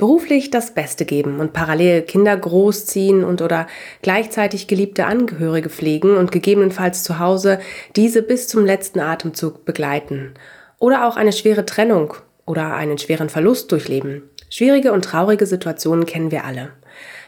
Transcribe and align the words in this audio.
beruflich 0.00 0.50
das 0.50 0.72
Beste 0.72 1.04
geben 1.04 1.40
und 1.40 1.52
parallel 1.52 2.00
Kinder 2.00 2.34
großziehen 2.34 3.22
und 3.22 3.42
oder 3.42 3.66
gleichzeitig 4.00 4.66
geliebte 4.66 5.04
Angehörige 5.04 5.68
pflegen 5.68 6.16
und 6.16 6.32
gegebenenfalls 6.32 7.02
zu 7.02 7.18
Hause 7.18 7.60
diese 7.96 8.22
bis 8.22 8.48
zum 8.48 8.64
letzten 8.64 9.00
Atemzug 9.00 9.66
begleiten. 9.66 10.32
Oder 10.78 11.06
auch 11.06 11.18
eine 11.18 11.34
schwere 11.34 11.66
Trennung 11.66 12.14
oder 12.46 12.74
einen 12.74 12.96
schweren 12.96 13.28
Verlust 13.28 13.70
durchleben. 13.72 14.22
Schwierige 14.48 14.94
und 14.94 15.04
traurige 15.04 15.44
Situationen 15.44 16.06
kennen 16.06 16.30
wir 16.30 16.46
alle. 16.46 16.70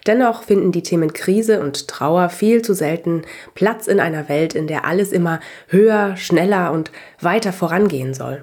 Dennoch 0.06 0.42
finden 0.42 0.72
die 0.72 0.82
Themen 0.82 1.12
Krise 1.12 1.60
und 1.60 1.88
Trauer 1.88 2.30
viel 2.30 2.62
zu 2.62 2.72
selten 2.72 3.20
Platz 3.54 3.86
in 3.86 4.00
einer 4.00 4.30
Welt, 4.30 4.54
in 4.54 4.66
der 4.66 4.86
alles 4.86 5.12
immer 5.12 5.40
höher, 5.68 6.16
schneller 6.16 6.72
und 6.72 6.90
weiter 7.20 7.52
vorangehen 7.52 8.14
soll. 8.14 8.42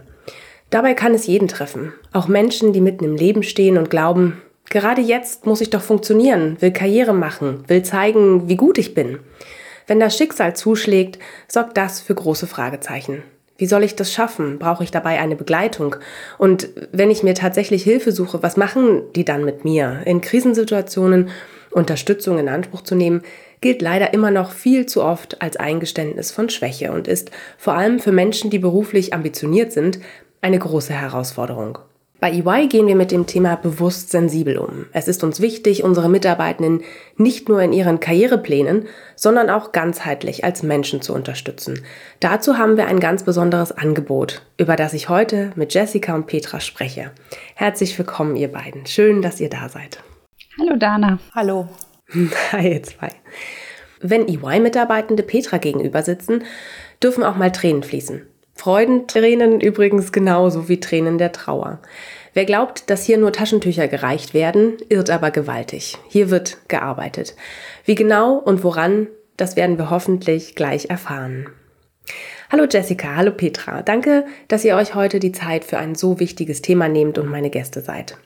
Dabei 0.70 0.94
kann 0.94 1.16
es 1.16 1.26
jeden 1.26 1.48
treffen, 1.48 1.94
auch 2.14 2.28
Menschen, 2.28 2.74
die 2.74 2.82
mitten 2.82 3.04
im 3.04 3.16
Leben 3.16 3.42
stehen 3.42 3.78
und 3.78 3.90
glauben, 3.90 4.42
gerade 4.70 5.02
jetzt 5.02 5.48
muss 5.48 5.62
ich 5.62 5.72
doch 5.72 5.82
funktionieren, 5.82 6.58
will 6.60 6.72
Karriere 6.72 7.14
machen, 7.14 7.64
will 7.68 7.82
zeigen, 7.82 8.48
wie 8.48 8.56
gut 8.56 8.78
ich 8.78 8.94
bin. 8.94 9.20
Wenn 9.88 10.00
das 10.00 10.16
Schicksal 10.16 10.56
zuschlägt, 10.56 11.18
sorgt 11.48 11.76
das 11.76 12.00
für 12.00 12.14
große 12.14 12.46
Fragezeichen. 12.46 13.24
Wie 13.58 13.66
soll 13.66 13.84
ich 13.84 13.96
das 13.96 14.14
schaffen? 14.14 14.60
Brauche 14.60 14.84
ich 14.84 14.92
dabei 14.92 15.20
eine 15.20 15.36
Begleitung? 15.36 15.96
Und 16.38 16.70
wenn 16.92 17.10
ich 17.10 17.24
mir 17.24 17.34
tatsächlich 17.34 17.84
Hilfe 17.84 18.12
suche, 18.12 18.44
was 18.44 18.56
machen 18.56 19.02
die 19.16 19.26
dann 19.26 19.44
mit 19.44 19.66
mir? 19.66 20.02
In 20.06 20.22
Krisensituationen 20.22 21.30
Unterstützung 21.72 22.40
in 22.40 22.50
Anspruch 22.50 22.82
zu 22.82 22.96
nehmen, 22.96 23.22
gilt 23.62 23.82
leider 23.82 24.14
immer 24.14 24.32
noch 24.32 24.52
viel 24.52 24.86
zu 24.86 25.04
oft 25.04 25.42
als 25.42 25.58
Eingeständnis 25.58 26.32
von 26.32 26.50
Schwäche 26.50 26.92
und 26.92 27.08
ist 27.08 27.32
vor 27.58 27.74
allem 27.74 28.00
für 28.00 28.12
Menschen, 28.12 28.50
die 28.50 28.60
beruflich 28.60 29.14
ambitioniert 29.14 29.72
sind, 29.72 30.00
eine 30.42 30.60
große 30.60 30.94
Herausforderung. 30.94 31.80
Bei 32.20 32.32
EY 32.34 32.68
gehen 32.68 32.88
wir 32.88 32.98
mit 32.98 33.12
dem 33.12 33.28
Thema 33.28 33.56
bewusst 33.56 34.12
sensibel 34.12 34.58
um. 34.58 34.88
Es 34.92 35.08
ist 35.08 35.24
uns 35.24 35.40
wichtig, 35.40 35.86
unsere 35.86 36.10
Mitarbeitenden 36.10 36.82
nicht 37.16 37.48
nur 37.48 37.62
in 37.62 37.72
ihren 37.72 38.02
Karriereplänen, 38.02 38.88
sondern 39.16 39.50
auch 39.50 39.72
ganzheitlich 39.72 40.44
als 40.44 40.62
Menschen 40.62 41.02
zu 41.02 41.14
unterstützen. 41.14 41.82
Dazu 42.20 42.58
haben 42.58 42.76
wir 42.76 42.88
ein 42.88 43.00
ganz 43.00 43.24
besonderes 43.24 43.72
Angebot, 43.72 44.42
über 44.58 44.76
das 44.76 44.94
ich 44.94 45.08
heute 45.08 45.52
mit 45.56 45.74
Jessica 45.74 46.14
und 46.14 46.28
Petra 46.28 46.60
spreche. 46.60 47.12
Herzlich 47.56 47.98
willkommen, 47.98 48.36
ihr 48.36 48.52
beiden. 48.52 48.86
Schön, 48.86 49.22
dass 49.22 49.40
ihr 49.40 49.50
da 49.50 49.70
seid. 49.70 50.04
Hallo 50.60 50.76
Dana. 50.76 51.20
Hallo. 51.34 51.70
Hi, 52.52 52.74
ihr 52.74 52.84
zwei. 52.84 53.10
Wenn 54.02 54.28
EY-Mitarbeitende 54.28 55.24
Petra 55.24 55.58
gegenüber 55.58 56.04
sitzen, 56.04 56.44
dürfen 57.02 57.24
auch 57.24 57.38
mal 57.38 57.52
Tränen 57.54 57.84
fließen. 57.84 58.29
Freudentränen 58.60 59.62
übrigens 59.62 60.12
genauso 60.12 60.68
wie 60.68 60.82
Tränen 60.82 61.18
der 61.18 61.32
Trauer. 61.32 61.80
Wer 62.34 62.44
glaubt, 62.44 62.90
dass 62.90 63.06
hier 63.06 63.18
nur 63.18 63.32
Taschentücher 63.32 63.88
gereicht 63.88 64.34
werden, 64.34 64.76
irrt 64.90 65.10
aber 65.12 65.32
gewaltig. 65.32 65.98
Hier 66.10 66.30
wird 66.30 66.58
gearbeitet. 66.68 67.38
Wie 67.86 67.96
genau 67.96 68.34
und 68.36 68.62
woran, 68.62 69.08
das 69.38 69.56
werden 69.56 69.78
wir 69.78 69.90
hoffentlich 69.90 70.56
gleich 70.56 70.90
erfahren. 70.90 71.48
Hallo 72.52 72.66
Jessica, 72.70 73.16
hallo 73.16 73.32
Petra. 73.32 73.82
Danke, 73.82 74.26
dass 74.50 74.66
ihr 74.66 74.76
euch 74.76 74.94
heute 74.94 75.22
die 75.22 75.32
Zeit 75.32 75.64
für 75.64 75.78
ein 75.78 75.96
so 75.96 76.20
wichtiges 76.20 76.62
Thema 76.62 76.90
nehmt 76.90 77.18
und 77.18 77.30
meine 77.30 77.50
Gäste 77.50 77.80
seid. 77.80 78.18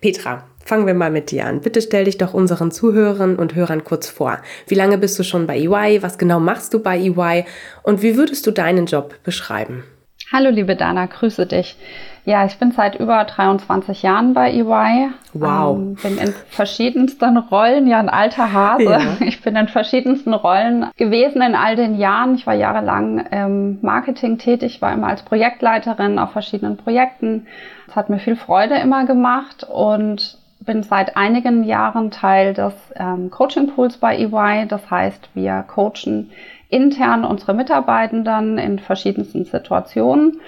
Petra, 0.00 0.46
fangen 0.64 0.86
wir 0.86 0.94
mal 0.94 1.10
mit 1.10 1.30
dir 1.30 1.46
an. 1.46 1.60
Bitte 1.60 1.82
stell 1.82 2.04
dich 2.04 2.18
doch 2.18 2.34
unseren 2.34 2.70
Zuhörern 2.70 3.36
und 3.36 3.54
Hörern 3.54 3.84
kurz 3.84 4.08
vor. 4.08 4.38
Wie 4.66 4.74
lange 4.74 4.98
bist 4.98 5.18
du 5.18 5.22
schon 5.22 5.46
bei 5.46 5.58
EY? 5.58 6.02
Was 6.02 6.18
genau 6.18 6.40
machst 6.40 6.74
du 6.74 6.80
bei 6.80 6.98
EY? 6.98 7.44
Und 7.82 8.02
wie 8.02 8.16
würdest 8.16 8.46
du 8.46 8.50
deinen 8.50 8.86
Job 8.86 9.14
beschreiben? 9.24 9.84
Hallo 10.32 10.50
liebe 10.50 10.74
Dana, 10.74 11.06
grüße 11.06 11.46
dich. 11.46 11.76
Ja, 12.24 12.46
ich 12.46 12.58
bin 12.58 12.72
seit 12.72 12.98
über 12.98 13.22
23 13.22 14.02
Jahren 14.02 14.32
bei 14.32 14.50
EY. 14.50 15.10
Wow. 15.34 15.76
Ähm, 15.76 15.94
bin 15.96 16.16
in 16.16 16.32
verschiedensten 16.48 17.36
Rollen, 17.36 17.86
ja 17.86 17.98
ein 17.98 18.08
alter 18.08 18.52
Hase. 18.52 18.84
Ja. 18.84 19.16
Ich 19.20 19.42
bin 19.42 19.54
in 19.54 19.68
verschiedensten 19.68 20.32
Rollen 20.32 20.86
gewesen 20.96 21.42
in 21.42 21.54
all 21.54 21.76
den 21.76 21.98
Jahren. 21.98 22.34
Ich 22.34 22.46
war 22.46 22.54
jahrelang 22.54 23.26
im 23.30 23.78
Marketing 23.82 24.38
tätig, 24.38 24.80
war 24.80 24.94
immer 24.94 25.08
als 25.08 25.22
Projektleiterin 25.22 26.18
auf 26.18 26.32
verschiedenen 26.32 26.78
Projekten. 26.78 27.46
Es 27.88 27.94
hat 27.94 28.08
mir 28.08 28.18
viel 28.18 28.36
Freude 28.36 28.76
immer 28.76 29.04
gemacht 29.04 29.64
und 29.70 30.38
bin 30.64 30.82
seit 30.82 31.16
einigen 31.16 31.64
Jahren 31.64 32.10
Teil 32.10 32.54
des 32.54 32.74
ähm, 32.96 33.30
Coaching 33.30 33.74
Pools 33.74 33.98
bei 33.98 34.16
EY. 34.16 34.66
Das 34.66 34.90
heißt, 34.90 35.30
wir 35.34 35.64
coachen 35.66 36.30
intern 36.68 37.24
unsere 37.24 37.54
Mitarbeitenden 37.54 38.58
in 38.58 38.78
verschiedensten 38.78 39.44
Situationen. 39.44 40.40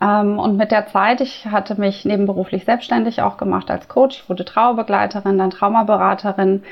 Ähm, 0.00 0.38
und 0.38 0.56
mit 0.56 0.72
der 0.72 0.86
Zeit, 0.86 1.20
ich 1.20 1.46
hatte 1.46 1.78
mich 1.78 2.04
nebenberuflich 2.04 2.64
selbstständig 2.64 3.22
auch 3.22 3.36
gemacht 3.36 3.70
als 3.70 3.88
Coach. 3.88 4.22
Ich 4.22 4.28
wurde 4.28 4.44
Traubegleiterin, 4.44 5.38
dann 5.38 5.50
Traumaberaterin. 5.50 6.62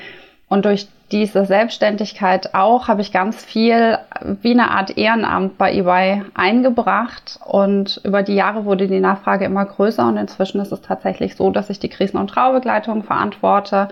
Und 0.51 0.67
durch 0.67 0.89
diese 1.11 1.47
Selbstständigkeit 1.47 2.55
auch 2.55 2.89
habe 2.89 3.01
ich 3.01 3.13
ganz 3.13 3.43
viel 3.43 3.99
wie 4.43 4.51
eine 4.51 4.71
Art 4.71 4.99
Ehrenamt 4.99 5.57
bei 5.57 5.73
EY 5.73 6.25
eingebracht. 6.35 7.39
Und 7.47 8.01
über 8.05 8.23
die 8.23 8.35
Jahre 8.35 8.67
wurde 8.67 8.89
die 8.89 9.01
Nachfrage 9.01 9.47
immer 9.47 9.65
größer. 9.65 10.07
Und 10.07 10.19
inzwischen 10.19 10.61
ist 10.61 10.73
es 10.73 10.83
tatsächlich 10.83 11.37
so, 11.37 11.51
dass 11.51 11.71
ich 11.71 11.79
die 11.79 11.89
Krisen- 11.89 12.19
und 12.19 12.29
Traubegleitung 12.29 13.05
verantworte 13.05 13.89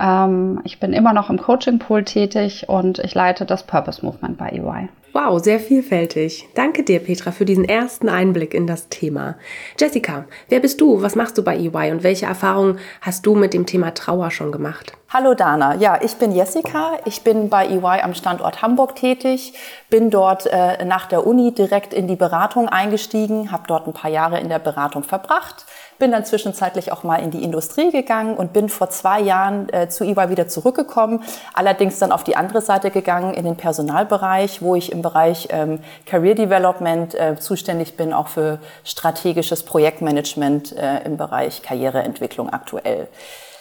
ähm, 0.00 0.60
ich 0.64 0.78
bin 0.78 0.92
immer 0.92 1.12
noch 1.12 1.30
im 1.30 1.38
Coaching 1.38 1.78
Pool 1.78 2.04
tätig 2.04 2.68
und 2.68 2.98
ich 3.00 3.14
leite 3.14 3.44
das 3.44 3.64
Purpose 3.64 4.04
Movement 4.04 4.38
bei 4.38 4.50
EY. 4.50 4.88
Wow, 5.14 5.42
sehr 5.42 5.58
vielfältig. 5.58 6.48
Danke 6.54 6.82
dir, 6.82 7.00
Petra, 7.00 7.32
für 7.32 7.46
diesen 7.46 7.64
ersten 7.64 8.10
Einblick 8.10 8.52
in 8.52 8.66
das 8.66 8.88
Thema. 8.88 9.36
Jessica, 9.78 10.26
wer 10.48 10.60
bist 10.60 10.80
du? 10.80 11.00
Was 11.00 11.16
machst 11.16 11.38
du 11.38 11.42
bei 11.42 11.56
EY 11.56 11.92
und 11.92 12.02
welche 12.02 12.26
Erfahrungen 12.26 12.78
hast 13.00 13.24
du 13.24 13.34
mit 13.34 13.54
dem 13.54 13.64
Thema 13.64 13.94
Trauer 13.94 14.30
schon 14.30 14.52
gemacht? 14.52 14.92
Hallo 15.10 15.32
Dana, 15.32 15.76
ja, 15.76 15.98
ich 16.02 16.16
bin 16.16 16.32
Jessica. 16.32 16.98
Ich 17.06 17.22
bin 17.22 17.48
bei 17.48 17.66
EY 17.66 18.02
am 18.02 18.12
Standort 18.12 18.60
Hamburg 18.60 18.96
tätig, 18.96 19.54
bin 19.88 20.10
dort 20.10 20.46
äh, 20.46 20.84
nach 20.84 21.06
der 21.06 21.26
Uni 21.26 21.54
direkt 21.54 21.94
in 21.94 22.06
die 22.06 22.16
Beratung 22.16 22.68
eingestiegen, 22.68 23.50
habe 23.50 23.62
dort 23.66 23.86
ein 23.86 23.94
paar 23.94 24.10
Jahre 24.10 24.38
in 24.38 24.50
der 24.50 24.58
Beratung 24.58 25.04
verbracht 25.04 25.64
bin 25.98 26.12
dann 26.12 26.24
zwischenzeitlich 26.24 26.92
auch 26.92 27.02
mal 27.02 27.16
in 27.16 27.30
die 27.30 27.42
Industrie 27.42 27.90
gegangen 27.90 28.36
und 28.36 28.52
bin 28.52 28.68
vor 28.68 28.90
zwei 28.90 29.20
Jahren 29.20 29.68
äh, 29.72 29.88
zu 29.88 30.04
EY 30.04 30.30
wieder 30.30 30.48
zurückgekommen. 30.48 31.22
Allerdings 31.54 31.98
dann 31.98 32.12
auf 32.12 32.24
die 32.24 32.36
andere 32.36 32.60
Seite 32.60 32.90
gegangen 32.90 33.34
in 33.34 33.44
den 33.44 33.56
Personalbereich, 33.56 34.62
wo 34.62 34.74
ich 34.74 34.92
im 34.92 35.02
Bereich 35.02 35.48
ähm, 35.50 35.80
Career 36.06 36.34
Development 36.34 37.14
äh, 37.14 37.36
zuständig 37.36 37.96
bin, 37.96 38.12
auch 38.12 38.28
für 38.28 38.58
strategisches 38.84 39.62
Projektmanagement 39.62 40.76
äh, 40.76 41.04
im 41.04 41.16
Bereich 41.16 41.62
Karriereentwicklung 41.62 42.50
aktuell. 42.50 43.08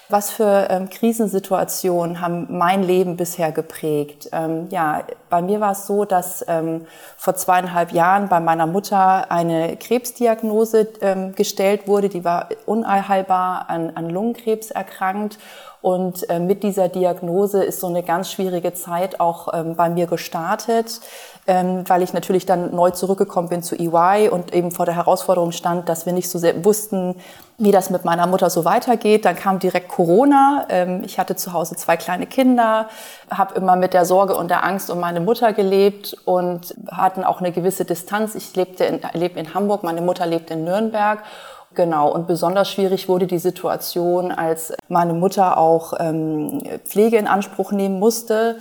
Was 0.09 0.31
für 0.31 0.67
ähm, 0.69 0.89
Krisensituationen 0.89 2.21
haben 2.21 2.47
mein 2.49 2.81
Leben 2.81 3.17
bisher 3.17 3.51
geprägt? 3.51 4.29
Ähm, 4.31 4.67
ja, 4.69 5.03
bei 5.29 5.41
mir 5.41 5.59
war 5.59 5.73
es 5.73 5.85
so, 5.85 6.05
dass 6.05 6.45
ähm, 6.47 6.85
vor 7.17 7.35
zweieinhalb 7.35 7.91
Jahren 7.91 8.29
bei 8.29 8.39
meiner 8.39 8.67
Mutter 8.67 9.29
eine 9.29 9.75
Krebsdiagnose 9.75 10.87
ähm, 11.01 11.35
gestellt 11.35 11.87
wurde. 11.87 12.07
Die 12.07 12.23
war 12.23 12.47
unheilbar 12.65 13.69
an, 13.69 13.91
an 13.95 14.09
Lungenkrebs 14.09 14.71
erkrankt. 14.71 15.39
Und 15.81 16.29
äh, 16.29 16.39
mit 16.39 16.63
dieser 16.63 16.87
Diagnose 16.87 17.63
ist 17.63 17.81
so 17.81 17.87
eine 17.87 18.01
ganz 18.01 18.31
schwierige 18.31 18.73
Zeit 18.73 19.19
auch 19.19 19.53
ähm, 19.53 19.75
bei 19.75 19.89
mir 19.89 20.07
gestartet 20.07 21.01
ähm, 21.47 21.83
weil 21.87 22.03
ich 22.03 22.13
natürlich 22.13 22.45
dann 22.45 22.75
neu 22.75 22.91
zurückgekommen 22.91 23.47
bin 23.47 23.63
zu 23.63 23.75
EY 23.75 24.29
und 24.29 24.53
eben 24.53 24.71
vor 24.71 24.85
der 24.85 24.95
Herausforderung 24.95 25.53
stand, 25.53 25.87
dass 25.87 26.05
wir 26.05 26.13
nicht 26.13 26.29
so 26.29 26.37
sehr 26.37 26.63
wussten, 26.65 27.15
wie 27.59 27.71
das 27.71 27.89
mit 27.89 28.05
meiner 28.05 28.27
Mutter 28.27 28.49
so 28.49 28.65
weitergeht. 28.65 29.25
Dann 29.25 29.35
kam 29.35 29.59
direkt 29.59 29.89
Corona. 29.89 30.65
Ähm, 30.69 31.01
ich 31.03 31.17
hatte 31.17 31.35
zu 31.35 31.53
Hause 31.53 31.75
zwei 31.75 31.97
kleine 31.97 32.27
Kinder, 32.27 32.87
habe 33.31 33.55
immer 33.55 33.75
mit 33.75 33.93
der 33.93 34.05
Sorge 34.05 34.35
und 34.35 34.49
der 34.49 34.63
Angst 34.63 34.89
um 34.91 34.99
meine 34.99 35.19
Mutter 35.19 35.53
gelebt 35.53 36.15
und 36.25 36.75
hatten 36.91 37.23
auch 37.23 37.39
eine 37.39 37.51
gewisse 37.51 37.85
Distanz. 37.85 38.35
Ich 38.35 38.55
lebte 38.55 38.85
in, 38.85 39.01
lebe 39.13 39.39
in 39.39 39.53
Hamburg, 39.53 39.83
meine 39.83 40.01
Mutter 40.01 40.25
lebt 40.25 40.51
in 40.51 40.63
Nürnberg. 40.63 41.23
Genau, 41.73 42.11
und 42.11 42.27
besonders 42.27 42.69
schwierig 42.69 43.07
wurde 43.09 43.27
die 43.27 43.39
Situation, 43.39 44.31
als 44.31 44.73
meine 44.87 45.13
Mutter 45.13 45.57
auch 45.57 45.93
ähm, 45.99 46.63
Pflege 46.85 47.17
in 47.17 47.27
Anspruch 47.27 47.71
nehmen 47.71 47.99
musste 47.99 48.57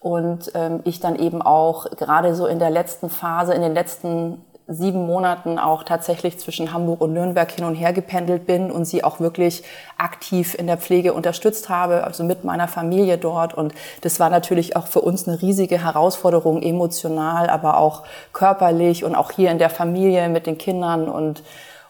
und 0.00 0.50
ähm, 0.54 0.80
ich 0.84 0.98
dann 1.00 1.16
eben 1.16 1.42
auch 1.42 1.90
gerade 1.90 2.34
so 2.34 2.46
in 2.46 2.58
der 2.58 2.70
letzten 2.70 3.10
Phase, 3.10 3.54
in 3.54 3.62
den 3.62 3.74
letzten 3.74 4.44
sieben 4.68 5.06
Monaten 5.06 5.58
auch 5.58 5.84
tatsächlich 5.84 6.38
zwischen 6.38 6.72
Hamburg 6.72 7.00
und 7.00 7.12
Nürnberg 7.12 7.50
hin 7.50 7.64
und 7.64 7.76
her 7.76 7.92
gependelt 7.92 8.46
bin 8.46 8.72
und 8.72 8.84
sie 8.84 9.04
auch 9.04 9.20
wirklich 9.20 9.62
aktiv 9.96 10.54
in 10.58 10.66
der 10.66 10.76
Pflege 10.76 11.12
unterstützt 11.12 11.68
habe, 11.68 12.02
also 12.02 12.24
mit 12.24 12.42
meiner 12.42 12.66
Familie 12.66 13.16
dort. 13.16 13.54
Und 13.54 13.74
das 14.00 14.18
war 14.18 14.28
natürlich 14.28 14.74
auch 14.74 14.88
für 14.88 15.02
uns 15.02 15.28
eine 15.28 15.40
riesige 15.40 15.84
Herausforderung, 15.84 16.62
emotional, 16.62 17.48
aber 17.48 17.78
auch 17.78 18.02
körperlich 18.32 19.04
und 19.04 19.14
auch 19.14 19.30
hier 19.30 19.52
in 19.52 19.58
der 19.58 19.70
Familie 19.70 20.28
mit 20.28 20.46
den 20.46 20.58
Kindern 20.58 21.08
und 21.08 21.42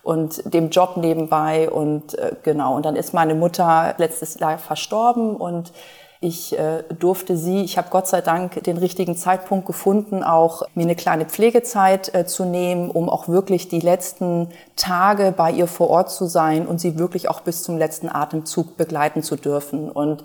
und 0.03 0.55
dem 0.55 0.71
Job 0.71 0.97
nebenbei 0.97 1.69
und 1.69 2.17
äh, 2.17 2.37
genau 2.45 2.77
und 2.77 2.87
dann 2.87 2.95
ist 2.95 3.13
meine 3.13 3.35
Mutter 3.35 3.97
letztes 3.99 4.39
Jahr 4.39 4.57
verstorben 4.57 5.35
und 5.35 5.73
ich 6.21 6.59
äh, 6.59 6.83
durfte 6.99 7.37
sie, 7.37 7.63
ich 7.63 7.77
habe 7.77 7.89
Gott 7.91 8.09
sei 8.09 8.21
Dank 8.21 8.63
den 8.65 8.79
richtigen 8.79 9.17
Zeitpunkt 9.17 9.67
gefunden, 9.67 10.23
auch 10.23 10.63
mir 10.75 10.83
eine 10.83 10.97
kleine 10.97 11.27
Pflegezeit 11.27 12.15
äh, 12.15 12.27
zu 12.27 12.45
nehmen, 12.45 12.91
um 12.91 13.11
auch 13.11 13.29
wirklich 13.29 13.69
die 13.69 13.81
letzten 13.81 14.49
Tage 14.77 15.35
bei 15.37 15.51
ihr 15.51 15.67
vor 15.67 15.91
Ort 15.91 16.11
zu 16.11 16.27
sein 16.27 16.67
und 16.67 16.81
sie 16.81 16.99
wirklich 16.99 17.29
auch 17.29 17.41
bis 17.41 17.63
zum 17.63 17.77
letzten 17.77 18.09
Atemzug 18.09 18.77
begleiten 18.77 19.23
zu 19.23 19.37
dürfen. 19.37 19.91
Und 19.91 20.25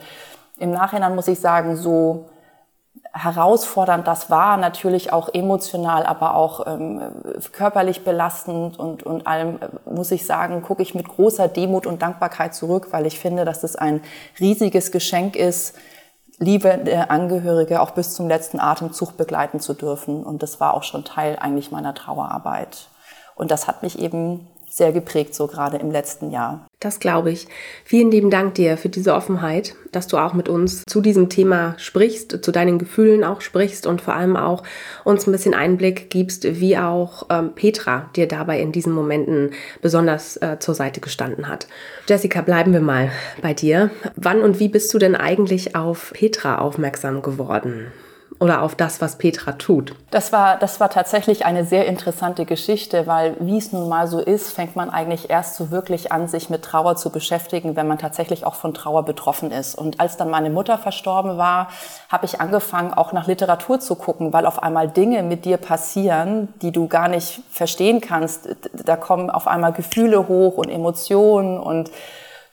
im 0.59 0.71
Nachhinein 0.71 1.15
muss 1.15 1.27
ich 1.27 1.39
sagen, 1.39 1.75
so 1.75 2.25
herausfordernd 3.13 4.07
das 4.07 4.29
war, 4.29 4.57
natürlich 4.57 5.11
auch 5.11 5.33
emotional, 5.33 6.05
aber 6.05 6.35
auch 6.35 6.65
ähm, 6.65 7.01
körperlich 7.51 8.03
belastend 8.03 8.79
und, 8.79 9.03
und 9.03 9.27
allem, 9.27 9.59
äh, 9.61 9.89
muss 9.89 10.11
ich 10.11 10.25
sagen, 10.25 10.61
gucke 10.61 10.81
ich 10.81 10.95
mit 10.95 11.07
großer 11.07 11.47
Demut 11.47 11.85
und 11.85 12.01
Dankbarkeit 12.01 12.55
zurück, 12.55 12.87
weil 12.91 13.05
ich 13.05 13.19
finde, 13.19 13.43
dass 13.43 13.63
es 13.63 13.75
ein 13.75 14.01
riesiges 14.39 14.91
Geschenk 14.91 15.35
ist, 15.35 15.75
liebe 16.39 17.07
Angehörige 17.09 17.81
auch 17.81 17.91
bis 17.91 18.15
zum 18.15 18.27
letzten 18.27 18.59
Atemzug 18.59 19.15
begleiten 19.15 19.59
zu 19.59 19.73
dürfen. 19.73 20.23
Und 20.23 20.41
das 20.41 20.59
war 20.59 20.73
auch 20.73 20.83
schon 20.83 21.05
Teil 21.05 21.37
eigentlich 21.39 21.71
meiner 21.71 21.93
Trauerarbeit. 21.93 22.87
Und 23.35 23.51
das 23.51 23.67
hat 23.67 23.83
mich 23.83 23.99
eben 23.99 24.47
sehr 24.71 24.93
geprägt, 24.93 25.35
so 25.35 25.47
gerade 25.47 25.77
im 25.77 25.91
letzten 25.91 26.31
Jahr. 26.31 26.65
Das 26.79 26.99
glaube 26.99 27.29
ich. 27.29 27.47
Vielen 27.83 28.09
lieben 28.09 28.29
Dank 28.29 28.55
dir 28.55 28.77
für 28.77 28.89
diese 28.89 29.13
Offenheit, 29.13 29.75
dass 29.91 30.07
du 30.07 30.17
auch 30.17 30.33
mit 30.33 30.47
uns 30.47 30.83
zu 30.87 31.01
diesem 31.01 31.29
Thema 31.29 31.75
sprichst, 31.77 32.43
zu 32.43 32.51
deinen 32.51 32.79
Gefühlen 32.79 33.23
auch 33.23 33.41
sprichst 33.41 33.85
und 33.85 34.01
vor 34.01 34.15
allem 34.15 34.37
auch 34.37 34.63
uns 35.03 35.27
ein 35.27 35.33
bisschen 35.33 35.53
Einblick 35.53 36.09
gibst, 36.09 36.43
wie 36.59 36.77
auch 36.77 37.27
ähm, 37.29 37.51
Petra 37.53 38.09
dir 38.15 38.27
dabei 38.27 38.61
in 38.61 38.71
diesen 38.71 38.93
Momenten 38.93 39.51
besonders 39.81 40.37
äh, 40.37 40.57
zur 40.59 40.73
Seite 40.73 41.01
gestanden 41.01 41.49
hat. 41.49 41.67
Jessica, 42.07 42.41
bleiben 42.41 42.71
wir 42.71 42.81
mal 42.81 43.11
bei 43.41 43.53
dir. 43.53 43.91
Wann 44.15 44.41
und 44.41 44.59
wie 44.59 44.69
bist 44.69 44.93
du 44.93 44.97
denn 44.97 45.15
eigentlich 45.15 45.75
auf 45.75 46.13
Petra 46.15 46.59
aufmerksam 46.59 47.21
geworden? 47.21 47.91
Oder 48.41 48.63
auf 48.63 48.73
das, 48.73 49.01
was 49.01 49.17
Petra 49.17 49.51
tut? 49.51 49.93
Das 50.09 50.33
war, 50.33 50.57
das 50.57 50.79
war 50.79 50.89
tatsächlich 50.89 51.45
eine 51.45 51.63
sehr 51.63 51.85
interessante 51.85 52.45
Geschichte, 52.45 53.05
weil 53.05 53.35
wie 53.39 53.59
es 53.59 53.71
nun 53.71 53.87
mal 53.87 54.07
so 54.07 54.19
ist, 54.19 54.51
fängt 54.51 54.75
man 54.75 54.89
eigentlich 54.89 55.29
erst 55.29 55.55
so 55.55 55.69
wirklich 55.69 56.11
an, 56.11 56.27
sich 56.27 56.49
mit 56.49 56.63
Trauer 56.63 56.95
zu 56.95 57.11
beschäftigen, 57.11 57.75
wenn 57.75 57.87
man 57.87 57.99
tatsächlich 57.99 58.43
auch 58.43 58.55
von 58.55 58.73
Trauer 58.73 59.05
betroffen 59.05 59.51
ist. 59.51 59.75
Und 59.75 59.99
als 59.99 60.17
dann 60.17 60.31
meine 60.31 60.49
Mutter 60.49 60.79
verstorben 60.79 61.37
war, 61.37 61.67
habe 62.09 62.25
ich 62.25 62.41
angefangen, 62.41 62.95
auch 62.95 63.13
nach 63.13 63.27
Literatur 63.27 63.79
zu 63.79 63.93
gucken, 63.93 64.33
weil 64.33 64.47
auf 64.47 64.63
einmal 64.63 64.87
Dinge 64.89 65.21
mit 65.21 65.45
dir 65.45 65.57
passieren, 65.57 66.51
die 66.63 66.71
du 66.71 66.87
gar 66.87 67.09
nicht 67.09 67.43
verstehen 67.51 68.01
kannst. 68.01 68.49
Da 68.73 68.95
kommen 68.95 69.29
auf 69.29 69.47
einmal 69.47 69.71
Gefühle 69.71 70.27
hoch 70.27 70.57
und 70.57 70.69
Emotionen 70.69 71.59
und 71.59 71.91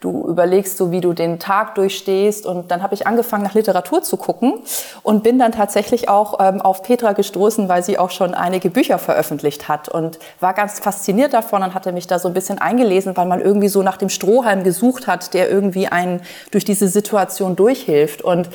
du 0.00 0.28
überlegst 0.28 0.76
so, 0.76 0.92
wie 0.92 1.00
du 1.00 1.12
den 1.12 1.38
Tag 1.38 1.74
durchstehst. 1.74 2.46
Und 2.46 2.70
dann 2.70 2.82
habe 2.82 2.94
ich 2.94 3.06
angefangen, 3.06 3.42
nach 3.42 3.54
Literatur 3.54 4.02
zu 4.02 4.16
gucken 4.16 4.54
und 5.02 5.22
bin 5.22 5.38
dann 5.38 5.52
tatsächlich 5.52 6.08
auch 6.08 6.38
ähm, 6.40 6.60
auf 6.60 6.82
Petra 6.82 7.12
gestoßen, 7.12 7.68
weil 7.68 7.82
sie 7.82 7.98
auch 7.98 8.10
schon 8.10 8.34
einige 8.34 8.70
Bücher 8.70 8.98
veröffentlicht 8.98 9.68
hat 9.68 9.88
und 9.88 10.18
war 10.40 10.54
ganz 10.54 10.78
fasziniert 10.78 11.32
davon 11.32 11.62
und 11.62 11.74
hatte 11.74 11.92
mich 11.92 12.06
da 12.06 12.18
so 12.18 12.28
ein 12.28 12.34
bisschen 12.34 12.58
eingelesen, 12.58 13.16
weil 13.16 13.26
man 13.26 13.40
irgendwie 13.40 13.68
so 13.68 13.82
nach 13.82 13.96
dem 13.96 14.08
Strohhalm 14.08 14.62
gesucht 14.62 15.06
hat, 15.06 15.34
der 15.34 15.50
irgendwie 15.50 15.88
einen 15.88 16.22
durch 16.52 16.64
diese 16.64 16.88
Situation 16.88 17.56
durchhilft. 17.56 18.22
Und 18.22 18.48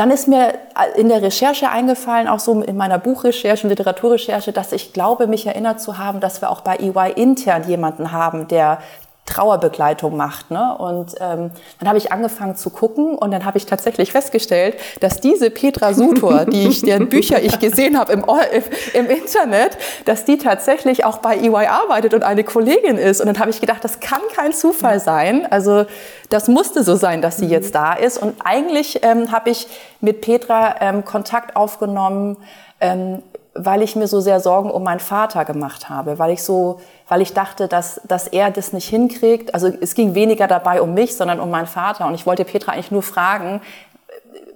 dann 0.00 0.10
ist 0.10 0.28
mir 0.28 0.54
in 0.96 1.10
der 1.10 1.20
Recherche 1.20 1.68
eingefallen, 1.68 2.26
auch 2.26 2.38
so 2.38 2.62
in 2.62 2.74
meiner 2.74 2.98
Buchrecherche 2.98 3.64
und 3.64 3.68
Literaturrecherche, 3.68 4.50
dass 4.50 4.72
ich 4.72 4.94
glaube, 4.94 5.26
mich 5.26 5.46
erinnert 5.46 5.80
zu 5.80 5.98
haben, 5.98 6.20
dass 6.20 6.40
wir 6.40 6.48
auch 6.48 6.62
bei 6.62 6.76
EY 6.76 7.12
intern 7.16 7.68
jemanden 7.68 8.10
haben, 8.10 8.48
der 8.48 8.78
Trauerbegleitung 9.26 10.16
macht. 10.16 10.50
Ne? 10.50 10.76
Und 10.76 11.14
ähm, 11.20 11.50
dann 11.78 11.88
habe 11.88 11.98
ich 11.98 12.12
angefangen 12.12 12.56
zu 12.56 12.70
gucken 12.70 13.16
und 13.16 13.30
dann 13.30 13.44
habe 13.44 13.58
ich 13.58 13.66
tatsächlich 13.66 14.12
festgestellt, 14.12 14.76
dass 15.00 15.20
diese 15.20 15.50
Petra 15.50 15.94
Sutor, 15.94 16.44
die 16.46 16.66
ich, 16.66 16.82
deren 16.82 17.08
Bücher 17.08 17.40
ich 17.40 17.58
gesehen 17.60 17.98
habe 17.98 18.12
im, 18.12 18.24
im 18.94 19.06
Internet, 19.08 19.78
dass 20.04 20.24
die 20.24 20.36
tatsächlich 20.36 21.04
auch 21.04 21.18
bei 21.18 21.36
EY 21.36 21.66
arbeitet 21.66 22.14
und 22.14 22.24
eine 22.24 22.44
Kollegin 22.44 22.98
ist. 22.98 23.20
Und 23.20 23.28
dann 23.28 23.38
habe 23.38 23.50
ich 23.50 23.60
gedacht, 23.60 23.84
das 23.84 24.00
kann 24.00 24.20
kein 24.34 24.52
Zufall 24.52 24.98
sein. 25.00 25.46
Also 25.50 25.86
das 26.28 26.48
musste 26.48 26.82
so 26.82 26.96
sein, 26.96 27.22
dass 27.22 27.36
sie 27.36 27.46
mhm. 27.46 27.52
jetzt 27.52 27.74
da 27.74 27.92
ist. 27.92 28.18
Und 28.18 28.34
eigentlich 28.44 29.00
ähm, 29.02 29.30
habe 29.30 29.50
ich 29.50 29.68
mit 30.00 30.20
Petra 30.22 30.76
ähm, 30.80 31.04
Kontakt 31.04 31.54
aufgenommen, 31.56 32.36
ähm, 32.80 33.22
weil 33.54 33.82
ich 33.82 33.96
mir 33.96 34.06
so 34.06 34.20
sehr 34.20 34.40
Sorgen 34.40 34.70
um 34.70 34.82
meinen 34.84 35.00
Vater 35.00 35.44
gemacht 35.44 35.88
habe, 35.88 36.18
weil 36.18 36.32
ich 36.32 36.42
so, 36.42 36.80
weil 37.10 37.22
ich 37.22 37.34
dachte, 37.34 37.66
dass, 37.66 38.00
dass 38.04 38.28
er 38.28 38.52
das 38.52 38.72
nicht 38.72 38.88
hinkriegt. 38.88 39.52
Also 39.52 39.66
es 39.80 39.94
ging 39.94 40.14
weniger 40.14 40.46
dabei 40.46 40.80
um 40.80 40.94
mich, 40.94 41.16
sondern 41.16 41.40
um 41.40 41.50
meinen 41.50 41.66
Vater. 41.66 42.06
Und 42.06 42.14
ich 42.14 42.24
wollte 42.24 42.44
Petra 42.44 42.72
eigentlich 42.72 42.92
nur 42.92 43.02
fragen, 43.02 43.60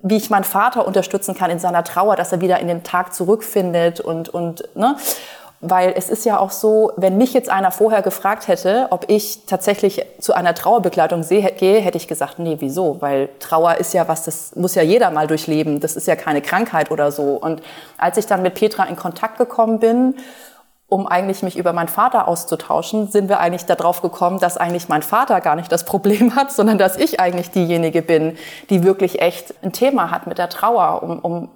wie 0.03 0.17
ich 0.17 0.31
meinen 0.31 0.45
Vater 0.45 0.87
unterstützen 0.87 1.35
kann 1.35 1.51
in 1.51 1.59
seiner 1.59 1.83
Trauer, 1.83 2.15
dass 2.15 2.31
er 2.31 2.41
wieder 2.41 2.61
in 2.61 2.69
den 2.69 2.85
Tag 2.85 3.13
zurückfindet 3.13 3.99
und, 3.99 4.29
und, 4.29 4.69
ne? 4.77 4.97
Weil 5.61 5.95
es 5.97 6.11
ist 6.11 6.27
ja 6.27 6.39
auch 6.39 6.51
so, 6.51 6.93
wenn 6.97 7.17
mich 7.17 7.33
jetzt 7.33 7.49
einer 7.49 7.71
vorher 7.73 8.03
gefragt 8.03 8.49
hätte, 8.49 8.89
ob 8.91 9.07
ich 9.09 9.47
tatsächlich 9.47 10.05
zu 10.21 10.35
einer 10.35 10.55
Trauerbegleitung 10.55 11.27
gehe, 11.27 11.81
hätte 11.81 11.97
ich 11.97 12.07
gesagt, 12.07 12.39
nee, 12.39 12.57
wieso? 12.61 13.01
Weil 13.01 13.31
Trauer 13.41 13.77
ist 13.77 13.95
ja 13.95 14.07
was, 14.07 14.25
das 14.25 14.55
muss 14.55 14.75
ja 14.75 14.83
jeder 14.83 15.11
mal 15.11 15.27
durchleben. 15.27 15.81
Das 15.81 15.97
ist 15.97 16.07
ja 16.07 16.17
keine 16.17 16.43
Krankheit 16.43 16.91
oder 16.91 17.11
so. 17.11 17.37
Und 17.37 17.63
als 17.97 18.19
ich 18.19 18.27
dann 18.27 18.43
mit 18.43 18.55
Petra 18.55 18.85
in 18.85 18.97
Kontakt 18.97 19.39
gekommen 19.39 19.81
bin 19.81 20.17
um 20.95 21.09
eigentlich 21.09 21.43
mich 21.43 21.59
über 21.59 21.73
meinen 21.73 21.89
Vater 21.89 22.29
auszutauschen, 22.29 23.09
sind 23.11 23.29
wir 23.29 23.41
eigentlich 23.41 23.67
darauf 23.67 24.01
gekommen, 24.01 24.39
dass 24.39 24.57
eigentlich 24.57 24.89
mein 24.89 25.03
Vater 25.03 25.41
gar 25.41 25.57
nicht 25.57 25.73
das 25.73 25.85
Problem 25.85 26.37
hat, 26.37 26.53
sondern 26.53 26.79
dass 26.79 26.97
ich 26.97 27.19
eigentlich 27.19 27.51
diejenige 27.51 28.01
bin, 28.01 28.39
die 28.71 28.85
wirklich 28.85 29.21
echt 29.21 29.57
ein 29.65 29.73
Thema 29.73 30.13
hat 30.13 30.29
mit 30.29 30.39
der 30.39 30.49
Trauer, 30.49 31.03
um, 31.03 31.19
um 31.19 31.49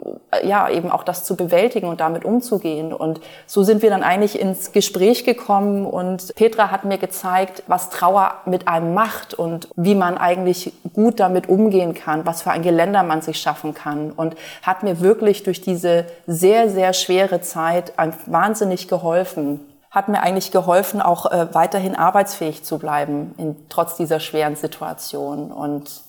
ja 0.43 0.69
eben 0.69 0.91
auch 0.91 1.05
das 1.05 1.25
zu 1.25 1.37
bewältigen 1.37 1.87
und 1.87 2.01
damit 2.01 2.25
umzugehen. 2.25 2.93
Und 2.93 3.21
so 3.47 3.63
sind 3.63 3.81
wir 3.81 3.91
dann 3.91 4.03
eigentlich 4.03 4.41
ins 4.41 4.73
Gespräch 4.73 5.23
gekommen 5.23 5.87
und 5.87 6.35
Petra 6.35 6.73
hat 6.73 6.85
mir 6.85 6.99
gezeigt, 6.99 7.63
was 7.69 7.91
Trauer 7.91 8.35
mit 8.45 8.67
einem 8.67 8.93
macht 8.93 9.35
und 9.35 9.69
wie 9.77 9.95
man 9.95 10.19
eigentlich 10.19 10.73
gut 10.95 11.21
damit 11.21 11.49
umgehen 11.49 11.95
kann, 11.95 12.27
was 12.27 12.43
für 12.43 12.51
ein 12.51 12.63
Geländer 12.63 13.05
man 13.05 13.23
sich 13.23 13.41
schaffen 13.41 13.73
kann 13.73 14.11
und 14.11 14.35
hat 14.63 14.83
mir 14.83 14.99
wirklich 14.99 15.45
durch 15.45 15.61
diese 15.61 16.07
sehr, 16.27 16.69
sehr 16.69 16.93
schwere 16.93 17.41
Zeit 17.41 17.93
wahnsinnig 18.27 18.89
geholfen 18.89 19.28
geholfen, 19.29 19.61
hat 19.91 20.09
mir 20.09 20.21
eigentlich 20.21 20.51
geholfen, 20.51 21.01
auch 21.01 21.27
äh, 21.27 21.55
weiterhin 21.55 21.97
arbeitsfähig 21.97 22.63
zu 22.63 22.79
bleiben, 22.79 23.35
in, 23.39 23.57
trotz 23.69 23.97
dieser 23.97 24.21
schweren 24.21 24.57
Situation. 24.57 25.51
Und 25.51 26.03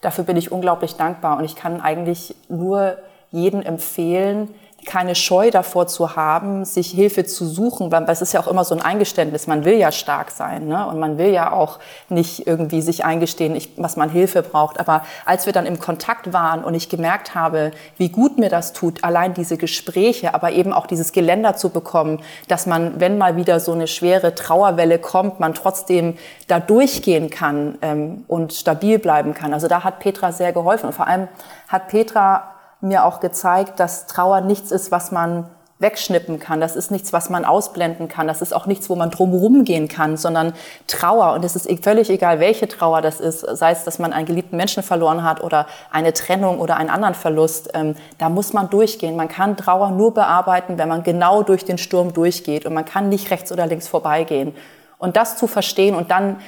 dafür 0.00 0.24
bin 0.24 0.36
ich 0.36 0.52
unglaublich 0.52 0.94
dankbar. 0.94 1.38
Und 1.38 1.44
ich 1.44 1.56
kann 1.56 1.80
eigentlich 1.80 2.34
nur 2.48 2.98
jedem 3.32 3.62
empfehlen, 3.62 4.54
keine 4.86 5.16
Scheu 5.16 5.50
davor 5.50 5.88
zu 5.88 6.16
haben, 6.16 6.64
sich 6.64 6.92
Hilfe 6.92 7.24
zu 7.24 7.44
suchen, 7.44 7.90
weil 7.92 8.04
es 8.08 8.22
ist 8.22 8.32
ja 8.32 8.40
auch 8.40 8.46
immer 8.46 8.64
so 8.64 8.74
ein 8.74 8.80
Eingeständnis. 8.80 9.46
Man 9.48 9.64
will 9.64 9.74
ja 9.74 9.92
stark 9.92 10.30
sein 10.30 10.68
ne? 10.68 10.86
und 10.86 10.98
man 10.98 11.18
will 11.18 11.30
ja 11.30 11.52
auch 11.52 11.80
nicht 12.08 12.46
irgendwie 12.46 12.80
sich 12.80 13.04
eingestehen, 13.04 13.60
was 13.76 13.96
man 13.96 14.08
Hilfe 14.08 14.42
braucht. 14.42 14.78
Aber 14.80 15.04
als 15.24 15.44
wir 15.44 15.52
dann 15.52 15.66
im 15.66 15.80
Kontakt 15.80 16.32
waren 16.32 16.62
und 16.64 16.74
ich 16.74 16.88
gemerkt 16.88 17.34
habe, 17.34 17.72
wie 17.98 18.08
gut 18.08 18.38
mir 18.38 18.48
das 18.48 18.72
tut, 18.72 19.02
allein 19.02 19.34
diese 19.34 19.56
Gespräche, 19.56 20.34
aber 20.34 20.52
eben 20.52 20.72
auch 20.72 20.86
dieses 20.86 21.12
Geländer 21.12 21.56
zu 21.56 21.70
bekommen, 21.70 22.22
dass 22.48 22.66
man, 22.66 23.00
wenn 23.00 23.18
mal 23.18 23.36
wieder 23.36 23.58
so 23.58 23.72
eine 23.72 23.88
schwere 23.88 24.34
Trauerwelle 24.34 25.00
kommt, 25.00 25.40
man 25.40 25.52
trotzdem 25.52 26.16
da 26.46 26.60
durchgehen 26.60 27.28
kann 27.28 27.76
ähm, 27.82 28.24
und 28.28 28.52
stabil 28.52 29.00
bleiben 29.00 29.34
kann. 29.34 29.52
Also 29.52 29.66
da 29.66 29.82
hat 29.82 29.98
Petra 29.98 30.30
sehr 30.30 30.52
geholfen 30.52 30.86
und 30.86 30.92
vor 30.92 31.08
allem 31.08 31.26
hat 31.68 31.88
Petra 31.88 32.55
mir 32.80 33.04
auch 33.04 33.20
gezeigt, 33.20 33.80
dass 33.80 34.06
Trauer 34.06 34.40
nichts 34.40 34.70
ist, 34.70 34.90
was 34.90 35.10
man 35.12 35.48
wegschnippen 35.78 36.38
kann. 36.38 36.60
Das 36.60 36.74
ist 36.74 36.90
nichts, 36.90 37.12
was 37.12 37.28
man 37.28 37.44
ausblenden 37.44 38.08
kann. 38.08 38.26
Das 38.26 38.40
ist 38.40 38.54
auch 38.54 38.64
nichts, 38.64 38.88
wo 38.88 38.94
man 38.94 39.10
drumherum 39.10 39.64
gehen 39.64 39.88
kann, 39.88 40.16
sondern 40.16 40.54
Trauer. 40.86 41.34
Und 41.34 41.44
es 41.44 41.54
ist 41.54 41.68
e- 41.68 41.76
völlig 41.76 42.08
egal, 42.08 42.40
welche 42.40 42.66
Trauer 42.66 43.02
das 43.02 43.20
ist. 43.20 43.40
Sei 43.40 43.72
es, 43.72 43.84
dass 43.84 43.98
man 43.98 44.14
einen 44.14 44.26
geliebten 44.26 44.56
Menschen 44.56 44.82
verloren 44.82 45.22
hat 45.22 45.42
oder 45.42 45.66
eine 45.90 46.14
Trennung 46.14 46.60
oder 46.60 46.76
einen 46.76 46.88
anderen 46.88 47.14
Verlust. 47.14 47.70
Ähm, 47.74 47.94
da 48.16 48.30
muss 48.30 48.54
man 48.54 48.70
durchgehen. 48.70 49.16
Man 49.16 49.28
kann 49.28 49.56
Trauer 49.56 49.90
nur 49.90 50.14
bearbeiten, 50.14 50.78
wenn 50.78 50.88
man 50.88 51.02
genau 51.02 51.42
durch 51.42 51.66
den 51.66 51.76
Sturm 51.76 52.14
durchgeht. 52.14 52.64
Und 52.64 52.72
man 52.72 52.86
kann 52.86 53.10
nicht 53.10 53.30
rechts 53.30 53.52
oder 53.52 53.66
links 53.66 53.86
vorbeigehen. 53.86 54.54
Und 54.98 55.16
das 55.16 55.36
zu 55.36 55.46
verstehen 55.46 55.94
und 55.94 56.10
dann 56.10 56.38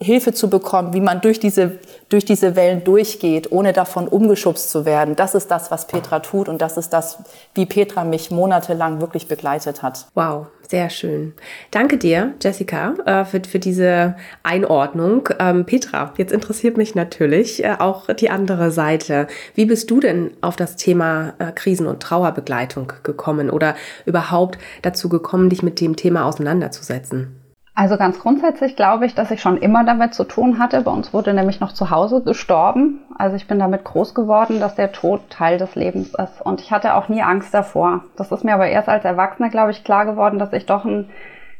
Hilfe 0.00 0.32
zu 0.32 0.48
bekommen, 0.48 0.94
wie 0.94 1.00
man 1.00 1.20
durch 1.20 1.40
diese, 1.40 1.78
durch 2.08 2.24
diese 2.24 2.54
Wellen 2.54 2.84
durchgeht, 2.84 3.50
ohne 3.50 3.72
davon 3.72 4.06
umgeschubst 4.06 4.70
zu 4.70 4.84
werden. 4.84 5.16
Das 5.16 5.34
ist 5.34 5.50
das, 5.50 5.70
was 5.72 5.88
Petra 5.88 6.20
tut 6.20 6.48
und 6.48 6.62
das 6.62 6.76
ist 6.76 6.90
das, 6.90 7.18
wie 7.54 7.66
Petra 7.66 8.04
mich 8.04 8.30
monatelang 8.30 9.00
wirklich 9.00 9.26
begleitet 9.26 9.82
hat. 9.82 10.06
Wow, 10.14 10.46
sehr 10.68 10.88
schön. 10.90 11.32
Danke 11.72 11.98
dir, 11.98 12.34
Jessica, 12.40 12.94
äh, 13.06 13.24
für, 13.24 13.42
für 13.42 13.58
diese 13.58 14.14
Einordnung. 14.44 15.28
Ähm, 15.40 15.64
Petra, 15.64 16.12
jetzt 16.16 16.32
interessiert 16.32 16.76
mich 16.76 16.94
natürlich 16.94 17.64
äh, 17.64 17.74
auch 17.80 18.06
die 18.06 18.30
andere 18.30 18.70
Seite. 18.70 19.26
Wie 19.54 19.66
bist 19.66 19.90
du 19.90 19.98
denn 19.98 20.30
auf 20.42 20.54
das 20.54 20.76
Thema 20.76 21.34
äh, 21.40 21.50
Krisen- 21.50 21.88
und 21.88 22.00
Trauerbegleitung 22.00 22.92
gekommen 23.02 23.50
oder 23.50 23.74
überhaupt 24.06 24.58
dazu 24.82 25.08
gekommen, 25.08 25.50
dich 25.50 25.64
mit 25.64 25.80
dem 25.80 25.96
Thema 25.96 26.24
auseinanderzusetzen? 26.24 27.37
Also 27.78 27.96
ganz 27.96 28.18
grundsätzlich 28.18 28.74
glaube 28.74 29.06
ich, 29.06 29.14
dass 29.14 29.30
ich 29.30 29.40
schon 29.40 29.56
immer 29.56 29.84
damit 29.84 30.12
zu 30.12 30.24
tun 30.24 30.58
hatte. 30.58 30.80
Bei 30.80 30.90
uns 30.90 31.14
wurde 31.14 31.32
nämlich 31.32 31.60
noch 31.60 31.70
zu 31.70 31.90
Hause 31.90 32.22
gestorben. 32.24 33.04
Also 33.16 33.36
ich 33.36 33.46
bin 33.46 33.60
damit 33.60 33.84
groß 33.84 34.16
geworden, 34.16 34.58
dass 34.58 34.74
der 34.74 34.90
Tod 34.90 35.30
Teil 35.30 35.58
des 35.58 35.76
Lebens 35.76 36.12
ist. 36.12 36.42
Und 36.42 36.60
ich 36.60 36.72
hatte 36.72 36.94
auch 36.94 37.08
nie 37.08 37.22
Angst 37.22 37.54
davor. 37.54 38.02
Das 38.16 38.32
ist 38.32 38.42
mir 38.42 38.54
aber 38.54 38.66
erst 38.66 38.88
als 38.88 39.04
Erwachsene, 39.04 39.48
glaube 39.48 39.70
ich, 39.70 39.84
klar 39.84 40.06
geworden, 40.06 40.40
dass 40.40 40.52
ich 40.52 40.66
doch 40.66 40.84
einen 40.84 41.08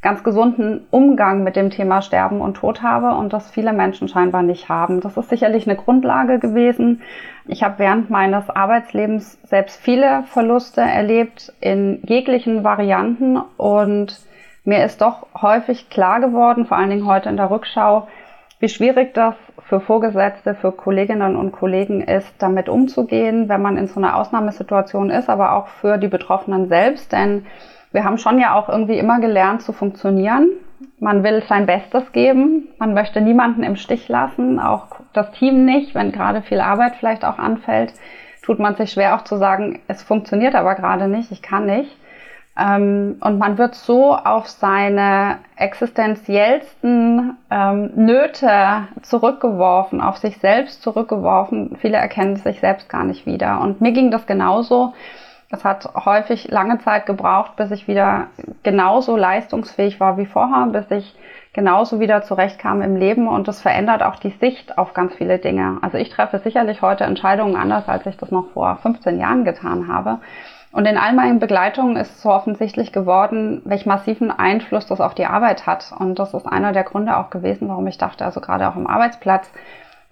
ganz 0.02 0.24
gesunden 0.24 0.88
Umgang 0.90 1.44
mit 1.44 1.54
dem 1.54 1.70
Thema 1.70 2.02
Sterben 2.02 2.40
und 2.40 2.54
Tod 2.54 2.82
habe 2.82 3.16
und 3.16 3.32
das 3.32 3.52
viele 3.52 3.72
Menschen 3.72 4.08
scheinbar 4.08 4.42
nicht 4.42 4.68
haben. 4.68 5.00
Das 5.00 5.16
ist 5.16 5.28
sicherlich 5.28 5.68
eine 5.68 5.76
Grundlage 5.76 6.40
gewesen. 6.40 7.00
Ich 7.46 7.62
habe 7.62 7.78
während 7.78 8.10
meines 8.10 8.50
Arbeitslebens 8.50 9.38
selbst 9.44 9.80
viele 9.80 10.24
Verluste 10.24 10.80
erlebt 10.80 11.52
in 11.60 12.02
jeglichen 12.04 12.64
Varianten 12.64 13.36
und 13.56 14.18
mir 14.68 14.84
ist 14.84 15.00
doch 15.00 15.26
häufig 15.40 15.88
klar 15.88 16.20
geworden, 16.20 16.66
vor 16.66 16.76
allen 16.76 16.90
Dingen 16.90 17.06
heute 17.06 17.30
in 17.30 17.38
der 17.38 17.50
Rückschau, 17.50 18.06
wie 18.60 18.68
schwierig 18.68 19.14
das 19.14 19.34
für 19.66 19.80
Vorgesetzte, 19.80 20.54
für 20.54 20.72
Kolleginnen 20.72 21.36
und 21.36 21.52
Kollegen 21.52 22.02
ist, 22.02 22.30
damit 22.38 22.68
umzugehen, 22.68 23.48
wenn 23.48 23.62
man 23.62 23.78
in 23.78 23.86
so 23.86 23.98
einer 23.98 24.16
Ausnahmesituation 24.16 25.08
ist, 25.08 25.30
aber 25.30 25.54
auch 25.54 25.68
für 25.68 25.96
die 25.96 26.08
Betroffenen 26.08 26.68
selbst. 26.68 27.12
Denn 27.12 27.46
wir 27.92 28.04
haben 28.04 28.18
schon 28.18 28.38
ja 28.38 28.54
auch 28.54 28.68
irgendwie 28.68 28.98
immer 28.98 29.20
gelernt 29.20 29.62
zu 29.62 29.72
funktionieren. 29.72 30.50
Man 31.00 31.22
will 31.22 31.42
sein 31.48 31.64
Bestes 31.64 32.12
geben. 32.12 32.68
Man 32.78 32.92
möchte 32.92 33.22
niemanden 33.22 33.62
im 33.62 33.76
Stich 33.76 34.06
lassen, 34.08 34.60
auch 34.60 34.88
das 35.14 35.30
Team 35.32 35.64
nicht, 35.64 35.94
wenn 35.94 36.12
gerade 36.12 36.42
viel 36.42 36.60
Arbeit 36.60 36.96
vielleicht 36.96 37.24
auch 37.24 37.38
anfällt. 37.38 37.94
Tut 38.42 38.58
man 38.58 38.76
sich 38.76 38.92
schwer 38.92 39.16
auch 39.16 39.24
zu 39.24 39.36
sagen, 39.36 39.80
es 39.88 40.02
funktioniert 40.02 40.54
aber 40.54 40.74
gerade 40.74 41.08
nicht, 41.08 41.32
ich 41.32 41.40
kann 41.40 41.64
nicht. 41.64 41.96
Ähm, 42.58 43.16
und 43.20 43.38
man 43.38 43.56
wird 43.56 43.74
so 43.76 44.14
auf 44.16 44.48
seine 44.48 45.38
existenziellsten 45.56 47.36
ähm, 47.50 47.90
Nöte 47.94 48.88
zurückgeworfen, 49.02 50.00
auf 50.00 50.16
sich 50.16 50.38
selbst 50.38 50.82
zurückgeworfen. 50.82 51.76
Viele 51.80 51.98
erkennen 51.98 52.36
sich 52.36 52.60
selbst 52.60 52.88
gar 52.88 53.04
nicht 53.04 53.26
wieder. 53.26 53.60
Und 53.60 53.80
mir 53.80 53.92
ging 53.92 54.10
das 54.10 54.26
genauso. 54.26 54.94
Es 55.50 55.64
hat 55.64 55.88
häufig 56.04 56.48
lange 56.50 56.78
Zeit 56.78 57.06
gebraucht, 57.06 57.56
bis 57.56 57.70
ich 57.70 57.88
wieder 57.88 58.26
genauso 58.62 59.16
leistungsfähig 59.16 59.98
war 59.98 60.18
wie 60.18 60.26
vorher, 60.26 60.66
bis 60.66 60.90
ich 60.90 61.16
genauso 61.54 62.00
wieder 62.00 62.22
zurechtkam 62.22 62.82
im 62.82 62.96
Leben 62.96 63.26
und 63.26 63.48
das 63.48 63.62
verändert 63.62 64.02
auch 64.02 64.16
die 64.16 64.30
Sicht 64.30 64.76
auf 64.76 64.92
ganz 64.92 65.14
viele 65.14 65.38
Dinge. 65.38 65.78
Also 65.80 65.96
ich 65.96 66.10
treffe 66.10 66.38
sicherlich 66.38 66.82
heute 66.82 67.04
Entscheidungen 67.04 67.56
anders, 67.56 67.88
als 67.88 68.04
ich 68.04 68.16
das 68.16 68.30
noch 68.30 68.50
vor 68.50 68.76
15 68.82 69.18
Jahren 69.18 69.44
getan 69.44 69.88
habe. 69.88 70.18
Und 70.70 70.84
in 70.86 70.98
all 70.98 71.14
meinen 71.14 71.38
Begleitungen 71.38 71.96
ist 71.96 72.20
so 72.20 72.30
offensichtlich 72.30 72.92
geworden, 72.92 73.62
welch 73.64 73.86
massiven 73.86 74.30
Einfluss 74.30 74.86
das 74.86 75.00
auf 75.00 75.14
die 75.14 75.26
Arbeit 75.26 75.66
hat. 75.66 75.92
Und 75.98 76.18
das 76.18 76.34
ist 76.34 76.46
einer 76.46 76.72
der 76.72 76.84
Gründe 76.84 77.16
auch 77.16 77.30
gewesen, 77.30 77.68
warum 77.68 77.86
ich 77.86 77.98
dachte, 77.98 78.24
also 78.24 78.40
gerade 78.40 78.68
auch 78.68 78.76
im 78.76 78.86
Arbeitsplatz 78.86 79.50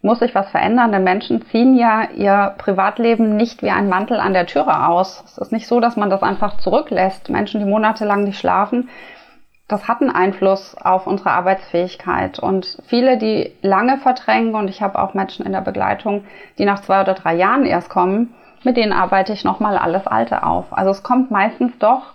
muss 0.02 0.20
sich 0.20 0.34
was 0.34 0.48
verändern. 0.50 0.92
Denn 0.92 1.04
Menschen 1.04 1.42
ziehen 1.46 1.76
ja 1.76 2.08
ihr 2.14 2.54
Privatleben 2.58 3.36
nicht 3.36 3.62
wie 3.62 3.70
ein 3.70 3.88
Mantel 3.88 4.18
an 4.18 4.32
der 4.32 4.46
Türe 4.46 4.88
aus. 4.88 5.22
Es 5.26 5.38
ist 5.38 5.52
nicht 5.52 5.66
so, 5.66 5.80
dass 5.80 5.96
man 5.96 6.10
das 6.10 6.22
einfach 6.22 6.56
zurücklässt. 6.56 7.28
Menschen, 7.28 7.60
die 7.60 7.70
monatelang 7.70 8.24
nicht 8.24 8.38
schlafen, 8.38 8.88
das 9.68 9.88
hat 9.88 10.00
einen 10.00 10.10
Einfluss 10.10 10.76
auf 10.76 11.06
unsere 11.06 11.32
Arbeitsfähigkeit. 11.32 12.38
Und 12.38 12.78
viele, 12.86 13.18
die 13.18 13.52
lange 13.62 13.98
verdrängen, 13.98 14.54
und 14.54 14.68
ich 14.68 14.80
habe 14.80 14.98
auch 14.98 15.12
Menschen 15.12 15.44
in 15.44 15.52
der 15.52 15.60
Begleitung, 15.60 16.24
die 16.56 16.64
nach 16.64 16.80
zwei 16.80 17.00
oder 17.00 17.14
drei 17.14 17.34
Jahren 17.34 17.66
erst 17.66 17.90
kommen, 17.90 18.32
mit 18.66 18.76
denen 18.76 18.92
arbeite 18.92 19.32
ich 19.32 19.44
nochmal 19.44 19.78
alles 19.78 20.06
Alte 20.06 20.42
auf. 20.42 20.76
Also 20.76 20.90
es 20.90 21.04
kommt 21.04 21.30
meistens 21.30 21.78
doch 21.78 22.12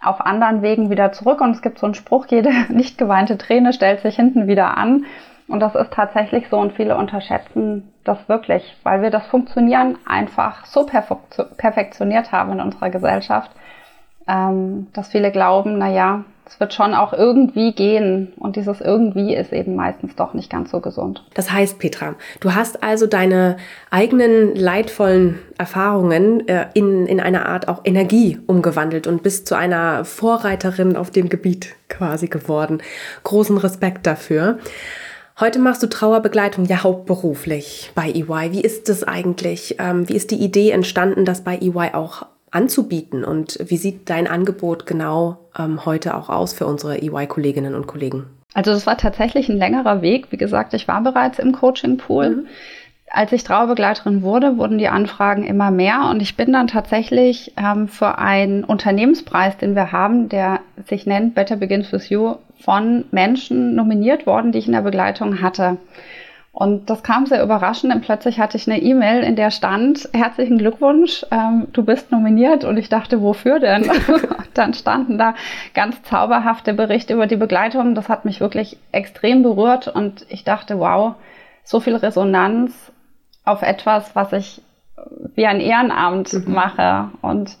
auf 0.00 0.20
anderen 0.20 0.60
Wegen 0.60 0.90
wieder 0.90 1.10
zurück 1.10 1.40
und 1.40 1.52
es 1.52 1.62
gibt 1.62 1.78
so 1.78 1.86
einen 1.86 1.94
Spruch, 1.94 2.26
jede 2.30 2.50
nicht 2.68 2.98
geweinte 2.98 3.38
Träne 3.38 3.72
stellt 3.72 4.02
sich 4.02 4.14
hinten 4.14 4.46
wieder 4.46 4.76
an. 4.76 5.06
Und 5.48 5.60
das 5.60 5.74
ist 5.74 5.92
tatsächlich 5.92 6.48
so 6.48 6.58
und 6.58 6.72
viele 6.72 6.96
unterschätzen 6.96 7.92
das 8.04 8.28
wirklich, 8.28 8.76
weil 8.82 9.00
wir 9.00 9.10
das 9.10 9.26
Funktionieren 9.26 9.96
einfach 10.04 10.66
so 10.66 10.84
perfektioniert 10.86 12.30
haben 12.30 12.52
in 12.52 12.60
unserer 12.60 12.90
Gesellschaft, 12.90 13.50
ähm, 14.28 14.88
dass 14.92 15.08
viele 15.08 15.30
glauben, 15.30 15.78
na 15.78 15.88
ja, 15.88 16.24
es 16.46 16.60
wird 16.60 16.72
schon 16.72 16.94
auch 16.94 17.12
irgendwie 17.12 17.72
gehen. 17.72 18.32
Und 18.38 18.56
dieses 18.56 18.80
irgendwie 18.80 19.34
ist 19.34 19.52
eben 19.52 19.74
meistens 19.74 20.14
doch 20.14 20.32
nicht 20.32 20.48
ganz 20.48 20.70
so 20.70 20.80
gesund. 20.80 21.24
Das 21.34 21.50
heißt, 21.50 21.78
Petra, 21.78 22.14
du 22.40 22.54
hast 22.54 22.82
also 22.82 23.06
deine 23.06 23.56
eigenen 23.90 24.54
leidvollen 24.54 25.40
Erfahrungen 25.58 26.46
äh, 26.48 26.66
in, 26.74 27.06
in 27.06 27.20
eine 27.20 27.46
Art 27.46 27.68
auch 27.68 27.80
Energie 27.84 28.38
umgewandelt 28.46 29.06
und 29.06 29.22
bist 29.22 29.48
zu 29.48 29.56
einer 29.56 30.04
Vorreiterin 30.04 30.96
auf 30.96 31.10
dem 31.10 31.28
Gebiet 31.28 31.74
quasi 31.88 32.28
geworden. 32.28 32.80
Großen 33.24 33.58
Respekt 33.58 34.06
dafür. 34.06 34.58
Heute 35.38 35.58
machst 35.58 35.82
du 35.82 35.88
Trauerbegleitung 35.88 36.64
ja 36.64 36.82
hauptberuflich 36.82 37.90
bei 37.94 38.08
EY. 38.10 38.52
Wie 38.52 38.62
ist 38.62 38.88
es 38.88 39.04
eigentlich? 39.04 39.76
Ähm, 39.78 40.08
wie 40.08 40.14
ist 40.14 40.30
die 40.30 40.42
Idee 40.42 40.70
entstanden, 40.70 41.24
das 41.24 41.42
bei 41.42 41.58
EY 41.58 41.92
auch 41.92 42.24
anzubieten 42.56 43.22
und 43.22 43.58
wie 43.64 43.76
sieht 43.76 44.08
dein 44.08 44.26
Angebot 44.26 44.86
genau 44.86 45.36
ähm, 45.58 45.84
heute 45.84 46.16
auch 46.16 46.30
aus 46.30 46.54
für 46.54 46.66
unsere 46.66 46.98
EY-Kolleginnen 46.98 47.74
und 47.74 47.86
Kollegen? 47.86 48.24
Also 48.54 48.72
das 48.72 48.86
war 48.86 48.96
tatsächlich 48.96 49.50
ein 49.50 49.58
längerer 49.58 50.00
Weg. 50.00 50.28
Wie 50.30 50.38
gesagt, 50.38 50.72
ich 50.72 50.88
war 50.88 51.02
bereits 51.02 51.38
im 51.38 51.52
Coaching-Pool. 51.52 52.30
Mhm. 52.30 52.46
Als 53.08 53.30
ich 53.32 53.44
Trauerbegleiterin 53.44 54.22
wurde, 54.22 54.56
wurden 54.56 54.78
die 54.78 54.88
Anfragen 54.88 55.44
immer 55.44 55.70
mehr 55.70 56.08
und 56.10 56.22
ich 56.22 56.36
bin 56.36 56.52
dann 56.52 56.66
tatsächlich 56.66 57.52
ähm, 57.56 57.86
für 57.86 58.18
einen 58.18 58.64
Unternehmenspreis, 58.64 59.58
den 59.58 59.76
wir 59.76 59.92
haben, 59.92 60.28
der 60.28 60.60
sich 60.88 61.06
nennt 61.06 61.34
Better 61.34 61.56
Begins 61.56 61.92
With 61.92 62.08
You, 62.08 62.36
von 62.58 63.04
Menschen 63.10 63.74
nominiert 63.74 64.26
worden, 64.26 64.50
die 64.50 64.58
ich 64.58 64.66
in 64.66 64.72
der 64.72 64.80
Begleitung 64.80 65.42
hatte. 65.42 65.76
Und 66.58 66.88
das 66.88 67.02
kam 67.02 67.26
sehr 67.26 67.42
überraschend, 67.42 67.92
denn 67.92 68.00
plötzlich 68.00 68.40
hatte 68.40 68.56
ich 68.56 68.66
eine 68.66 68.80
E-Mail, 68.80 69.22
in 69.22 69.36
der 69.36 69.50
stand, 69.50 70.08
herzlichen 70.14 70.56
Glückwunsch, 70.56 71.22
ähm, 71.30 71.68
du 71.74 71.84
bist 71.84 72.10
nominiert. 72.10 72.64
Und 72.64 72.78
ich 72.78 72.88
dachte, 72.88 73.20
wofür 73.20 73.60
denn? 73.60 73.90
dann 74.54 74.72
standen 74.72 75.18
da 75.18 75.34
ganz 75.74 76.02
zauberhafte 76.04 76.72
Berichte 76.72 77.12
über 77.12 77.26
die 77.26 77.36
Begleitung. 77.36 77.94
Das 77.94 78.08
hat 78.08 78.24
mich 78.24 78.40
wirklich 78.40 78.78
extrem 78.90 79.42
berührt 79.42 79.88
und 79.88 80.24
ich 80.30 80.44
dachte, 80.44 80.78
wow, 80.78 81.16
so 81.62 81.78
viel 81.78 81.94
Resonanz 81.94 82.90
auf 83.44 83.60
etwas, 83.60 84.16
was 84.16 84.32
ich 84.32 84.62
wie 85.34 85.44
ein 85.44 85.60
Ehrenamt 85.60 86.32
mhm. 86.32 86.54
mache. 86.54 87.10
Und 87.20 87.58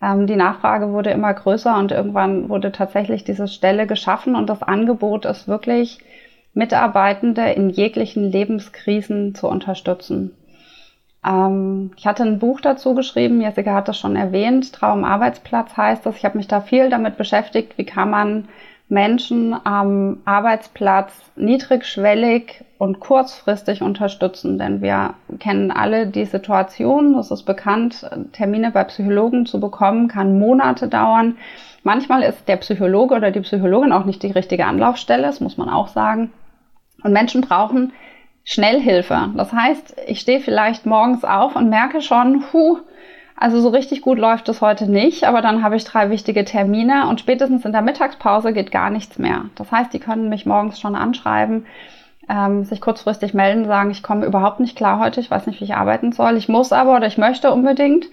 ähm, 0.00 0.28
die 0.28 0.36
Nachfrage 0.36 0.92
wurde 0.92 1.10
immer 1.10 1.34
größer 1.34 1.76
und 1.76 1.90
irgendwann 1.90 2.48
wurde 2.48 2.70
tatsächlich 2.70 3.24
diese 3.24 3.48
Stelle 3.48 3.88
geschaffen 3.88 4.36
und 4.36 4.48
das 4.48 4.62
Angebot 4.62 5.24
ist 5.24 5.48
wirklich 5.48 5.98
Mitarbeitende 6.54 7.42
in 7.52 7.70
jeglichen 7.70 8.30
Lebenskrisen 8.30 9.34
zu 9.34 9.48
unterstützen. 9.48 10.32
Ähm, 11.24 11.92
ich 11.96 12.06
hatte 12.06 12.22
ein 12.24 12.38
Buch 12.38 12.60
dazu 12.60 12.94
geschrieben, 12.94 13.40
Jessica 13.40 13.74
hat 13.74 13.88
das 13.88 13.98
schon 13.98 14.16
erwähnt, 14.16 14.72
Traumarbeitsplatz 14.72 15.76
heißt 15.76 16.06
das. 16.06 16.16
Ich 16.16 16.24
habe 16.24 16.38
mich 16.38 16.48
da 16.48 16.60
viel 16.60 16.90
damit 16.90 17.16
beschäftigt, 17.16 17.76
wie 17.76 17.84
kann 17.84 18.10
man 18.10 18.48
Menschen 18.88 19.54
am 19.64 20.18
Arbeitsplatz 20.24 21.12
niedrigschwellig 21.36 22.64
und 22.78 23.00
kurzfristig 23.00 23.82
unterstützen. 23.82 24.58
Denn 24.58 24.80
wir 24.80 25.14
kennen 25.38 25.70
alle 25.70 26.06
die 26.06 26.24
Situation, 26.24 27.14
es 27.16 27.30
ist 27.30 27.42
bekannt, 27.42 28.08
Termine 28.32 28.70
bei 28.70 28.84
Psychologen 28.84 29.44
zu 29.44 29.60
bekommen, 29.60 30.08
kann 30.08 30.38
Monate 30.38 30.88
dauern. 30.88 31.36
Manchmal 31.88 32.22
ist 32.22 32.46
der 32.48 32.56
Psychologe 32.56 33.14
oder 33.14 33.30
die 33.30 33.40
Psychologin 33.40 33.92
auch 33.92 34.04
nicht 34.04 34.22
die 34.22 34.30
richtige 34.30 34.66
Anlaufstelle, 34.66 35.22
das 35.22 35.40
muss 35.40 35.56
man 35.56 35.70
auch 35.70 35.88
sagen. 35.88 36.30
Und 37.02 37.14
Menschen 37.14 37.40
brauchen 37.40 37.94
Schnellhilfe. 38.44 39.30
Das 39.34 39.54
heißt, 39.54 39.96
ich 40.06 40.20
stehe 40.20 40.40
vielleicht 40.40 40.84
morgens 40.84 41.24
auf 41.24 41.56
und 41.56 41.70
merke 41.70 42.02
schon, 42.02 42.44
hu, 42.52 42.76
also 43.36 43.58
so 43.62 43.70
richtig 43.70 44.02
gut 44.02 44.18
läuft 44.18 44.50
es 44.50 44.60
heute 44.60 44.86
nicht, 44.86 45.24
aber 45.24 45.40
dann 45.40 45.62
habe 45.62 45.76
ich 45.76 45.84
drei 45.84 46.10
wichtige 46.10 46.44
Termine 46.44 47.08
und 47.08 47.20
spätestens 47.20 47.64
in 47.64 47.72
der 47.72 47.80
Mittagspause 47.80 48.52
geht 48.52 48.70
gar 48.70 48.90
nichts 48.90 49.18
mehr. 49.18 49.46
Das 49.54 49.72
heißt, 49.72 49.90
die 49.94 49.98
können 49.98 50.28
mich 50.28 50.44
morgens 50.44 50.78
schon 50.78 50.94
anschreiben, 50.94 51.64
ähm, 52.28 52.64
sich 52.64 52.82
kurzfristig 52.82 53.32
melden, 53.32 53.64
sagen, 53.64 53.90
ich 53.90 54.02
komme 54.02 54.26
überhaupt 54.26 54.60
nicht 54.60 54.76
klar 54.76 55.00
heute, 55.00 55.20
ich 55.20 55.30
weiß 55.30 55.46
nicht, 55.46 55.58
wie 55.62 55.64
ich 55.64 55.74
arbeiten 55.74 56.12
soll, 56.12 56.36
ich 56.36 56.50
muss 56.50 56.70
aber 56.70 56.96
oder 56.96 57.06
ich 57.06 57.16
möchte 57.16 57.50
unbedingt. 57.50 58.04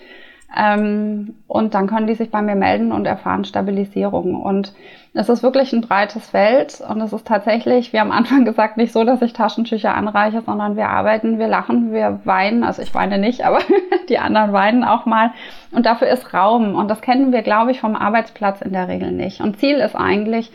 Ähm, 0.57 1.35
und 1.47 1.73
dann 1.73 1.87
können 1.87 2.07
die 2.07 2.15
sich 2.15 2.31
bei 2.31 2.41
mir 2.41 2.55
melden 2.55 2.91
und 2.91 3.05
erfahren 3.05 3.45
Stabilisierung. 3.45 4.35
Und 4.35 4.73
es 5.13 5.29
ist 5.29 5.43
wirklich 5.43 5.73
ein 5.73 5.81
breites 5.81 6.29
Feld 6.29 6.81
und 6.87 7.01
es 7.01 7.13
ist 7.13 7.25
tatsächlich, 7.25 7.93
wie 7.93 7.99
am 7.99 8.11
Anfang 8.11 8.45
gesagt, 8.45 8.77
nicht 8.77 8.91
so, 8.91 9.03
dass 9.03 9.21
ich 9.21 9.33
Taschentücher 9.33 9.95
anreiche, 9.95 10.41
sondern 10.41 10.75
wir 10.75 10.89
arbeiten, 10.89 11.39
wir 11.39 11.47
lachen, 11.47 11.93
wir 11.93 12.19
weinen. 12.25 12.63
Also 12.63 12.81
ich 12.81 12.93
weine 12.93 13.17
nicht, 13.17 13.45
aber 13.45 13.59
die 14.09 14.19
anderen 14.19 14.53
weinen 14.53 14.83
auch 14.83 15.05
mal. 15.05 15.31
Und 15.71 15.85
dafür 15.85 16.09
ist 16.09 16.33
Raum. 16.33 16.75
Und 16.75 16.89
das 16.89 17.01
kennen 17.01 17.31
wir, 17.31 17.41
glaube 17.41 17.71
ich, 17.71 17.79
vom 17.79 17.95
Arbeitsplatz 17.95 18.61
in 18.61 18.73
der 18.73 18.87
Regel 18.87 19.11
nicht. 19.11 19.41
Und 19.41 19.57
Ziel 19.57 19.77
ist 19.77 19.95
eigentlich, 19.95 20.51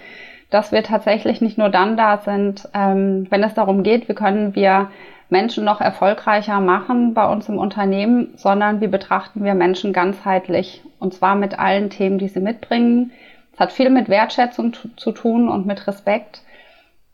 dass 0.50 0.73
wir 0.73 0.82
tatsächlich 0.82 1.40
nicht 1.40 1.59
nur 1.59 1.68
dann 1.68 1.97
da 1.97 2.18
sind, 2.18 2.68
ähm, 2.75 3.26
wenn 3.30 3.42
es 3.42 3.54
darum 3.54 3.82
geht, 3.82 4.09
wie 4.09 4.14
können 4.14 4.54
wir 4.54 4.90
Menschen 5.30 5.64
noch 5.64 5.80
erfolgreicher 5.80 6.60
machen 6.60 7.14
bei 7.14 7.26
uns 7.26 7.49
im 7.49 7.58
Unternehmen, 7.58 8.34
sondern 8.37 8.80
wie 8.80 8.88
betrachten 8.88 9.44
wir 9.44 9.54
Menschen 9.54 9.92
ganzheitlich 9.92 10.82
und 10.99 11.14
zwar 11.14 11.34
mit 11.34 11.58
allen 11.58 11.90
Themen, 11.90 12.18
die 12.18 12.28
sie 12.28 12.40
mitbringen. 12.40 13.12
Es 13.52 13.60
hat 13.60 13.72
viel 13.72 13.90
mit 13.90 14.08
Wertschätzung 14.08 14.75
zu 14.96 15.12
tun 15.12 15.49
und 15.49 15.66
mit 15.66 15.87
Respekt, 15.87 16.42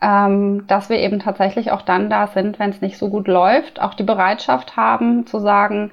ähm, 0.01 0.67
dass 0.67 0.89
wir 0.89 0.99
eben 0.99 1.19
tatsächlich 1.19 1.71
auch 1.71 1.83
dann 1.83 2.11
da 2.11 2.27
sind, 2.27 2.59
wenn 2.59 2.71
es 2.71 2.81
nicht 2.81 2.99
so 2.99 3.09
gut 3.09 3.29
läuft, 3.29 3.81
auch 3.81 3.95
die 3.95 4.03
Bereitschaft 4.03 4.77
haben 4.77 5.27
zu 5.27 5.39
sagen, 5.39 5.91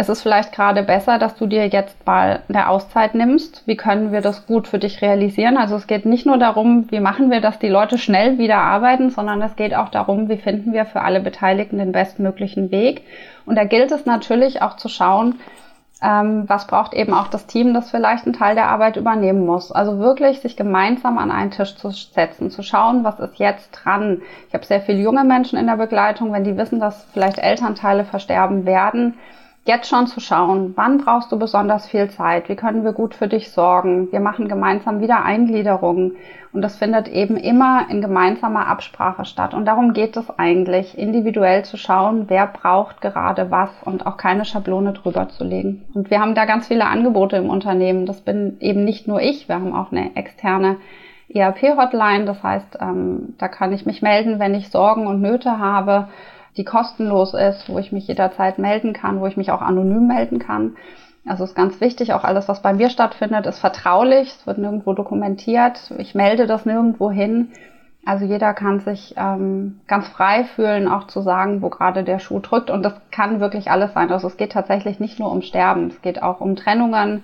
es 0.00 0.08
ist 0.08 0.22
vielleicht 0.22 0.52
gerade 0.52 0.84
besser, 0.84 1.18
dass 1.18 1.34
du 1.34 1.48
dir 1.48 1.66
jetzt 1.66 2.06
mal 2.06 2.44
eine 2.48 2.68
Auszeit 2.68 3.16
nimmst. 3.16 3.64
Wie 3.66 3.76
können 3.76 4.12
wir 4.12 4.20
das 4.20 4.46
gut 4.46 4.68
für 4.68 4.78
dich 4.78 5.02
realisieren? 5.02 5.56
Also 5.56 5.74
es 5.74 5.88
geht 5.88 6.06
nicht 6.06 6.24
nur 6.24 6.38
darum, 6.38 6.86
wie 6.90 7.00
machen 7.00 7.32
wir, 7.32 7.40
dass 7.40 7.58
die 7.58 7.68
Leute 7.68 7.98
schnell 7.98 8.38
wieder 8.38 8.58
arbeiten, 8.58 9.10
sondern 9.10 9.42
es 9.42 9.56
geht 9.56 9.74
auch 9.74 9.88
darum, 9.88 10.28
wie 10.28 10.36
finden 10.36 10.72
wir 10.72 10.84
für 10.84 11.00
alle 11.00 11.18
Beteiligten 11.18 11.78
den 11.78 11.90
bestmöglichen 11.90 12.70
Weg. 12.70 13.02
Und 13.44 13.56
da 13.56 13.64
gilt 13.64 13.90
es 13.90 14.06
natürlich 14.06 14.62
auch 14.62 14.76
zu 14.76 14.88
schauen, 14.88 15.40
ähm, 16.00 16.44
was 16.46 16.68
braucht 16.68 16.94
eben 16.94 17.12
auch 17.12 17.26
das 17.26 17.48
Team, 17.48 17.74
das 17.74 17.90
vielleicht 17.90 18.24
einen 18.24 18.36
Teil 18.36 18.54
der 18.54 18.68
Arbeit 18.68 18.96
übernehmen 18.96 19.44
muss. 19.44 19.72
Also 19.72 19.98
wirklich 19.98 20.38
sich 20.38 20.56
gemeinsam 20.56 21.18
an 21.18 21.32
einen 21.32 21.50
Tisch 21.50 21.74
zu 21.74 21.90
setzen, 21.90 22.52
zu 22.52 22.62
schauen, 22.62 23.02
was 23.02 23.18
ist 23.18 23.40
jetzt 23.40 23.72
dran. 23.72 24.22
Ich 24.46 24.54
habe 24.54 24.64
sehr 24.64 24.80
viele 24.80 25.00
junge 25.00 25.24
Menschen 25.24 25.58
in 25.58 25.66
der 25.66 25.76
Begleitung, 25.76 26.32
wenn 26.32 26.44
die 26.44 26.56
wissen, 26.56 26.78
dass 26.78 27.02
vielleicht 27.12 27.38
Elternteile 27.38 28.04
versterben 28.04 28.64
werden 28.64 29.14
jetzt 29.68 29.88
schon 29.90 30.06
zu 30.06 30.18
schauen, 30.18 30.72
wann 30.76 30.96
brauchst 30.96 31.30
du 31.30 31.38
besonders 31.38 31.86
viel 31.86 32.08
Zeit, 32.08 32.48
wie 32.48 32.56
können 32.56 32.84
wir 32.84 32.92
gut 32.92 33.14
für 33.14 33.28
dich 33.28 33.50
sorgen. 33.50 34.10
Wir 34.10 34.18
machen 34.18 34.48
gemeinsam 34.48 35.00
wieder 35.00 35.22
Eingliederungen 35.22 36.16
und 36.54 36.62
das 36.62 36.76
findet 36.76 37.06
eben 37.06 37.36
immer 37.36 37.84
in 37.90 38.00
gemeinsamer 38.00 38.66
Absprache 38.66 39.26
statt. 39.26 39.52
Und 39.52 39.66
darum 39.66 39.92
geht 39.92 40.16
es 40.16 40.30
eigentlich, 40.38 40.96
individuell 40.96 41.66
zu 41.66 41.76
schauen, 41.76 42.24
wer 42.28 42.46
braucht 42.46 43.02
gerade 43.02 43.50
was 43.50 43.70
und 43.84 44.06
auch 44.06 44.16
keine 44.16 44.46
Schablone 44.46 44.94
drüber 44.94 45.28
zu 45.28 45.44
legen. 45.44 45.84
Und 45.92 46.10
wir 46.10 46.18
haben 46.18 46.34
da 46.34 46.46
ganz 46.46 46.66
viele 46.66 46.86
Angebote 46.86 47.36
im 47.36 47.50
Unternehmen. 47.50 48.06
Das 48.06 48.22
bin 48.22 48.56
eben 48.60 48.84
nicht 48.84 49.06
nur 49.06 49.20
ich, 49.20 49.50
wir 49.50 49.56
haben 49.56 49.74
auch 49.74 49.92
eine 49.92 50.16
externe 50.16 50.78
ERP-Hotline. 51.28 52.24
Das 52.24 52.42
heißt, 52.42 52.78
ähm, 52.80 53.34
da 53.36 53.48
kann 53.48 53.74
ich 53.74 53.84
mich 53.84 54.00
melden, 54.00 54.38
wenn 54.38 54.54
ich 54.54 54.70
Sorgen 54.70 55.06
und 55.06 55.20
Nöte 55.20 55.58
habe 55.58 56.08
die 56.58 56.64
kostenlos 56.64 57.32
ist, 57.34 57.68
wo 57.68 57.78
ich 57.78 57.92
mich 57.92 58.08
jederzeit 58.08 58.58
melden 58.58 58.92
kann, 58.92 59.20
wo 59.20 59.26
ich 59.26 59.36
mich 59.36 59.50
auch 59.50 59.62
anonym 59.62 60.06
melden 60.06 60.38
kann. 60.38 60.76
Also 61.26 61.44
ist 61.44 61.54
ganz 61.54 61.80
wichtig, 61.80 62.12
auch 62.12 62.24
alles, 62.24 62.48
was 62.48 62.62
bei 62.62 62.72
mir 62.72 62.90
stattfindet, 62.90 63.46
ist 63.46 63.58
vertraulich, 63.58 64.28
es 64.28 64.46
wird 64.46 64.58
nirgendwo 64.58 64.92
dokumentiert, 64.94 65.92
ich 65.98 66.14
melde 66.14 66.46
das 66.46 66.66
nirgendwo 66.66 67.10
hin. 67.10 67.52
Also 68.04 68.24
jeder 68.24 68.54
kann 68.54 68.80
sich 68.80 69.14
ähm, 69.18 69.80
ganz 69.86 70.08
frei 70.08 70.44
fühlen, 70.44 70.88
auch 70.88 71.06
zu 71.08 71.20
sagen, 71.20 71.60
wo 71.60 71.68
gerade 71.68 72.04
der 72.04 72.18
Schuh 72.18 72.40
drückt. 72.40 72.70
Und 72.70 72.82
das 72.82 72.94
kann 73.10 73.40
wirklich 73.40 73.70
alles 73.70 73.92
sein. 73.92 74.10
Also 74.10 74.28
es 74.28 74.38
geht 74.38 74.52
tatsächlich 74.52 74.98
nicht 74.98 75.18
nur 75.18 75.30
um 75.30 75.42
Sterben, 75.42 75.88
es 75.88 76.00
geht 76.00 76.22
auch 76.22 76.40
um 76.40 76.56
Trennungen, 76.56 77.22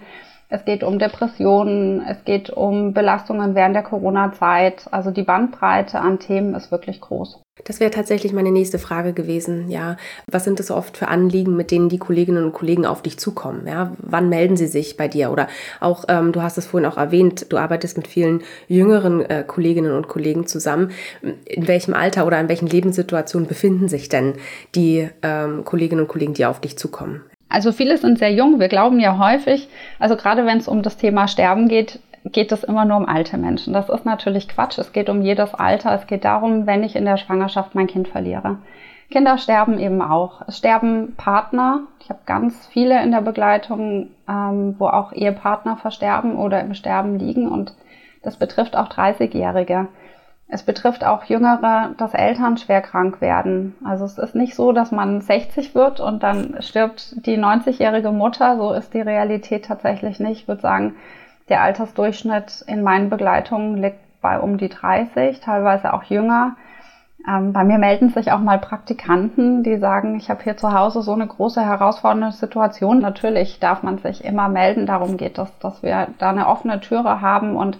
es 0.48 0.64
geht 0.64 0.84
um 0.84 0.98
Depressionen, 0.98 2.02
es 2.06 2.24
geht 2.24 2.50
um 2.50 2.94
Belastungen 2.94 3.54
während 3.54 3.74
der 3.74 3.82
Corona-Zeit. 3.82 4.86
Also 4.90 5.10
die 5.10 5.22
Bandbreite 5.22 6.00
an 6.00 6.18
Themen 6.18 6.54
ist 6.54 6.70
wirklich 6.70 7.00
groß. 7.00 7.40
Das 7.64 7.78
wäre 7.78 7.90
tatsächlich 7.90 8.32
meine 8.32 8.50
nächste 8.50 8.78
Frage 8.78 9.12
gewesen. 9.12 9.70
Ja, 9.70 9.96
was 10.26 10.44
sind 10.44 10.62
so 10.62 10.74
oft 10.74 10.96
für 10.96 11.08
Anliegen, 11.08 11.56
mit 11.56 11.70
denen 11.70 11.88
die 11.88 11.98
Kolleginnen 11.98 12.44
und 12.44 12.52
Kollegen 12.52 12.84
auf 12.84 13.00
dich 13.00 13.18
zukommen? 13.18 13.66
Ja, 13.66 13.92
wann 13.98 14.28
melden 14.28 14.56
sie 14.56 14.66
sich 14.66 14.96
bei 14.96 15.06
dir? 15.06 15.30
Oder 15.30 15.48
auch, 15.80 16.04
ähm, 16.08 16.32
du 16.32 16.42
hast 16.42 16.58
es 16.58 16.66
vorhin 16.66 16.88
auch 16.88 16.96
erwähnt, 16.96 17.46
du 17.50 17.56
arbeitest 17.56 17.96
mit 17.96 18.08
vielen 18.08 18.42
jüngeren 18.66 19.24
äh, 19.24 19.44
Kolleginnen 19.46 19.92
und 19.92 20.08
Kollegen 20.08 20.46
zusammen. 20.46 20.90
In 21.46 21.68
welchem 21.68 21.94
Alter 21.94 22.26
oder 22.26 22.40
in 22.40 22.48
welchen 22.48 22.66
Lebenssituationen 22.66 23.48
befinden 23.48 23.88
sich 23.88 24.08
denn 24.08 24.34
die 24.74 25.08
ähm, 25.22 25.64
Kolleginnen 25.64 26.02
und 26.02 26.08
Kollegen, 26.08 26.34
die 26.34 26.46
auf 26.46 26.60
dich 26.60 26.76
zukommen? 26.76 27.22
Also 27.48 27.72
viele 27.72 27.98
sind 27.98 28.18
sehr 28.18 28.32
jung. 28.32 28.58
Wir 28.58 28.68
glauben 28.68 28.98
ja 29.00 29.18
häufig, 29.18 29.68
also 29.98 30.16
gerade 30.16 30.46
wenn 30.46 30.58
es 30.58 30.68
um 30.68 30.82
das 30.82 30.96
Thema 30.96 31.28
Sterben 31.28 31.68
geht, 31.68 32.00
geht 32.24 32.52
es 32.52 32.64
immer 32.64 32.84
nur 32.84 32.96
um 32.96 33.06
alte 33.06 33.36
Menschen. 33.36 33.74
Das 33.74 33.88
ist 33.88 34.04
natürlich 34.04 34.48
Quatsch. 34.48 34.78
Es 34.78 34.92
geht 34.92 35.08
um 35.08 35.22
jedes 35.22 35.54
Alter. 35.54 35.92
Es 35.92 36.06
geht 36.06 36.24
darum, 36.24 36.66
wenn 36.66 36.82
ich 36.82 36.96
in 36.96 37.04
der 37.04 37.18
Schwangerschaft 37.18 37.74
mein 37.74 37.86
Kind 37.86 38.08
verliere. 38.08 38.58
Kinder 39.10 39.36
sterben 39.38 39.78
eben 39.78 40.00
auch. 40.00 40.42
Es 40.48 40.58
sterben 40.58 41.14
Partner. 41.16 41.82
Ich 42.00 42.08
habe 42.08 42.20
ganz 42.26 42.66
viele 42.66 43.02
in 43.02 43.10
der 43.10 43.20
Begleitung, 43.20 44.08
ähm, 44.28 44.74
wo 44.78 44.86
auch 44.86 45.12
Ehepartner 45.12 45.76
versterben 45.76 46.36
oder 46.36 46.60
im 46.60 46.74
Sterben 46.74 47.18
liegen. 47.18 47.48
Und 47.48 47.74
das 48.22 48.36
betrifft 48.38 48.76
auch 48.76 48.88
30-Jährige. 48.88 49.88
Es 50.54 50.62
betrifft 50.62 51.04
auch 51.04 51.24
Jüngere, 51.24 51.94
dass 51.98 52.14
Eltern 52.14 52.56
schwer 52.56 52.80
krank 52.80 53.20
werden. 53.20 53.74
Also 53.84 54.04
es 54.04 54.18
ist 54.18 54.36
nicht 54.36 54.54
so, 54.54 54.70
dass 54.70 54.92
man 54.92 55.20
60 55.20 55.74
wird 55.74 55.98
und 55.98 56.22
dann 56.22 56.54
stirbt 56.60 57.26
die 57.26 57.36
90-jährige 57.36 58.12
Mutter. 58.12 58.56
So 58.56 58.72
ist 58.72 58.94
die 58.94 59.00
Realität 59.00 59.64
tatsächlich 59.64 60.20
nicht. 60.20 60.42
Ich 60.42 60.48
würde 60.48 60.60
sagen, 60.60 60.94
der 61.48 61.60
Altersdurchschnitt 61.62 62.62
in 62.68 62.84
meinen 62.84 63.10
Begleitungen 63.10 63.82
liegt 63.82 63.98
bei 64.20 64.38
um 64.38 64.56
die 64.56 64.68
30, 64.68 65.40
teilweise 65.40 65.92
auch 65.92 66.04
jünger. 66.04 66.54
Ähm, 67.28 67.52
bei 67.52 67.64
mir 67.64 67.78
melden 67.78 68.10
sich 68.10 68.30
auch 68.30 68.38
mal 68.38 68.60
Praktikanten, 68.60 69.64
die 69.64 69.78
sagen, 69.78 70.14
ich 70.14 70.30
habe 70.30 70.44
hier 70.44 70.56
zu 70.56 70.72
Hause 70.72 71.02
so 71.02 71.14
eine 71.14 71.26
große 71.26 71.66
herausfordernde 71.66 72.30
Situation. 72.30 73.00
Natürlich 73.00 73.58
darf 73.58 73.82
man 73.82 73.98
sich 73.98 74.24
immer 74.24 74.48
melden. 74.48 74.86
Darum 74.86 75.16
geht 75.16 75.36
es, 75.36 75.48
dass 75.58 75.82
wir 75.82 76.06
da 76.18 76.30
eine 76.30 76.46
offene 76.46 76.78
Türe 76.78 77.20
haben 77.20 77.56
und 77.56 77.76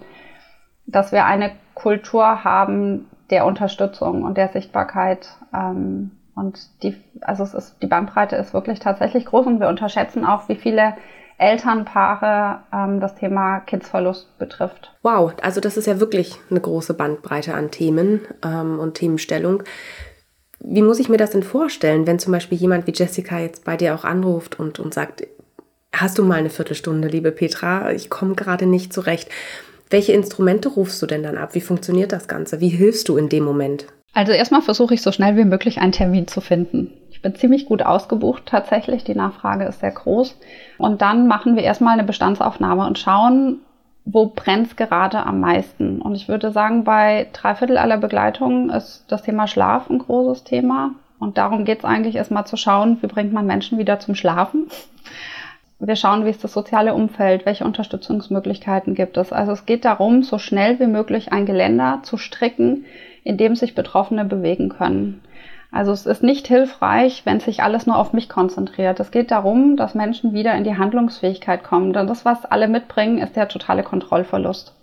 dass 0.86 1.12
wir 1.12 1.24
eine 1.24 1.52
Kultur 1.74 2.44
haben 2.44 3.06
der 3.30 3.46
Unterstützung 3.46 4.22
und 4.22 4.36
der 4.36 4.48
Sichtbarkeit. 4.48 5.28
Ähm, 5.52 6.12
und 6.34 6.58
die, 6.82 6.96
also 7.20 7.42
es 7.44 7.54
ist, 7.54 7.76
die 7.82 7.86
Bandbreite 7.86 8.36
ist 8.36 8.54
wirklich 8.54 8.80
tatsächlich 8.80 9.26
groß 9.26 9.46
und 9.46 9.60
wir 9.60 9.68
unterschätzen 9.68 10.24
auch, 10.24 10.48
wie 10.48 10.56
viele 10.56 10.94
Elternpaare 11.38 12.60
ähm, 12.72 13.00
das 13.00 13.14
Thema 13.16 13.60
Kindsverlust 13.60 14.38
betrifft. 14.38 14.92
Wow, 15.02 15.32
also 15.42 15.60
das 15.60 15.76
ist 15.76 15.86
ja 15.86 16.00
wirklich 16.00 16.38
eine 16.50 16.60
große 16.60 16.94
Bandbreite 16.94 17.54
an 17.54 17.70
Themen 17.70 18.20
ähm, 18.44 18.78
und 18.78 18.94
Themenstellung. 18.94 19.62
Wie 20.60 20.82
muss 20.82 21.00
ich 21.00 21.08
mir 21.08 21.16
das 21.16 21.30
denn 21.30 21.42
vorstellen, 21.42 22.06
wenn 22.06 22.18
zum 22.18 22.32
Beispiel 22.32 22.56
jemand 22.56 22.86
wie 22.86 22.92
Jessica 22.92 23.38
jetzt 23.38 23.64
bei 23.64 23.76
dir 23.76 23.94
auch 23.94 24.04
anruft 24.04 24.58
und, 24.58 24.78
und 24.78 24.94
sagt, 24.94 25.26
hast 25.92 26.18
du 26.18 26.24
mal 26.24 26.38
eine 26.38 26.50
Viertelstunde, 26.50 27.08
liebe 27.08 27.32
Petra, 27.32 27.92
ich 27.92 28.10
komme 28.10 28.34
gerade 28.34 28.66
nicht 28.66 28.92
zurecht. 28.92 29.28
Welche 29.90 30.12
Instrumente 30.12 30.68
rufst 30.68 31.00
du 31.02 31.06
denn 31.06 31.22
dann 31.22 31.36
ab? 31.36 31.54
Wie 31.54 31.60
funktioniert 31.60 32.12
das 32.12 32.28
Ganze? 32.28 32.60
Wie 32.60 32.68
hilfst 32.68 33.08
du 33.08 33.16
in 33.16 33.28
dem 33.28 33.44
Moment? 33.44 33.86
Also 34.12 34.32
erstmal 34.32 34.62
versuche 34.62 34.94
ich 34.94 35.02
so 35.02 35.12
schnell 35.12 35.36
wie 35.36 35.44
möglich 35.44 35.78
einen 35.78 35.92
Termin 35.92 36.28
zu 36.28 36.40
finden. 36.40 36.92
Ich 37.10 37.20
bin 37.20 37.34
ziemlich 37.34 37.66
gut 37.66 37.82
ausgebucht 37.82 38.44
tatsächlich. 38.46 39.04
Die 39.04 39.14
Nachfrage 39.14 39.64
ist 39.64 39.80
sehr 39.80 39.90
groß. 39.90 40.36
Und 40.78 41.02
dann 41.02 41.26
machen 41.26 41.56
wir 41.56 41.62
erstmal 41.62 41.94
eine 41.94 42.04
Bestandsaufnahme 42.04 42.86
und 42.86 42.98
schauen, 42.98 43.60
wo 44.04 44.26
brennt 44.26 44.68
es 44.68 44.76
gerade 44.76 45.24
am 45.24 45.40
meisten. 45.40 46.00
Und 46.00 46.14
ich 46.14 46.28
würde 46.28 46.52
sagen, 46.52 46.84
bei 46.84 47.28
drei 47.32 47.54
Viertel 47.54 47.78
aller 47.78 47.96
Begleitungen 47.96 48.70
ist 48.70 49.04
das 49.08 49.22
Thema 49.22 49.46
Schlaf 49.46 49.90
ein 49.90 49.98
großes 49.98 50.44
Thema. 50.44 50.92
Und 51.18 51.38
darum 51.38 51.64
geht 51.64 51.78
es 51.78 51.84
eigentlich 51.84 52.16
erstmal 52.16 52.46
zu 52.46 52.56
schauen, 52.56 52.98
wie 53.00 53.06
bringt 53.06 53.32
man 53.32 53.46
Menschen 53.46 53.78
wieder 53.78 53.98
zum 53.98 54.14
Schlafen. 54.14 54.66
Wir 55.86 55.96
schauen, 55.96 56.24
wie 56.24 56.30
ist 56.30 56.42
das 56.42 56.54
soziale 56.54 56.94
Umfeld, 56.94 57.44
welche 57.44 57.64
Unterstützungsmöglichkeiten 57.64 58.94
gibt 58.94 59.18
es. 59.18 59.32
Also 59.34 59.52
es 59.52 59.66
geht 59.66 59.84
darum, 59.84 60.22
so 60.22 60.38
schnell 60.38 60.80
wie 60.80 60.86
möglich 60.86 61.30
ein 61.30 61.44
Geländer 61.44 62.00
zu 62.02 62.16
stricken, 62.16 62.86
in 63.22 63.36
dem 63.36 63.54
sich 63.54 63.74
Betroffene 63.74 64.24
bewegen 64.24 64.70
können. 64.70 65.22
Also 65.70 65.92
es 65.92 66.06
ist 66.06 66.22
nicht 66.22 66.46
hilfreich, 66.46 67.26
wenn 67.26 67.40
sich 67.40 67.62
alles 67.62 67.86
nur 67.86 67.98
auf 67.98 68.14
mich 68.14 68.30
konzentriert. 68.30 68.98
Es 68.98 69.10
geht 69.10 69.30
darum, 69.30 69.76
dass 69.76 69.94
Menschen 69.94 70.32
wieder 70.32 70.54
in 70.54 70.64
die 70.64 70.78
Handlungsfähigkeit 70.78 71.64
kommen. 71.64 71.92
Denn 71.92 72.06
das, 72.06 72.24
was 72.24 72.46
alle 72.46 72.68
mitbringen, 72.68 73.18
ist 73.18 73.36
der 73.36 73.48
totale 73.48 73.82
Kontrollverlust. 73.82 74.74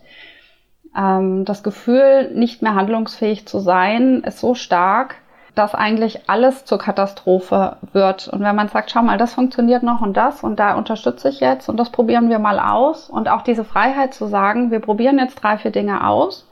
Ähm, 0.96 1.46
das 1.46 1.64
Gefühl, 1.64 2.30
nicht 2.36 2.62
mehr 2.62 2.76
handlungsfähig 2.76 3.48
zu 3.48 3.58
sein, 3.58 4.22
ist 4.24 4.40
so 4.40 4.54
stark, 4.54 5.16
dass 5.56 5.76
eigentlich 5.76 6.30
alles 6.30 6.66
zur 6.66 6.78
Katastrophe 6.78 7.78
wird. 7.92 8.28
Und 8.30 8.42
wenn 8.42 8.56
man 8.56 8.70
sagt, 8.70 8.92
schau 8.92 9.02
mal, 9.02 9.18
das 9.18 9.34
funktioniert 9.34 9.84
noch 9.84 10.02
und 10.02 10.16
das 10.16 10.44
und 10.44 10.60
da 10.60 10.76
unterstütze 10.76 11.30
ich 11.30 11.40
jetzt 11.40 11.68
und 11.68 11.78
das 11.78 11.90
probieren 11.90 12.30
wir 12.30 12.40
mal 12.40 12.60
aus 12.60 13.10
und 13.10 13.28
auch 13.28 13.42
diese 13.42 13.66
Freiheit 13.66 14.14
zu 14.14 14.28
sagen, 14.28 14.72
wir 14.72 14.80
probieren 14.80 15.20
jetzt 15.20 15.36
drei, 15.36 15.58
vier 15.58 15.72
Dinge 15.72 16.08
aus. 16.08 16.48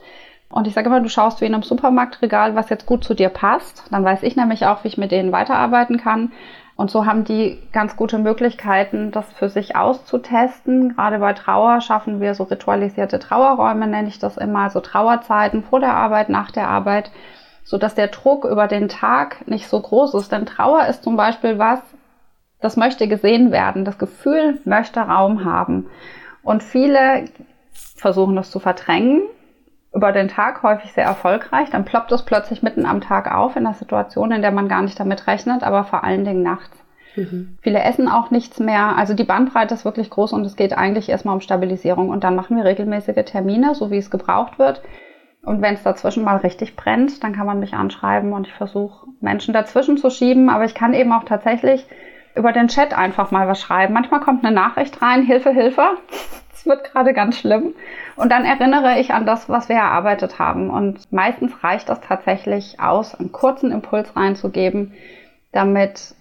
Und 0.52 0.66
ich 0.66 0.74
sage 0.74 0.88
immer, 0.88 1.00
du 1.00 1.10
schaust 1.10 1.42
wie 1.42 1.46
in 1.46 1.54
einem 1.54 1.64
Supermarktregal, 1.64 2.56
was 2.56 2.70
jetzt 2.70 2.88
gut 2.88 3.04
zu 3.04 3.14
dir 3.14 3.30
passt. 3.30 3.84
Dann 3.92 4.04
weiß 4.04 4.24
ich 4.24 4.36
nämlich 4.36 4.66
auch, 4.66 4.84
wie 4.84 4.88
ich 4.88 4.98
mit 4.98 5.12
denen 5.12 5.32
weiterarbeiten 5.32 5.98
kann. 5.98 6.32
Und 6.76 6.90
so 6.90 7.06
haben 7.06 7.24
die 7.24 7.60
ganz 7.72 7.96
gute 7.98 8.18
Möglichkeiten, 8.18 9.12
das 9.12 9.32
für 9.34 9.50
sich 9.50 9.76
auszutesten. 9.76 10.96
Gerade 10.96 11.20
bei 11.20 11.34
Trauer 11.34 11.82
schaffen 11.82 12.20
wir 12.20 12.34
so 12.34 12.44
ritualisierte 12.44 13.20
Trauerräume, 13.20 13.86
nenne 13.86 14.08
ich 14.08 14.18
das 14.18 14.38
immer, 14.38 14.70
so 14.70 14.80
Trauerzeiten 14.80 15.62
vor 15.62 15.82
der 15.82 15.94
Arbeit, 15.94 16.30
nach 16.30 16.52
der 16.52 16.70
Arbeit, 16.70 17.12
so 17.63 17.78
dass 17.78 17.95
der 17.95 18.08
Druck 18.08 18.45
über 18.45 18.67
den 18.67 18.89
Tag 18.89 19.48
nicht 19.48 19.67
so 19.67 19.80
groß 19.80 20.13
ist. 20.15 20.32
Denn 20.32 20.45
Trauer 20.45 20.88
ist 20.88 21.04
zum 21.04 21.15
Beispiel 21.15 21.60
was, 21.60 21.80
das 22.62 22.78
möchte 22.78 23.08
gesehen 23.08 23.52
werden. 23.52 23.86
Das 23.86 23.98
Gefühl 23.98 24.60
möchte 24.65 25.00
Raum 25.00 25.45
haben. 25.45 25.88
Und 26.43 26.63
viele 26.63 27.26
versuchen 27.95 28.36
das 28.36 28.52
zu 28.52 28.60
verdrängen, 28.60 29.22
über 29.93 30.12
den 30.12 30.28
Tag 30.28 30.63
häufig 30.63 30.93
sehr 30.93 31.06
erfolgreich. 31.06 31.69
Dann 31.69 31.86
ploppt 31.86 32.12
es 32.12 32.24
plötzlich 32.24 32.62
mitten 32.62 32.86
am 32.86 33.02
Tag 33.02 33.34
auf 33.34 33.56
in 33.56 33.65
einer 33.65 33.76
Situation, 33.76 34.32
in 34.32 34.41
der 34.41 34.52
man 34.52 34.67
gar 34.67 34.82
nicht 34.82 35.00
damit 35.00 35.28
rechnet, 35.28 35.63
aber 35.63 35.84
vor 35.84 36.04
allen 36.04 36.26
Dingen 36.26 36.43
nachts. 36.43 36.78
Mhm. 37.15 37.58
Viele 37.62 37.82
essen 37.82 38.08
auch 38.08 38.30
nichts 38.30 38.60
mehr. 38.60 38.98
Also 38.98 39.13
die 39.13 39.24
Bandbreite 39.24 39.74
ist 39.74 39.86
wirklich 39.86 40.10
groß 40.10 40.34
und 40.34 40.45
es 40.45 40.56
geht 40.56 40.78
eigentlich 40.78 41.10
erstmal 41.10 41.36
um 41.36 41.41
Stabilisierung. 41.41 42.10
Und 42.10 42.24
dann 42.24 42.36
machen 42.36 42.58
wir 42.58 42.65
regelmäßige 42.65 43.26
Termine, 43.26 43.74
so 43.74 43.89
wie 43.89 43.98
es 43.98 44.12
gebraucht 44.12 44.60
wird. 44.60 44.82
Und 45.50 45.64
wenn 45.64 45.74
es 45.74 45.82
dazwischen 45.82 46.24
mal 46.24 46.38
richtig 46.38 46.76
brennt, 46.76 47.24
dann 47.24 47.34
kann 47.34 47.48
man 47.48 47.60
mich 47.60 47.74
anschreiben 47.74 48.34
und 48.34 48.46
ich 48.46 48.54
versuche 48.54 49.08
Menschen 49.20 49.52
dazwischen 49.52 49.98
zu 49.98 50.12
schieben. 50.12 50.48
Aber 50.48 50.64
ich 50.64 50.76
kann 50.76 50.94
eben 50.94 51.12
auch 51.12 51.24
tatsächlich 51.24 51.88
über 52.36 52.52
den 52.52 52.68
Chat 52.68 52.96
einfach 52.96 53.32
mal 53.32 53.48
was 53.48 53.60
schreiben. 53.60 53.96
Manchmal 53.96 54.20
kommt 54.20 54.46
eine 54.46 54.54
Nachricht 54.54 55.02
rein, 55.02 55.24
Hilfe, 55.24 55.50
Hilfe 55.50 55.98
es 56.54 56.68
wird 56.68 56.84
gerade 56.84 57.14
ganz 57.14 57.40
schlimm. 57.40 57.74
Und 58.16 58.32
dann 58.32 58.46
erinnere 58.46 59.00
ich 59.00 59.12
an 59.12 59.26
das, 59.26 59.50
was 59.50 59.70
wir 59.70 59.78
erarbeitet 59.78 60.38
haben. 60.38 60.70
Und 60.70 61.12
meistens 61.12 61.64
reicht 61.64 61.90
das 61.90 62.00
tatsächlich 62.02 62.80
aus, 62.80 63.16
einen 63.16 63.32
kurzen 63.32 63.72
Impuls 63.72 64.16
reinzugeben, 64.16 64.94
damit 65.52 66.14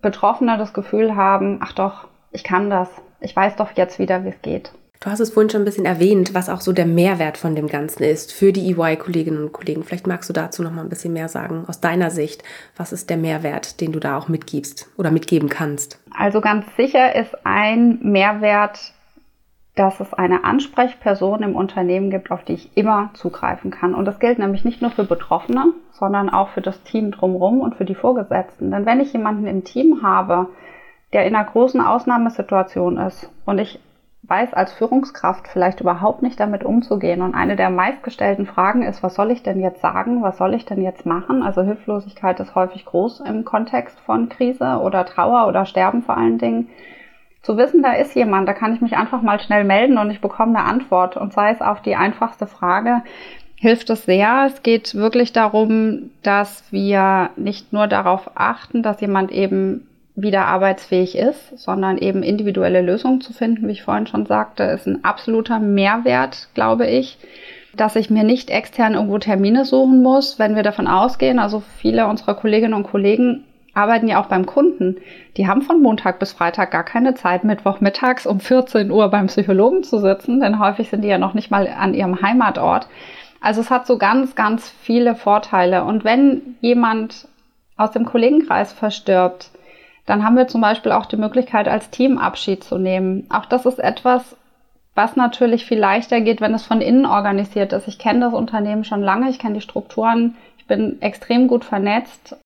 Betroffene 0.00 0.56
das 0.56 0.72
Gefühl 0.72 1.14
haben, 1.14 1.60
ach 1.62 1.74
doch, 1.74 2.08
ich 2.30 2.42
kann 2.42 2.70
das. 2.70 2.88
Ich 3.20 3.36
weiß 3.36 3.56
doch 3.56 3.72
jetzt 3.72 3.98
wieder, 3.98 4.24
wie 4.24 4.30
es 4.30 4.40
geht. 4.40 4.72
Du 5.00 5.10
hast 5.10 5.20
es 5.20 5.30
vorhin 5.30 5.50
schon 5.50 5.62
ein 5.62 5.66
bisschen 5.66 5.84
erwähnt, 5.84 6.34
was 6.34 6.48
auch 6.48 6.60
so 6.60 6.72
der 6.72 6.86
Mehrwert 6.86 7.36
von 7.36 7.54
dem 7.54 7.68
Ganzen 7.68 8.02
ist 8.02 8.32
für 8.32 8.52
die 8.52 8.70
EY-Kolleginnen 8.70 9.42
und 9.42 9.52
Kollegen. 9.52 9.84
Vielleicht 9.84 10.06
magst 10.06 10.28
du 10.28 10.32
dazu 10.32 10.62
noch 10.62 10.72
mal 10.72 10.82
ein 10.82 10.88
bisschen 10.88 11.12
mehr 11.12 11.28
sagen, 11.28 11.64
aus 11.68 11.80
deiner 11.80 12.10
Sicht. 12.10 12.42
Was 12.76 12.92
ist 12.92 13.10
der 13.10 13.16
Mehrwert, 13.16 13.80
den 13.80 13.92
du 13.92 14.00
da 14.00 14.16
auch 14.16 14.28
mitgibst 14.28 14.90
oder 14.96 15.10
mitgeben 15.10 15.48
kannst? 15.48 16.00
Also 16.16 16.40
ganz 16.40 16.64
sicher 16.76 17.14
ist 17.14 17.36
ein 17.44 17.98
Mehrwert 18.02 18.94
dass 19.76 20.00
es 20.00 20.14
eine 20.14 20.42
Ansprechperson 20.42 21.42
im 21.42 21.54
Unternehmen 21.54 22.10
gibt, 22.10 22.30
auf 22.30 22.42
die 22.44 22.54
ich 22.54 22.76
immer 22.76 23.10
zugreifen 23.12 23.70
kann. 23.70 23.94
Und 23.94 24.06
das 24.06 24.18
gilt 24.18 24.38
nämlich 24.38 24.64
nicht 24.64 24.80
nur 24.80 24.90
für 24.90 25.04
Betroffene, 25.04 25.66
sondern 25.92 26.30
auch 26.30 26.48
für 26.48 26.62
das 26.62 26.82
Team 26.82 27.10
drumherum 27.10 27.60
und 27.60 27.76
für 27.76 27.84
die 27.84 27.94
Vorgesetzten. 27.94 28.70
Denn 28.70 28.86
wenn 28.86 29.00
ich 29.00 29.12
jemanden 29.12 29.46
im 29.46 29.64
Team 29.64 30.02
habe, 30.02 30.48
der 31.12 31.26
in 31.26 31.36
einer 31.36 31.44
großen 31.44 31.80
Ausnahmesituation 31.82 32.96
ist 32.96 33.30
und 33.44 33.58
ich 33.58 33.78
weiß 34.28 34.54
als 34.54 34.72
Führungskraft 34.72 35.48
vielleicht 35.48 35.80
überhaupt 35.80 36.22
nicht 36.22 36.40
damit 36.40 36.64
umzugehen 36.64 37.22
und 37.22 37.34
eine 37.34 37.56
der 37.56 37.70
meistgestellten 37.70 38.46
Fragen 38.46 38.82
ist, 38.82 39.02
was 39.02 39.14
soll 39.14 39.30
ich 39.30 39.42
denn 39.42 39.60
jetzt 39.60 39.80
sagen, 39.80 40.22
was 40.22 40.38
soll 40.38 40.54
ich 40.54 40.64
denn 40.64 40.82
jetzt 40.82 41.06
machen? 41.06 41.42
Also 41.42 41.62
Hilflosigkeit 41.62 42.40
ist 42.40 42.54
häufig 42.54 42.84
groß 42.84 43.20
im 43.20 43.44
Kontext 43.44 43.98
von 44.00 44.28
Krise 44.28 44.80
oder 44.82 45.04
Trauer 45.04 45.46
oder 45.46 45.64
Sterben 45.66 46.02
vor 46.02 46.16
allen 46.16 46.38
Dingen 46.38 46.68
zu 47.46 47.56
wissen, 47.56 47.80
da 47.80 47.92
ist 47.92 48.14
jemand, 48.16 48.48
da 48.48 48.52
kann 48.52 48.74
ich 48.74 48.80
mich 48.80 48.96
einfach 48.96 49.22
mal 49.22 49.40
schnell 49.40 49.62
melden 49.62 49.98
und 49.98 50.10
ich 50.10 50.20
bekomme 50.20 50.58
eine 50.58 50.68
Antwort. 50.68 51.16
Und 51.16 51.32
sei 51.32 51.52
es 51.52 51.62
auf 51.62 51.80
die 51.80 51.94
einfachste 51.94 52.48
Frage, 52.48 53.02
hilft 53.54 53.88
es 53.88 54.04
sehr. 54.04 54.46
Es 54.46 54.64
geht 54.64 54.96
wirklich 54.96 55.32
darum, 55.32 56.10
dass 56.22 56.64
wir 56.72 57.30
nicht 57.36 57.72
nur 57.72 57.86
darauf 57.86 58.32
achten, 58.34 58.82
dass 58.82 59.00
jemand 59.00 59.30
eben 59.30 59.86
wieder 60.16 60.46
arbeitsfähig 60.46 61.16
ist, 61.16 61.58
sondern 61.58 61.98
eben 61.98 62.22
individuelle 62.22 62.80
Lösungen 62.80 63.20
zu 63.20 63.34
finden, 63.34 63.68
wie 63.68 63.72
ich 63.72 63.82
vorhin 63.82 64.06
schon 64.06 64.24
sagte, 64.26 64.64
ist 64.64 64.86
ein 64.86 65.04
absoluter 65.04 65.60
Mehrwert, 65.60 66.48
glaube 66.54 66.86
ich, 66.86 67.18
dass 67.76 67.96
ich 67.96 68.08
mir 68.08 68.24
nicht 68.24 68.50
extern 68.50 68.94
irgendwo 68.94 69.18
Termine 69.18 69.66
suchen 69.66 70.02
muss, 70.02 70.38
wenn 70.38 70.56
wir 70.56 70.62
davon 70.62 70.88
ausgehen, 70.88 71.38
also 71.38 71.62
viele 71.78 72.06
unserer 72.06 72.34
Kolleginnen 72.34 72.72
und 72.72 72.84
Kollegen 72.84 73.44
arbeiten 73.74 74.08
ja 74.08 74.18
auch 74.18 74.26
beim 74.26 74.46
Kunden. 74.46 74.96
Die 75.36 75.46
haben 75.46 75.60
von 75.60 75.82
Montag 75.82 76.18
bis 76.18 76.32
Freitag 76.32 76.70
gar 76.70 76.84
keine 76.84 77.14
Zeit, 77.14 77.44
Mittwochmittags 77.44 78.26
um 78.26 78.40
14 78.40 78.90
Uhr 78.90 79.10
beim 79.10 79.26
Psychologen 79.26 79.82
zu 79.84 79.98
sitzen, 79.98 80.40
denn 80.40 80.58
häufig 80.58 80.88
sind 80.88 81.02
die 81.02 81.08
ja 81.08 81.18
noch 81.18 81.34
nicht 81.34 81.50
mal 81.50 81.68
an 81.68 81.92
ihrem 81.92 82.22
Heimatort. 82.22 82.88
Also 83.42 83.60
es 83.60 83.70
hat 83.70 83.86
so 83.86 83.98
ganz, 83.98 84.34
ganz 84.34 84.70
viele 84.70 85.14
Vorteile. 85.14 85.84
Und 85.84 86.04
wenn 86.04 86.56
jemand 86.62 87.28
aus 87.76 87.90
dem 87.90 88.06
Kollegenkreis 88.06 88.72
verstirbt, 88.72 89.50
dann 90.06 90.24
haben 90.24 90.36
wir 90.36 90.48
zum 90.48 90.60
Beispiel 90.60 90.92
auch 90.92 91.06
die 91.06 91.16
Möglichkeit, 91.16 91.68
als 91.68 91.90
Team 91.90 92.18
Abschied 92.18 92.64
zu 92.64 92.78
nehmen. 92.78 93.26
Auch 93.28 93.44
das 93.44 93.66
ist 93.66 93.78
etwas, 93.78 94.36
was 94.94 95.16
natürlich 95.16 95.66
viel 95.66 95.78
leichter 95.78 96.20
geht, 96.20 96.40
wenn 96.40 96.54
es 96.54 96.64
von 96.64 96.80
innen 96.80 97.06
organisiert 97.06 97.72
ist. 97.72 97.88
Ich 97.88 97.98
kenne 97.98 98.20
das 98.20 98.32
Unternehmen 98.32 98.84
schon 98.84 99.02
lange, 99.02 99.28
ich 99.28 99.38
kenne 99.38 99.54
die 99.54 99.60
Strukturen, 99.60 100.36
ich 100.58 100.66
bin 100.66 101.00
extrem 101.02 101.48
gut 101.48 101.64
vernetzt 101.64 102.36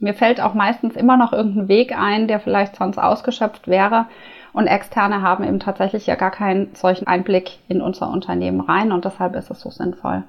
mir 0.00 0.14
fällt 0.14 0.40
auch 0.40 0.54
meistens 0.54 0.96
immer 0.96 1.16
noch 1.16 1.32
irgendein 1.32 1.68
Weg 1.68 1.98
ein, 1.98 2.28
der 2.28 2.40
vielleicht 2.40 2.76
sonst 2.76 2.98
ausgeschöpft 2.98 3.68
wäre. 3.68 4.06
Und 4.52 4.66
Externe 4.66 5.22
haben 5.22 5.44
eben 5.44 5.60
tatsächlich 5.60 6.06
ja 6.06 6.14
gar 6.14 6.30
keinen 6.30 6.74
solchen 6.74 7.06
Einblick 7.06 7.58
in 7.68 7.82
unser 7.82 8.10
Unternehmen 8.10 8.60
rein. 8.60 8.92
Und 8.92 9.04
deshalb 9.04 9.34
ist 9.34 9.50
es 9.50 9.60
so 9.60 9.70
sinnvoll, 9.70 10.22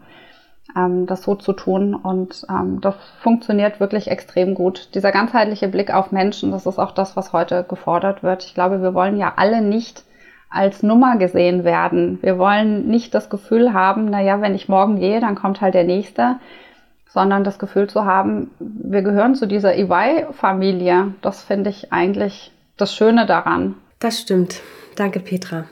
ähm, 0.76 1.06
das 1.06 1.24
so 1.24 1.36
zu 1.36 1.54
tun. 1.54 1.94
Und 1.94 2.46
ähm, 2.50 2.82
das 2.82 2.96
funktioniert 3.22 3.80
wirklich 3.80 4.10
extrem 4.10 4.56
gut. 4.56 4.90
Dieser 4.96 5.12
ganzheitliche 5.12 5.68
Blick 5.68 5.94
auf 5.94 6.12
Menschen, 6.12 6.52
das 6.52 6.66
ist 6.66 6.80
auch 6.80 6.92
das, 6.92 7.16
was 7.16 7.34
heute 7.34 7.64
gefordert 7.68 8.24
wird. 8.24 8.44
Ich 8.46 8.54
glaube, 8.54 8.82
wir 8.82 8.94
wollen 8.94 9.18
ja 9.18 9.34
alle 9.36 9.62
nicht 9.62 10.04
als 10.50 10.82
Nummer 10.82 11.18
gesehen 11.18 11.64
werden. 11.64 12.18
Wir 12.22 12.40
wollen 12.40 12.88
nicht 12.88 13.14
das 13.14 13.30
Gefühl 13.30 13.74
haben, 13.74 14.06
naja, 14.06 14.42
wenn 14.42 14.56
ich 14.56 14.68
morgen 14.68 15.00
gehe, 15.00 15.20
dann 15.20 15.36
kommt 15.36 15.62
halt 15.62 15.76
der 15.76 15.84
nächste 15.84 16.38
sondern 17.10 17.44
das 17.44 17.60
Gefühl 17.60 17.88
zu 17.88 18.06
haben, 18.06 18.52
wir 18.60 19.02
gehören 19.02 19.36
zu 19.36 19.48
dieser 19.48 19.76
EY-Familie. 19.76 21.14
Das 21.22 21.44
finde 21.44 21.72
ich 21.72 21.92
eigentlich 21.92 22.52
das 22.78 22.94
Schöne 22.94 23.26
daran. 23.26 23.76
Das 24.00 24.20
stimmt. 24.20 24.62
Danke, 24.96 25.20
Petra. 25.20 25.66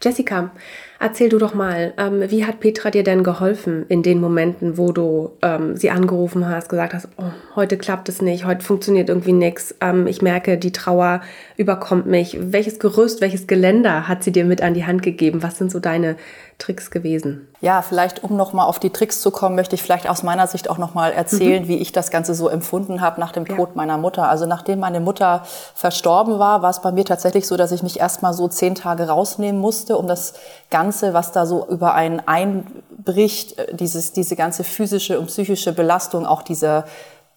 Jessica, 0.00 0.50
erzähl 0.98 1.28
du 1.28 1.38
doch 1.38 1.54
mal, 1.54 1.94
ähm, 1.98 2.30
wie 2.30 2.44
hat 2.44 2.60
Petra 2.60 2.90
dir 2.90 3.04
denn 3.04 3.24
geholfen 3.24 3.86
in 3.88 4.02
den 4.02 4.20
Momenten, 4.20 4.78
wo 4.78 4.92
du 4.92 5.32
ähm, 5.42 5.76
sie 5.76 5.90
angerufen 5.90 6.48
hast, 6.48 6.68
gesagt 6.68 6.94
hast, 6.94 7.08
oh, 7.16 7.24
heute 7.54 7.76
klappt 7.76 8.08
es 8.08 8.22
nicht, 8.22 8.44
heute 8.44 8.64
funktioniert 8.64 9.08
irgendwie 9.08 9.32
nichts, 9.32 9.74
ähm, 9.80 10.06
ich 10.06 10.22
merke, 10.22 10.58
die 10.58 10.72
Trauer 10.72 11.20
überkommt 11.56 12.06
mich. 12.06 12.38
Welches 12.40 12.78
Gerüst, 12.78 13.20
welches 13.20 13.46
Geländer 13.46 14.08
hat 14.08 14.22
sie 14.22 14.32
dir 14.32 14.44
mit 14.44 14.62
an 14.62 14.74
die 14.74 14.86
Hand 14.86 15.02
gegeben? 15.02 15.42
Was 15.42 15.58
sind 15.58 15.70
so 15.70 15.80
deine 15.80 16.16
Tricks 16.58 16.90
gewesen? 16.90 17.48
Ja, 17.60 17.82
vielleicht 17.82 18.22
um 18.22 18.36
nochmal 18.36 18.66
auf 18.66 18.78
die 18.78 18.90
Tricks 18.90 19.20
zu 19.20 19.30
kommen, 19.30 19.56
möchte 19.56 19.74
ich 19.74 19.82
vielleicht 19.82 20.08
aus 20.08 20.22
meiner 20.22 20.46
Sicht 20.46 20.70
auch 20.70 20.78
nochmal 20.78 21.12
erzählen, 21.12 21.64
mhm. 21.64 21.68
wie 21.68 21.78
ich 21.78 21.92
das 21.92 22.10
Ganze 22.10 22.34
so 22.34 22.48
empfunden 22.48 23.00
habe 23.00 23.20
nach 23.20 23.32
dem 23.32 23.46
Tod 23.46 23.70
ja. 23.70 23.74
meiner 23.74 23.98
Mutter. 23.98 24.28
Also 24.28 24.46
nachdem 24.46 24.80
meine 24.80 25.00
Mutter 25.00 25.42
verstorben 25.74 26.38
war, 26.38 26.62
war 26.62 26.70
es 26.70 26.80
bei 26.80 26.92
mir 26.92 27.04
tatsächlich 27.04 27.46
so, 27.46 27.56
dass 27.56 27.72
ich 27.72 27.82
mich 27.82 28.00
erstmal 28.00 28.32
so 28.32 28.48
zehn 28.48 28.74
Tage 28.74 29.08
rausnehmen 29.08 29.60
musste, 29.60 29.96
um 29.96 30.06
das 30.06 30.34
Ganze, 30.70 30.85
was 31.14 31.32
da 31.32 31.46
so 31.46 31.66
über 31.68 31.94
einen 31.94 32.20
einbricht, 32.26 33.58
äh, 33.58 33.74
dieses, 33.74 34.12
diese 34.12 34.36
ganze 34.36 34.64
physische 34.64 35.18
und 35.18 35.26
psychische 35.26 35.72
Belastung, 35.72 36.26
auch 36.26 36.42
diese 36.42 36.84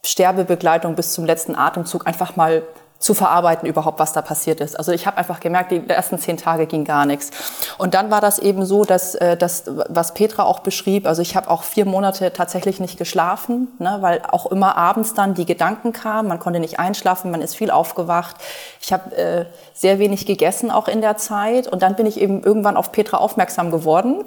Sterbebegleitung 0.04 0.96
bis 0.96 1.14
zum 1.14 1.26
letzten 1.26 1.56
Atemzug 1.56 2.08
einfach 2.08 2.36
mal 2.36 2.64
zu 3.00 3.14
verarbeiten 3.14 3.68
überhaupt, 3.68 3.98
was 3.98 4.12
da 4.12 4.22
passiert 4.22 4.60
ist. 4.60 4.78
Also 4.78 4.92
ich 4.92 5.08
habe 5.08 5.18
einfach 5.18 5.40
gemerkt, 5.40 5.72
die 5.72 5.90
ersten 5.90 6.20
zehn 6.20 6.36
Tage 6.36 6.68
ging 6.68 6.84
gar 6.84 7.06
nichts. 7.06 7.32
Und 7.78 7.94
dann 7.94 8.12
war 8.12 8.20
das 8.20 8.40
eben 8.40 8.66
so, 8.66 8.84
dass 8.84 9.16
äh, 9.16 9.38
das, 9.38 9.64
was 9.88 10.14
Petra 10.14 10.44
auch 10.44 10.60
beschrieb, 10.60 11.08
also 11.08 11.22
ich 11.22 11.38
habe 11.38 11.50
auch 11.50 11.64
vier 11.64 11.86
Monate 11.86 12.34
tatsächlich 12.34 12.82
nicht 12.82 12.98
geschlafen, 12.98 13.70
ne, 13.80 14.00
weil 14.02 14.22
auch 14.30 14.48
immer 14.48 14.76
abends 14.76 15.14
dann 15.14 15.34
die 15.34 15.46
Gedanken 15.46 15.94
kamen, 15.94 16.28
man 16.28 16.40
konnte 16.40 16.60
nicht 16.60 16.78
einschlafen, 16.78 17.32
man 17.32 17.42
ist 17.42 17.56
viel 17.56 17.72
aufgewacht. 17.72 18.36
Ich 18.82 18.92
habe 18.92 19.16
äh, 19.16 19.46
sehr 19.74 19.98
wenig 20.00 20.26
gegessen 20.26 20.70
auch 20.70 20.90
in 20.90 21.00
der 21.00 21.16
Zeit 21.16 21.68
und 21.70 21.82
dann 21.82 21.96
bin 21.96 22.06
ich 22.06 22.20
eben 22.20 22.44
irgendwann 22.44 22.76
auf 22.76 22.92
Petra 22.92 23.18
aufmerksam 23.18 23.72
geworden. 23.72 24.26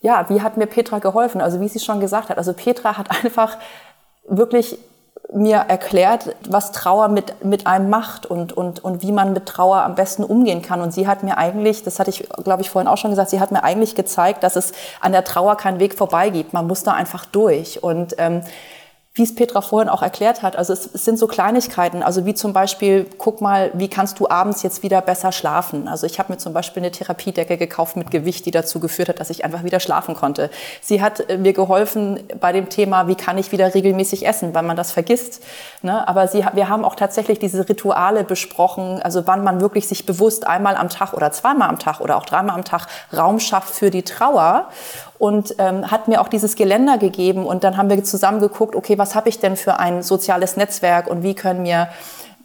Ja, 0.00 0.24
wie 0.30 0.40
hat 0.40 0.56
mir 0.56 0.66
Petra 0.66 1.00
geholfen? 1.00 1.42
Also 1.42 1.60
wie 1.60 1.68
sie 1.68 1.80
schon 1.80 2.00
gesagt 2.00 2.30
hat, 2.30 2.38
also 2.38 2.54
Petra 2.54 2.96
hat 2.96 3.10
einfach 3.24 3.58
wirklich 4.26 4.78
mir 5.32 5.56
erklärt, 5.56 6.36
was 6.48 6.72
Trauer 6.72 7.08
mit, 7.08 7.44
mit 7.44 7.66
einem 7.66 7.90
macht 7.90 8.26
und, 8.26 8.52
und, 8.52 8.84
und 8.84 9.02
wie 9.02 9.10
man 9.10 9.32
mit 9.32 9.46
Trauer 9.46 9.78
am 9.78 9.96
besten 9.96 10.22
umgehen 10.22 10.62
kann. 10.62 10.80
Und 10.80 10.92
sie 10.92 11.08
hat 11.08 11.22
mir 11.22 11.36
eigentlich, 11.36 11.82
das 11.82 11.98
hatte 11.98 12.10
ich, 12.10 12.28
glaube 12.44 12.62
ich, 12.62 12.70
vorhin 12.70 12.88
auch 12.88 12.96
schon 12.96 13.10
gesagt, 13.10 13.30
sie 13.30 13.40
hat 13.40 13.50
mir 13.50 13.64
eigentlich 13.64 13.94
gezeigt, 13.94 14.44
dass 14.44 14.54
es 14.54 14.72
an 15.00 15.12
der 15.12 15.24
Trauer 15.24 15.56
keinen 15.56 15.80
Weg 15.80 15.94
vorbei 15.94 16.30
gibt. 16.30 16.52
Man 16.52 16.66
muss 16.66 16.84
da 16.84 16.92
einfach 16.92 17.26
durch. 17.26 17.82
Und 17.82 18.14
ähm, 18.18 18.42
wie 19.16 19.22
es 19.22 19.34
Petra 19.34 19.62
vorhin 19.62 19.88
auch 19.88 20.02
erklärt 20.02 20.42
hat, 20.42 20.56
also 20.56 20.74
es, 20.74 20.90
es, 20.92 21.06
sind 21.06 21.18
so 21.18 21.26
Kleinigkeiten, 21.26 22.02
also 22.02 22.26
wie 22.26 22.34
zum 22.34 22.52
Beispiel, 22.52 23.06
guck 23.16 23.40
mal, 23.40 23.70
wie 23.72 23.88
kannst 23.88 24.20
du 24.20 24.28
abends 24.28 24.62
jetzt 24.62 24.82
wieder 24.82 25.00
besser 25.00 25.32
schlafen? 25.32 25.88
Also 25.88 26.06
ich 26.06 26.18
habe 26.18 26.34
mir 26.34 26.38
zum 26.38 26.52
Beispiel 26.52 26.82
eine 26.82 26.92
Therapiedecke 26.92 27.56
gekauft 27.56 27.96
mit 27.96 28.10
Gewicht, 28.10 28.44
die 28.44 28.50
dazu 28.50 28.78
geführt 28.78 29.08
hat, 29.08 29.18
dass 29.18 29.30
ich 29.30 29.42
einfach 29.42 29.64
wieder 29.64 29.80
schlafen 29.80 30.14
konnte. 30.14 30.50
Sie 30.82 31.00
hat 31.00 31.30
äh, 31.30 31.38
mir 31.38 31.54
geholfen 31.54 32.20
bei 32.38 32.52
dem 32.52 32.68
Thema, 32.68 33.08
wie 33.08 33.14
kann 33.14 33.38
ich 33.38 33.52
wieder 33.52 33.72
regelmäßig 33.74 34.26
essen, 34.26 34.54
weil 34.54 34.64
man 34.64 34.76
das 34.76 34.92
vergisst. 34.92 35.42
Ne? 35.80 36.06
Aber 36.06 36.28
sie, 36.28 36.44
wir 36.52 36.68
haben 36.68 36.84
auch 36.84 36.94
tatsächlich 36.94 37.38
diese 37.38 37.66
Rituale 37.66 38.22
besprochen, 38.22 39.00
also 39.00 39.26
wann 39.26 39.42
man 39.42 39.62
wirklich 39.62 39.88
sich 39.88 40.04
bewusst 40.04 40.46
einmal 40.46 40.76
am 40.76 40.90
Tag 40.90 41.14
oder 41.14 41.32
zweimal 41.32 41.70
am 41.70 41.78
Tag 41.78 42.00
oder 42.00 42.18
auch 42.18 42.26
dreimal 42.26 42.54
am 42.54 42.64
Tag 42.64 42.86
Raum 43.16 43.40
schafft 43.40 43.74
für 43.74 43.90
die 43.90 44.02
Trauer 44.02 44.68
und 45.18 45.54
ähm, 45.58 45.90
hat 45.90 46.08
mir 46.08 46.20
auch 46.20 46.28
dieses 46.28 46.56
Geländer 46.56 46.98
gegeben. 46.98 47.46
Und 47.46 47.64
dann 47.64 47.76
haben 47.76 47.88
wir 47.90 48.02
zusammen 48.04 48.40
geguckt, 48.40 48.74
okay, 48.74 48.98
was 48.98 49.14
habe 49.14 49.28
ich 49.28 49.38
denn 49.38 49.56
für 49.56 49.78
ein 49.78 50.02
soziales 50.02 50.56
Netzwerk 50.56 51.08
und 51.08 51.22
wie 51.22 51.34
können 51.34 51.62
mir 51.62 51.88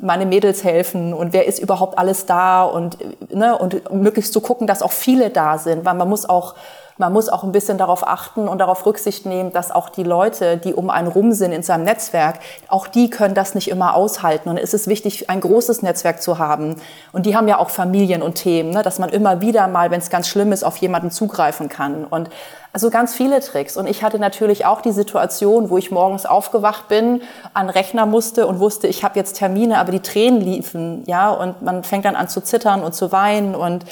meine 0.02 0.26
Mädels 0.26 0.64
helfen 0.64 1.14
und 1.14 1.32
wer 1.32 1.46
ist 1.46 1.60
überhaupt 1.60 1.98
alles 2.00 2.26
da 2.26 2.64
und, 2.64 2.98
ne, 3.34 3.56
und 3.58 3.94
möglichst 3.94 4.34
zu 4.34 4.42
gucken, 4.42 4.66
dass 4.66 4.82
auch 4.82 4.92
viele 4.92 5.30
da 5.30 5.60
sind, 5.60 5.86
weil 5.86 5.94
man 5.94 6.10
muss 6.10 6.28
auch 6.28 6.56
man 7.02 7.12
muss 7.12 7.30
auch 7.30 7.44
ein 7.44 7.52
bisschen 7.52 7.80
darauf 7.80 8.08
achten 8.08 8.48
und 8.48 8.60
darauf 8.60 8.86
Rücksicht 8.86 9.26
nehmen, 9.26 9.52
dass 9.52 9.72
auch 9.72 9.90
die 9.90 10.04
Leute, 10.04 10.58
die 10.58 10.76
um 10.76 10.92
einen 10.92 11.08
rum 11.08 11.32
sind 11.32 11.52
in 11.52 11.64
seinem 11.64 11.84
Netzwerk, 11.84 12.40
auch 12.68 12.88
die 12.88 13.10
können 13.10 13.34
das 13.34 13.56
nicht 13.56 13.70
immer 13.70 13.96
aushalten. 13.96 14.50
Und 14.50 14.58
es 14.58 14.76
ist 14.76 14.88
wichtig, 14.88 15.28
ein 15.28 15.42
großes 15.42 15.82
Netzwerk 15.82 16.22
zu 16.22 16.38
haben. 16.38 16.76
Und 17.12 17.26
die 17.26 17.36
haben 17.36 17.48
ja 17.48 17.58
auch 17.58 17.72
Familien 17.72 18.22
und 18.22 18.36
Themen, 18.36 18.70
ne, 18.70 18.84
dass 18.84 19.00
man 19.00 19.10
immer 19.10 19.42
wieder 19.42 19.68
mal, 19.68 19.90
wenn 19.90 20.00
es 20.00 20.12
ganz 20.12 20.28
schlimm 20.28 20.52
ist, 20.52 20.64
auf 20.64 20.78
jemanden 20.78 21.10
zugreifen 21.10 21.70
kann. 21.70 22.06
Und 22.06 22.30
also 22.72 22.92
ganz 22.92 23.16
viele 23.16 23.42
Tricks. 23.42 23.78
Und 23.78 23.88
ich 23.88 24.04
hatte 24.04 24.20
natürlich 24.20 24.68
auch 24.68 24.82
die 24.82 24.92
Situation, 24.92 25.72
wo 25.72 25.80
ich 25.80 25.90
morgens 25.90 26.28
aufgewacht 26.28 26.88
bin, 26.88 27.22
an 27.56 27.70
Rechner 27.70 28.06
musste 28.06 28.46
und 28.46 28.60
wusste, 28.60 28.88
ich 28.88 29.04
habe 29.04 29.18
jetzt 29.18 29.34
Termine, 29.34 29.80
aber 29.80 29.92
die 29.92 30.02
Tränen 30.02 30.40
liefen, 30.40 31.04
ja, 31.08 31.32
und 31.32 31.64
man 31.64 31.84
fängt 31.84 32.06
dann 32.06 32.16
an 32.16 32.30
zu 32.30 32.42
zittern 32.42 32.84
und 32.84 32.94
zu 32.94 33.12
weinen 33.12 33.56
und 33.56 33.86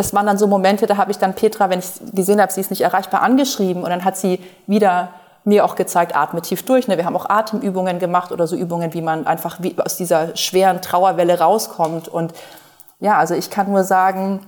das 0.00 0.14
waren 0.14 0.26
dann 0.26 0.38
so 0.38 0.46
Momente, 0.46 0.86
da 0.86 0.96
habe 0.96 1.10
ich 1.10 1.18
dann 1.18 1.34
Petra, 1.34 1.68
wenn 1.68 1.78
ich 1.80 1.86
gesehen 2.14 2.40
habe, 2.40 2.50
sie 2.50 2.62
ist 2.62 2.70
nicht 2.70 2.80
erreichbar, 2.80 3.22
angeschrieben 3.22 3.82
und 3.82 3.90
dann 3.90 4.04
hat 4.04 4.16
sie 4.16 4.40
wieder 4.66 5.10
mir 5.44 5.64
auch 5.64 5.74
gezeigt, 5.74 6.16
atme 6.16 6.40
tief 6.40 6.64
durch. 6.64 6.88
Ne? 6.88 6.96
Wir 6.96 7.04
haben 7.04 7.16
auch 7.16 7.28
Atemübungen 7.28 7.98
gemacht 7.98 8.32
oder 8.32 8.46
so 8.46 8.56
Übungen, 8.56 8.94
wie 8.94 9.02
man 9.02 9.26
einfach 9.26 9.58
wie 9.60 9.76
aus 9.78 9.96
dieser 9.96 10.36
schweren 10.36 10.80
Trauerwelle 10.80 11.38
rauskommt. 11.38 12.08
Und 12.08 12.32
ja, 12.98 13.18
also 13.18 13.34
ich 13.34 13.50
kann 13.50 13.70
nur 13.70 13.84
sagen, 13.84 14.40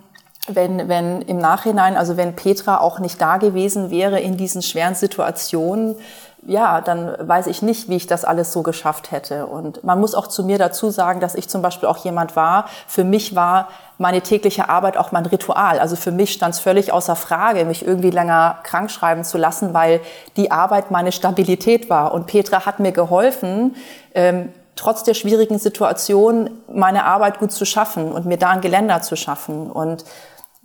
wenn, 0.49 0.89
wenn 0.89 1.23
im 1.23 1.39
Nachhinein, 1.39 1.97
also 1.97 2.17
wenn 2.17 2.35
Petra 2.35 2.79
auch 2.79 2.99
nicht 2.99 3.21
da 3.21 3.37
gewesen 3.37 3.91
wäre 3.91 4.21
in 4.21 4.37
diesen 4.37 4.63
schweren 4.63 4.95
Situationen, 4.95 5.97
ja, 6.45 6.81
dann 6.81 7.15
weiß 7.21 7.47
ich 7.47 7.63
nicht, 7.63 7.89
wie 7.89 7.97
ich 7.97 8.07
das 8.07 8.25
alles 8.25 8.53
so 8.53 8.63
geschafft 8.63 9.13
hätte. 9.13 9.47
Und 9.47 9.85
man 9.85 10.01
muss 10.01 10.15
auch 10.15 10.27
zu 10.27 10.43
mir 10.43 10.59
dazu 10.59 10.91
sagen, 10.91 11.21
dass 11.21 11.37
ich 11.37 11.49
zum 11.49 11.63
Beispiel 11.63 11.89
auch 11.89 11.99
jemand 11.99 12.35
war, 12.35 12.67
für 12.89 13.05
mich 13.05 13.37
war 13.37 13.69
meine 14.03 14.21
tägliche 14.21 14.69
Arbeit 14.69 14.99
auch 14.99 15.13
mein 15.13 15.25
Ritual. 15.25 15.79
Also 15.79 15.97
für 15.97 16.11
mich 16.11 16.33
stand 16.33 16.55
es 16.55 16.61
völlig 16.61 16.93
außer 16.93 17.17
Frage, 17.17 17.65
mich 17.65 17.87
irgendwie 17.87 18.11
länger 18.11 18.59
krank 18.65 18.91
schreiben 18.91 19.25
zu 19.25 19.39
lassen, 19.39 19.73
weil 19.73 20.01
die 20.37 20.51
Arbeit 20.51 20.91
meine 20.91 21.13
Stabilität 21.13 21.89
war. 21.89 22.13
Und 22.13 22.27
Petra 22.27 22.67
hat 22.67 22.81
mir 22.81 22.93
geholfen, 22.93 23.77
ähm, 24.15 24.53
trotz 24.77 25.05
der 25.05 25.15
schwierigen 25.15 25.59
Situation 25.59 26.51
meine 26.73 27.05
Arbeit 27.05 27.39
gut 27.39 27.53
zu 27.53 27.65
schaffen 27.65 28.13
und 28.13 28.27
mir 28.27 28.39
da 28.39 28.51
ein 28.51 28.61
Geländer 28.61 29.03
zu 29.03 29.17
schaffen. 29.17 29.71
Und 29.71 30.05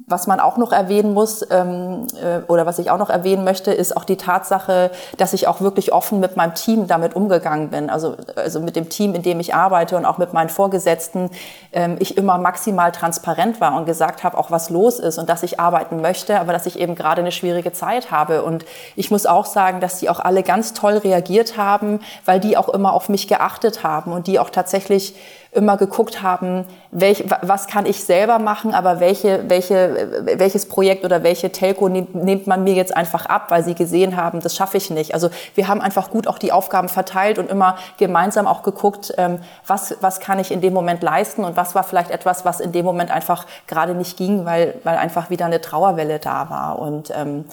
was 0.06 0.28
man 0.28 0.40
auch 0.40 0.58
noch 0.58 0.72
erwähnen 0.72 1.14
muss 1.14 1.46
ähm, 1.50 2.06
äh, 2.22 2.40
oder 2.48 2.68
was 2.68 2.78
ich 2.78 2.92
auch 2.92 3.00
noch 3.00 3.10
erwähnen 3.10 3.44
möchte, 3.44 3.74
ist 3.74 3.98
auch 3.98 4.04
die 4.04 4.16
Tatsache, 4.16 4.92
dass 5.18 5.34
ich 5.34 5.48
auch 5.48 5.60
wirklich 5.60 5.92
offen 5.92 6.20
mit 6.20 6.38
meinem 6.38 6.54
Team 6.54 6.88
damit 6.88 7.16
umgegangen 7.16 7.70
bin. 7.70 7.90
Also, 7.90 8.16
also 8.36 8.60
mit 8.60 8.76
dem 8.76 8.90
Team, 8.90 9.16
in 9.16 9.24
dem 9.24 9.40
ich 9.40 9.56
arbeite 9.56 9.98
und 9.98 10.06
auch 10.06 10.20
mit 10.20 10.34
meinen 10.34 10.50
Vorgesetzten, 10.50 11.32
ähm, 11.74 11.98
ich 12.00 12.16
immer 12.16 12.38
maximal 12.38 12.92
transparent 12.92 13.60
war 13.60 13.76
und 13.76 13.86
gesagt 13.86 14.24
habe, 14.24 14.38
auch 14.38 14.52
was 14.52 14.70
los 14.70 15.00
ist 15.00 15.18
und 15.18 15.30
dass 15.30 15.42
ich 15.42 15.60
arbeiten 15.60 16.00
möchte, 16.00 16.40
aber 16.40 16.54
dass 16.54 16.68
ich 16.68 16.80
eben 16.80 16.94
gerade 16.94 17.22
eine 17.22 17.32
schwierige 17.32 17.74
Zeit 17.74 18.12
habe. 18.12 18.44
Und 18.44 18.66
ich 18.96 19.10
muss 19.10 19.26
auch 19.26 19.48
sagen, 19.48 19.82
dass 19.82 19.98
die 19.98 20.10
auch 20.10 20.20
alle 20.20 20.44
ganz 20.44 20.74
toll 20.74 20.98
reagiert 20.98 21.58
haben, 21.58 22.02
weil 22.24 22.40
die 22.40 22.56
auch 22.56 22.70
immer 22.70 22.94
auf 22.94 23.10
mich 23.10 23.28
geachtet 23.28 23.84
haben 23.84 24.12
und 24.12 24.28
die 24.28 24.38
auch 24.40 24.52
tatsächlich 24.52 25.16
immer 25.52 25.78
geguckt 25.78 26.22
haben, 26.22 26.66
welch, 26.92 27.24
was 27.42 27.68
kann 27.68 27.86
ich 27.86 28.04
selber 28.04 28.40
machen, 28.40 28.74
aber 28.74 29.00
welche, 29.00 29.50
welche, 29.50 30.26
welches 30.38 30.68
Projekt 30.68 31.06
oder 31.06 31.24
welche 31.24 31.52
Telco 31.52 31.90
nimmt, 31.90 32.16
nimmt 32.16 32.48
man 32.48 32.64
mir 32.64 32.74
jetzt 32.74 32.96
einfach 32.96 33.26
ab, 33.26 33.46
weil 33.50 33.64
sie 33.64 33.76
gesehen 33.76 34.18
haben, 34.18 34.40
das 34.42 34.56
schaffe 34.56 34.78
ich 34.78 34.90
nicht. 34.90 35.14
Also 35.14 35.30
wir 35.56 35.68
haben 35.68 35.82
einfach 35.82 36.10
gut 36.10 36.28
auch 36.28 36.38
die 36.38 36.52
Aufgaben 36.52 36.90
verteilt 36.90 37.40
und 37.40 37.50
immer 37.50 37.78
gemeinsam 37.98 38.48
auch 38.48 38.64
geguckt, 38.64 39.14
ähm, 39.18 39.40
was, 39.66 39.96
was 40.02 40.20
kann 40.20 40.40
ich 40.40 40.52
in 40.52 40.62
dem 40.62 40.74
Moment 40.74 41.02
leisten 41.02 41.44
und 41.44 41.58
was 41.58 41.76
war 41.76 41.84
vielleicht 41.84 42.12
etwas, 42.12 42.46
was 42.46 42.60
in 42.60 42.72
dem 42.72 42.86
Moment 42.86 43.12
einfach 43.12 43.46
gerade 43.68 43.96
nicht 43.96 44.18
ging, 44.18 44.46
weil, 44.46 44.76
weil 44.84 44.98
einfach 44.98 45.30
wieder 45.30 45.46
eine 45.46 45.62
Trauerwelle 45.62 46.20
da 46.20 46.50
war. 46.50 46.80
Und 46.80 47.12
ähm, 47.16 47.46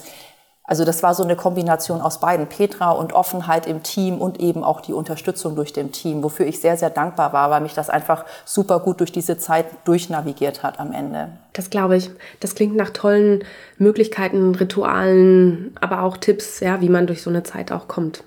also 0.67 0.87
das 0.87 1.03
war 1.03 1.15
so 1.15 1.23
eine 1.23 1.37
Kombination 1.37 2.01
aus 2.01 2.21
beiden, 2.21 2.47
Petra 2.47 2.91
und 2.91 3.13
Offenheit 3.13 3.67
im 3.67 3.83
Team 3.83 4.17
und 4.17 4.41
eben 4.41 4.65
auch 4.65 4.81
die 4.81 4.95
Unterstützung 4.95 5.57
durch 5.57 5.75
dem 5.75 5.93
Team, 5.93 6.23
wofür 6.23 6.47
ich 6.47 6.59
sehr, 6.59 6.79
sehr 6.79 6.89
dankbar 6.89 7.35
war, 7.35 7.51
weil 7.51 7.61
mich 7.61 7.75
das 7.75 7.91
einfach 7.91 8.25
super 8.47 8.81
gut 8.81 9.01
durch 9.01 9.13
diese 9.13 9.37
Zeit 9.37 9.67
durchnavigiert 9.85 10.63
hat 10.63 10.81
am 10.81 10.93
Ende. 10.93 11.29
Das 11.53 11.69
glaube 11.69 11.97
ich. 11.97 12.11
Das 12.41 12.55
klingt 12.55 12.77
nach 12.77 12.91
tollen 12.91 13.45
Möglichkeiten, 13.77 14.55
Ritualen, 14.55 15.77
aber 15.83 16.03
auch 16.03 16.17
Tipps, 16.17 16.61
ja, 16.61 16.81
wie 16.81 16.89
man 16.89 17.07
durch 17.07 17.21
so 17.21 17.29
eine 17.29 17.43
Zeit 17.43 17.71
auch 17.71 17.87
kommt. 17.87 18.25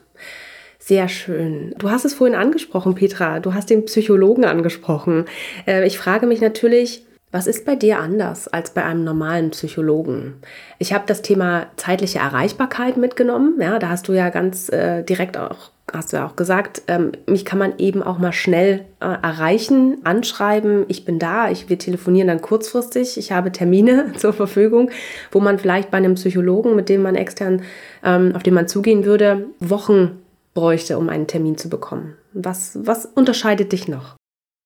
Sehr 0.78 1.10
schön. 1.10 1.74
Du 1.80 1.90
hast 1.90 2.06
es 2.06 2.14
vorhin 2.14 2.36
angesprochen, 2.36 2.94
Petra. 2.94 3.40
Du 3.40 3.56
hast 3.56 3.72
den 3.72 3.86
Psychologen 3.86 4.46
angesprochen. 4.46 5.26
Äh, 5.66 5.88
ich 5.88 5.98
frage 5.98 6.28
mich 6.28 6.40
natürlich, 6.40 7.04
was 7.32 7.46
ist 7.46 7.66
bei 7.66 7.76
dir 7.76 8.00
anders 8.00 8.48
als 8.48 8.72
bei 8.72 8.84
einem 8.84 9.04
normalen 9.04 9.52
Psychologen? 9.52 10.36
Ich 10.80 10.94
habe 10.94 11.04
das 11.08 11.22
Thema 11.22 11.68
zeitliche 11.76 12.20
Erreichbarkeit 12.20 12.96
mitgenommen. 12.96 13.56
Ja, 13.60 13.80
da 13.80 13.90
hast 13.90 14.08
du 14.08 14.14
ja 14.14 14.30
ganz 14.30 14.70
äh, 14.70 15.04
direkt 15.04 15.38
auch, 15.38 15.72
hast 15.92 16.14
du 16.14 16.18
ja 16.18 16.26
auch 16.26 16.38
gesagt, 16.38 16.84
ähm, 16.88 17.12
mich 17.26 17.44
kann 17.44 17.60
man 17.60 17.78
eben 17.80 18.02
auch 18.02 18.18
mal 18.18 18.32
schnell 18.32 18.86
äh, 19.02 19.06
erreichen, 19.06 19.98
anschreiben. 20.06 20.86
Ich 20.88 21.04
bin 21.04 21.20
da, 21.20 21.52
ich, 21.52 21.68
wir 21.70 21.78
telefonieren 21.78 22.30
dann 22.30 22.42
kurzfristig. 22.42 23.18
Ich 23.18 23.34
habe 23.34 23.52
Termine 23.52 24.14
zur 24.18 24.32
Verfügung, 24.32 24.90
wo 25.32 25.42
man 25.42 25.60
vielleicht 25.60 25.92
bei 25.92 25.98
einem 25.98 26.16
Psychologen, 26.16 26.76
mit 26.78 26.88
dem 26.88 27.02
man 27.02 27.16
extern, 27.16 27.62
ähm, 28.06 28.34
auf 28.36 28.44
den 28.44 28.54
man 28.54 28.70
zugehen 28.70 29.04
würde, 29.04 29.48
Wochen 29.60 30.20
bräuchte, 30.54 30.98
um 30.98 31.10
einen 31.10 31.28
Termin 31.28 31.58
zu 31.58 31.70
bekommen. 31.70 32.16
Was, 32.34 32.80
was 32.82 33.06
unterscheidet 33.06 33.74
dich 33.74 33.88
noch? 33.88 34.17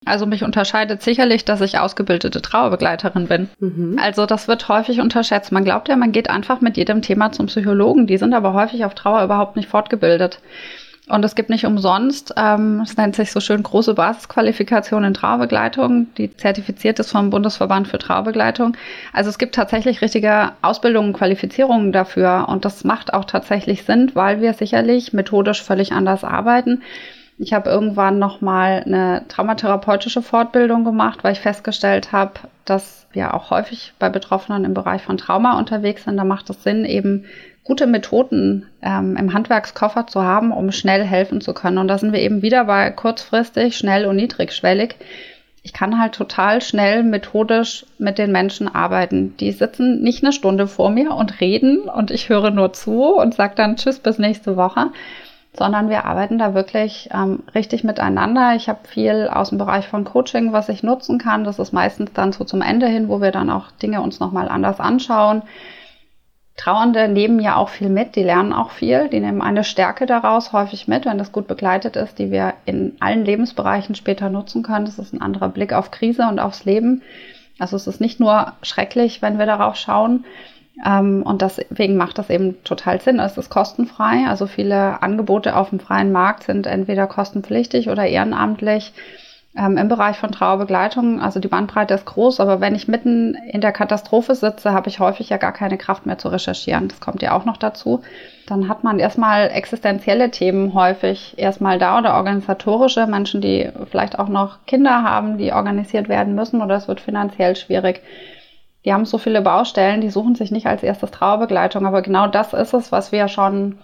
Also 0.03 0.25
mich 0.25 0.43
unterscheidet 0.43 1.03
sicherlich, 1.03 1.45
dass 1.45 1.61
ich 1.61 1.77
ausgebildete 1.77 2.41
Trauerbegleiterin 2.41 3.27
bin. 3.27 3.49
Mhm. 3.59 3.99
Also 4.01 4.25
das 4.25 4.47
wird 4.47 4.67
häufig 4.67 4.99
unterschätzt. 4.99 5.51
Man 5.51 5.63
glaubt 5.63 5.89
ja, 5.89 5.95
man 5.95 6.11
geht 6.11 6.29
einfach 6.29 6.59
mit 6.59 6.75
jedem 6.75 7.03
Thema 7.03 7.31
zum 7.31 7.45
Psychologen. 7.45 8.07
Die 8.07 8.17
sind 8.17 8.33
aber 8.33 8.53
häufig 8.53 8.83
auf 8.83 8.95
Trauer 8.95 9.23
überhaupt 9.23 9.55
nicht 9.55 9.69
fortgebildet. 9.69 10.39
Und 11.07 11.25
es 11.25 11.35
gibt 11.35 11.49
nicht 11.49 11.65
umsonst, 11.65 12.33
ähm, 12.37 12.81
es 12.81 12.95
nennt 12.95 13.15
sich 13.15 13.31
so 13.31 13.41
schön 13.41 13.63
große 13.63 13.95
Basisqualifikation 13.95 15.03
in 15.03 15.13
Trauerbegleitung, 15.13 16.07
die 16.17 16.35
zertifiziert 16.35 16.99
ist 16.99 17.11
vom 17.11 17.29
Bundesverband 17.29 17.87
für 17.87 17.97
Trauerbegleitung. 17.97 18.77
Also 19.11 19.29
es 19.29 19.37
gibt 19.37 19.55
tatsächlich 19.55 20.01
richtige 20.01 20.53
Ausbildungen, 20.61 21.11
Qualifizierungen 21.11 21.91
dafür 21.91 22.45
und 22.47 22.65
das 22.65 22.85
macht 22.85 23.13
auch 23.13 23.25
tatsächlich 23.25 23.83
Sinn, 23.83 24.11
weil 24.13 24.41
wir 24.41 24.53
sicherlich 24.53 25.11
methodisch 25.11 25.61
völlig 25.61 25.91
anders 25.91 26.23
arbeiten. 26.23 26.81
Ich 27.37 27.53
habe 27.53 27.69
irgendwann 27.69 28.19
nochmal 28.19 28.83
eine 28.85 29.25
traumatherapeutische 29.27 30.21
Fortbildung 30.21 30.83
gemacht, 30.83 31.23
weil 31.23 31.33
ich 31.33 31.39
festgestellt 31.39 32.11
habe, 32.11 32.33
dass 32.65 33.07
wir 33.13 33.33
auch 33.33 33.49
häufig 33.49 33.93
bei 33.99 34.09
Betroffenen 34.09 34.63
im 34.63 34.73
Bereich 34.73 35.01
von 35.01 35.17
Trauma 35.17 35.57
unterwegs 35.57 36.03
sind. 36.03 36.17
Da 36.17 36.23
macht 36.23 36.49
es 36.49 36.63
Sinn, 36.63 36.85
eben 36.85 37.25
gute 37.63 37.87
Methoden 37.87 38.67
ähm, 38.81 39.15
im 39.17 39.33
Handwerkskoffer 39.33 40.07
zu 40.07 40.23
haben, 40.23 40.51
um 40.51 40.71
schnell 40.71 41.03
helfen 41.03 41.41
zu 41.41 41.53
können. 41.53 41.77
Und 41.77 41.87
da 41.87 41.97
sind 41.97 42.13
wir 42.13 42.19
eben 42.19 42.41
wieder 42.41 42.65
bei 42.65 42.89
kurzfristig, 42.91 43.77
schnell 43.77 44.05
und 44.05 44.15
niedrigschwellig. 44.15 44.95
Ich 45.63 45.73
kann 45.73 45.99
halt 45.99 46.15
total 46.15 46.61
schnell 46.61 47.03
methodisch 47.03 47.85
mit 47.99 48.17
den 48.17 48.31
Menschen 48.31 48.67
arbeiten. 48.67 49.37
Die 49.37 49.51
sitzen 49.51 50.01
nicht 50.01 50.23
eine 50.23 50.33
Stunde 50.33 50.65
vor 50.65 50.89
mir 50.89 51.11
und 51.11 51.39
reden 51.39 51.81
und 51.81 52.09
ich 52.09 52.29
höre 52.29 52.49
nur 52.49 52.73
zu 52.73 53.13
und 53.15 53.35
sage 53.35 53.53
dann 53.55 53.75
Tschüss 53.75 53.99
bis 53.99 54.17
nächste 54.17 54.57
Woche, 54.57 54.87
sondern 55.53 55.89
wir 55.89 56.05
arbeiten 56.05 56.37
da 56.37 56.53
wirklich 56.53 57.09
ähm, 57.13 57.43
richtig 57.53 57.83
miteinander. 57.83 58.55
Ich 58.55 58.69
habe 58.69 58.87
viel 58.87 59.27
aus 59.27 59.49
dem 59.49 59.57
Bereich 59.57 59.87
von 59.87 60.05
Coaching, 60.05 60.53
was 60.53 60.69
ich 60.69 60.81
nutzen 60.81 61.19
kann. 61.19 61.43
Das 61.43 61.59
ist 61.59 61.73
meistens 61.73 62.13
dann 62.13 62.31
so 62.31 62.45
zum 62.45 62.61
Ende 62.61 62.87
hin, 62.87 63.09
wo 63.09 63.21
wir 63.21 63.31
dann 63.31 63.49
auch 63.49 63.71
Dinge 63.71 64.01
uns 64.01 64.19
nochmal 64.19 64.47
anders 64.47 64.79
anschauen. 64.79 65.41
Trauernde 66.57 67.07
nehmen 67.07 67.39
ja 67.39 67.55
auch 67.55 67.69
viel 67.69 67.89
mit, 67.89 68.15
die 68.15 68.23
lernen 68.23 68.53
auch 68.53 68.71
viel, 68.71 69.07
die 69.07 69.19
nehmen 69.19 69.41
eine 69.41 69.63
Stärke 69.63 70.05
daraus 70.05 70.53
häufig 70.53 70.87
mit, 70.87 71.05
wenn 71.05 71.17
das 71.17 71.31
gut 71.31 71.47
begleitet 71.47 71.95
ist, 71.95 72.19
die 72.19 72.29
wir 72.29 72.53
in 72.65 72.97
allen 72.99 73.25
Lebensbereichen 73.25 73.95
später 73.95 74.29
nutzen 74.29 74.61
können. 74.61 74.85
Das 74.85 74.99
ist 74.99 75.13
ein 75.13 75.21
anderer 75.21 75.49
Blick 75.49 75.73
auf 75.73 75.91
Krise 75.91 76.27
und 76.27 76.39
aufs 76.39 76.65
Leben. 76.65 77.01
Also 77.57 77.75
es 77.75 77.87
ist 77.87 77.99
nicht 77.99 78.19
nur 78.19 78.53
schrecklich, 78.61 79.21
wenn 79.21 79.39
wir 79.39 79.45
darauf 79.45 79.75
schauen, 79.75 80.25
Ähm, 80.85 81.23
und 81.23 81.41
deswegen 81.41 81.95
macht 81.95 82.17
das 82.17 82.29
eben 82.29 82.63
total 82.63 83.01
Sinn. 83.01 83.19
Es 83.19 83.37
ist 83.37 83.49
kostenfrei. 83.49 84.25
Also 84.27 84.47
viele 84.47 85.01
Angebote 85.01 85.55
auf 85.55 85.69
dem 85.69 85.79
freien 85.79 86.11
Markt 86.11 86.43
sind 86.43 86.67
entweder 86.67 87.07
kostenpflichtig 87.07 87.89
oder 87.89 88.05
ehrenamtlich. 88.05 88.93
Ähm, 89.53 89.75
Im 89.77 89.89
Bereich 89.89 90.17
von 90.17 90.31
Trauerbegleitung, 90.31 91.19
also 91.19 91.41
die 91.41 91.49
Bandbreite 91.49 91.93
ist 91.93 92.05
groß, 92.05 92.39
aber 92.39 92.61
wenn 92.61 92.73
ich 92.73 92.87
mitten 92.87 93.35
in 93.35 93.59
der 93.59 93.73
Katastrophe 93.73 94.33
sitze, 94.33 94.71
habe 94.71 94.87
ich 94.87 95.01
häufig 95.01 95.27
ja 95.27 95.35
gar 95.35 95.51
keine 95.51 95.77
Kraft 95.77 96.05
mehr 96.05 96.17
zu 96.17 96.29
recherchieren. 96.29 96.87
Das 96.87 97.01
kommt 97.01 97.21
ja 97.21 97.33
auch 97.33 97.43
noch 97.43 97.57
dazu. 97.57 98.01
Dann 98.47 98.69
hat 98.69 98.85
man 98.85 98.97
erstmal 98.97 99.49
existenzielle 99.49 100.31
Themen 100.31 100.73
häufig 100.73 101.33
erstmal 101.37 101.79
da 101.79 101.99
oder 101.99 102.15
organisatorische 102.15 103.07
Menschen, 103.07 103.41
die 103.41 103.69
vielleicht 103.89 104.17
auch 104.17 104.29
noch 104.29 104.65
Kinder 104.67 105.03
haben, 105.03 105.37
die 105.37 105.51
organisiert 105.51 106.07
werden 106.07 106.33
müssen 106.33 106.61
oder 106.61 106.75
es 106.75 106.87
wird 106.87 107.01
finanziell 107.01 107.57
schwierig. 107.57 108.01
Die 108.83 108.93
haben 108.93 109.05
so 109.05 109.17
viele 109.17 109.41
Baustellen, 109.41 110.01
die 110.01 110.09
suchen 110.09 110.35
sich 110.35 110.51
nicht 110.51 110.67
als 110.67 110.83
erstes 110.83 111.11
Trauerbegleitung, 111.11 111.85
aber 111.85 112.01
genau 112.01 112.27
das 112.27 112.53
ist 112.53 112.73
es, 112.73 112.91
was 112.91 113.11
wir 113.11 113.27
schon 113.27 113.77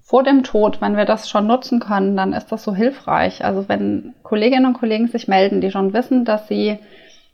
vor 0.00 0.24
dem 0.24 0.42
Tod, 0.42 0.80
wenn 0.80 0.96
wir 0.96 1.04
das 1.04 1.30
schon 1.30 1.46
nutzen 1.46 1.78
können, 1.80 2.16
dann 2.16 2.32
ist 2.32 2.50
das 2.50 2.64
so 2.64 2.74
hilfreich. 2.74 3.44
Also 3.44 3.68
wenn 3.68 4.14
Kolleginnen 4.22 4.66
und 4.66 4.74
Kollegen 4.74 5.06
sich 5.06 5.28
melden, 5.28 5.60
die 5.60 5.70
schon 5.70 5.92
wissen, 5.92 6.24
dass 6.24 6.48
sie 6.48 6.78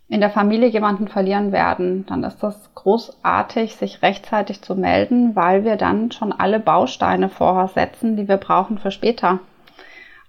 in 0.08 0.20
der 0.20 0.30
Familie 0.30 0.68
jemanden 0.68 1.08
verlieren 1.08 1.52
werden, 1.52 2.06
dann 2.06 2.24
ist 2.24 2.42
das 2.42 2.74
großartig, 2.74 3.76
sich 3.76 4.02
rechtzeitig 4.02 4.62
zu 4.62 4.74
melden, 4.74 5.34
weil 5.34 5.64
wir 5.64 5.76
dann 5.76 6.12
schon 6.12 6.32
alle 6.32 6.60
Bausteine 6.60 7.28
vorher 7.28 7.68
setzen, 7.68 8.16
die 8.16 8.28
wir 8.28 8.38
brauchen 8.38 8.78
für 8.78 8.90
später. 8.90 9.40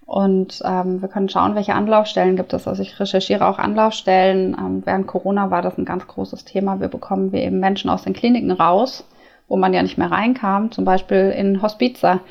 Und 0.10 0.62
ähm, 0.66 1.02
wir 1.02 1.10
können 1.10 1.30
schauen, 1.30 1.54
welche 1.54 1.76
Anlaufstellen 1.76 2.36
gibt 2.36 2.54
es. 2.54 2.68
Also 2.68 2.82
ich 2.82 3.00
recherchiere 3.00 3.48
auch 3.48 3.60
Anlaufstellen. 3.60 4.58
Ähm, 4.60 4.82
während 4.84 5.06
Corona 5.06 5.52
war 5.52 5.62
das 5.62 5.78
ein 5.78 5.86
ganz 5.86 6.08
großes 6.08 6.46
Thema. 6.46 6.80
Wir 6.80 6.88
bekommen 6.88 7.32
wir 7.32 7.44
eben 7.44 7.60
Menschen 7.60 7.92
aus 7.92 8.04
den 8.04 8.14
Kliniken 8.14 8.52
raus 8.52 9.04
wo 9.50 9.58
man 9.58 9.74
ja 9.74 9.82
nicht 9.82 9.98
mehr 9.98 10.12
reinkam, 10.12 10.72
zum 10.72 10.86
Beispiel 10.86 11.34
in 11.36 11.62
Hospize. 11.62 12.22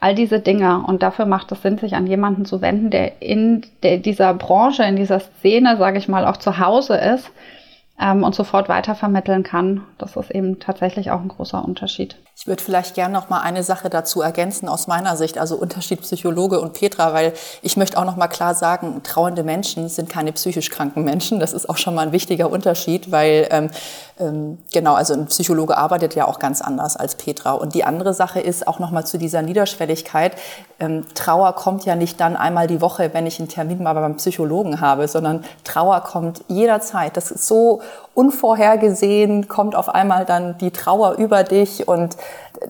All 0.00 0.14
diese 0.14 0.40
Dinge. 0.40 0.82
Und 0.86 1.02
dafür 1.02 1.26
macht 1.26 1.52
es 1.52 1.62
Sinn, 1.62 1.78
sich 1.78 1.94
an 1.94 2.06
jemanden 2.06 2.44
zu 2.44 2.60
wenden, 2.60 2.90
der 2.90 3.22
in 3.22 3.66
der, 3.82 3.98
dieser 3.98 4.34
Branche, 4.34 4.82
in 4.82 4.96
dieser 4.96 5.20
Szene, 5.20 5.76
sage 5.76 5.98
ich 5.98 6.08
mal, 6.08 6.26
auch 6.26 6.38
zu 6.38 6.58
Hause 6.58 6.96
ist 6.96 7.30
ähm, 8.00 8.24
und 8.24 8.34
sofort 8.34 8.68
weitervermitteln 8.68 9.42
kann. 9.42 9.82
Das 9.98 10.16
ist 10.16 10.30
eben 10.30 10.58
tatsächlich 10.58 11.10
auch 11.10 11.20
ein 11.20 11.28
großer 11.28 11.62
Unterschied. 11.62 12.16
Ich 12.40 12.46
würde 12.46 12.62
vielleicht 12.62 12.94
gerne 12.94 13.12
noch 13.12 13.28
mal 13.28 13.42
eine 13.42 13.62
Sache 13.62 13.90
dazu 13.90 14.22
ergänzen 14.22 14.66
aus 14.66 14.86
meiner 14.86 15.14
Sicht, 15.14 15.36
also 15.36 15.56
Unterschied 15.56 16.00
Psychologe 16.00 16.58
und 16.58 16.72
Petra, 16.72 17.12
weil 17.12 17.34
ich 17.60 17.76
möchte 17.76 17.98
auch 17.98 18.06
noch 18.06 18.16
mal 18.16 18.28
klar 18.28 18.54
sagen, 18.54 19.02
trauernde 19.02 19.42
Menschen 19.42 19.90
sind 19.90 20.08
keine 20.08 20.32
psychisch 20.32 20.70
kranken 20.70 21.04
Menschen. 21.04 21.38
Das 21.38 21.52
ist 21.52 21.68
auch 21.68 21.76
schon 21.76 21.94
mal 21.94 22.06
ein 22.06 22.12
wichtiger 22.12 22.50
Unterschied, 22.50 23.12
weil 23.12 23.46
ähm, 23.50 23.70
ähm, 24.18 24.58
genau, 24.72 24.94
also 24.94 25.12
ein 25.12 25.26
Psychologe 25.26 25.76
arbeitet 25.76 26.14
ja 26.14 26.26
auch 26.26 26.38
ganz 26.38 26.62
anders 26.62 26.96
als 26.96 27.14
Petra. 27.16 27.52
Und 27.52 27.74
die 27.74 27.84
andere 27.84 28.14
Sache 28.14 28.40
ist 28.40 28.66
auch 28.66 28.78
noch 28.78 28.90
mal 28.90 29.04
zu 29.04 29.18
dieser 29.18 29.42
Niederschwelligkeit. 29.42 30.32
Ähm, 30.78 31.04
Trauer 31.14 31.54
kommt 31.54 31.84
ja 31.84 31.94
nicht 31.94 32.20
dann 32.20 32.36
einmal 32.36 32.66
die 32.68 32.80
Woche, 32.80 33.10
wenn 33.12 33.26
ich 33.26 33.38
einen 33.38 33.48
Termin 33.48 33.82
mal 33.82 33.92
beim 33.92 34.16
Psychologen 34.16 34.80
habe, 34.80 35.08
sondern 35.08 35.44
Trauer 35.64 36.00
kommt 36.00 36.42
jederzeit. 36.48 37.18
Das 37.18 37.30
ist 37.30 37.46
so 37.46 37.82
unvorhergesehen 38.20 39.48
kommt 39.48 39.74
auf 39.74 39.88
einmal 39.88 40.26
dann 40.26 40.58
die 40.58 40.72
Trauer 40.72 41.16
über 41.16 41.42
dich 41.42 41.88
und 41.88 42.18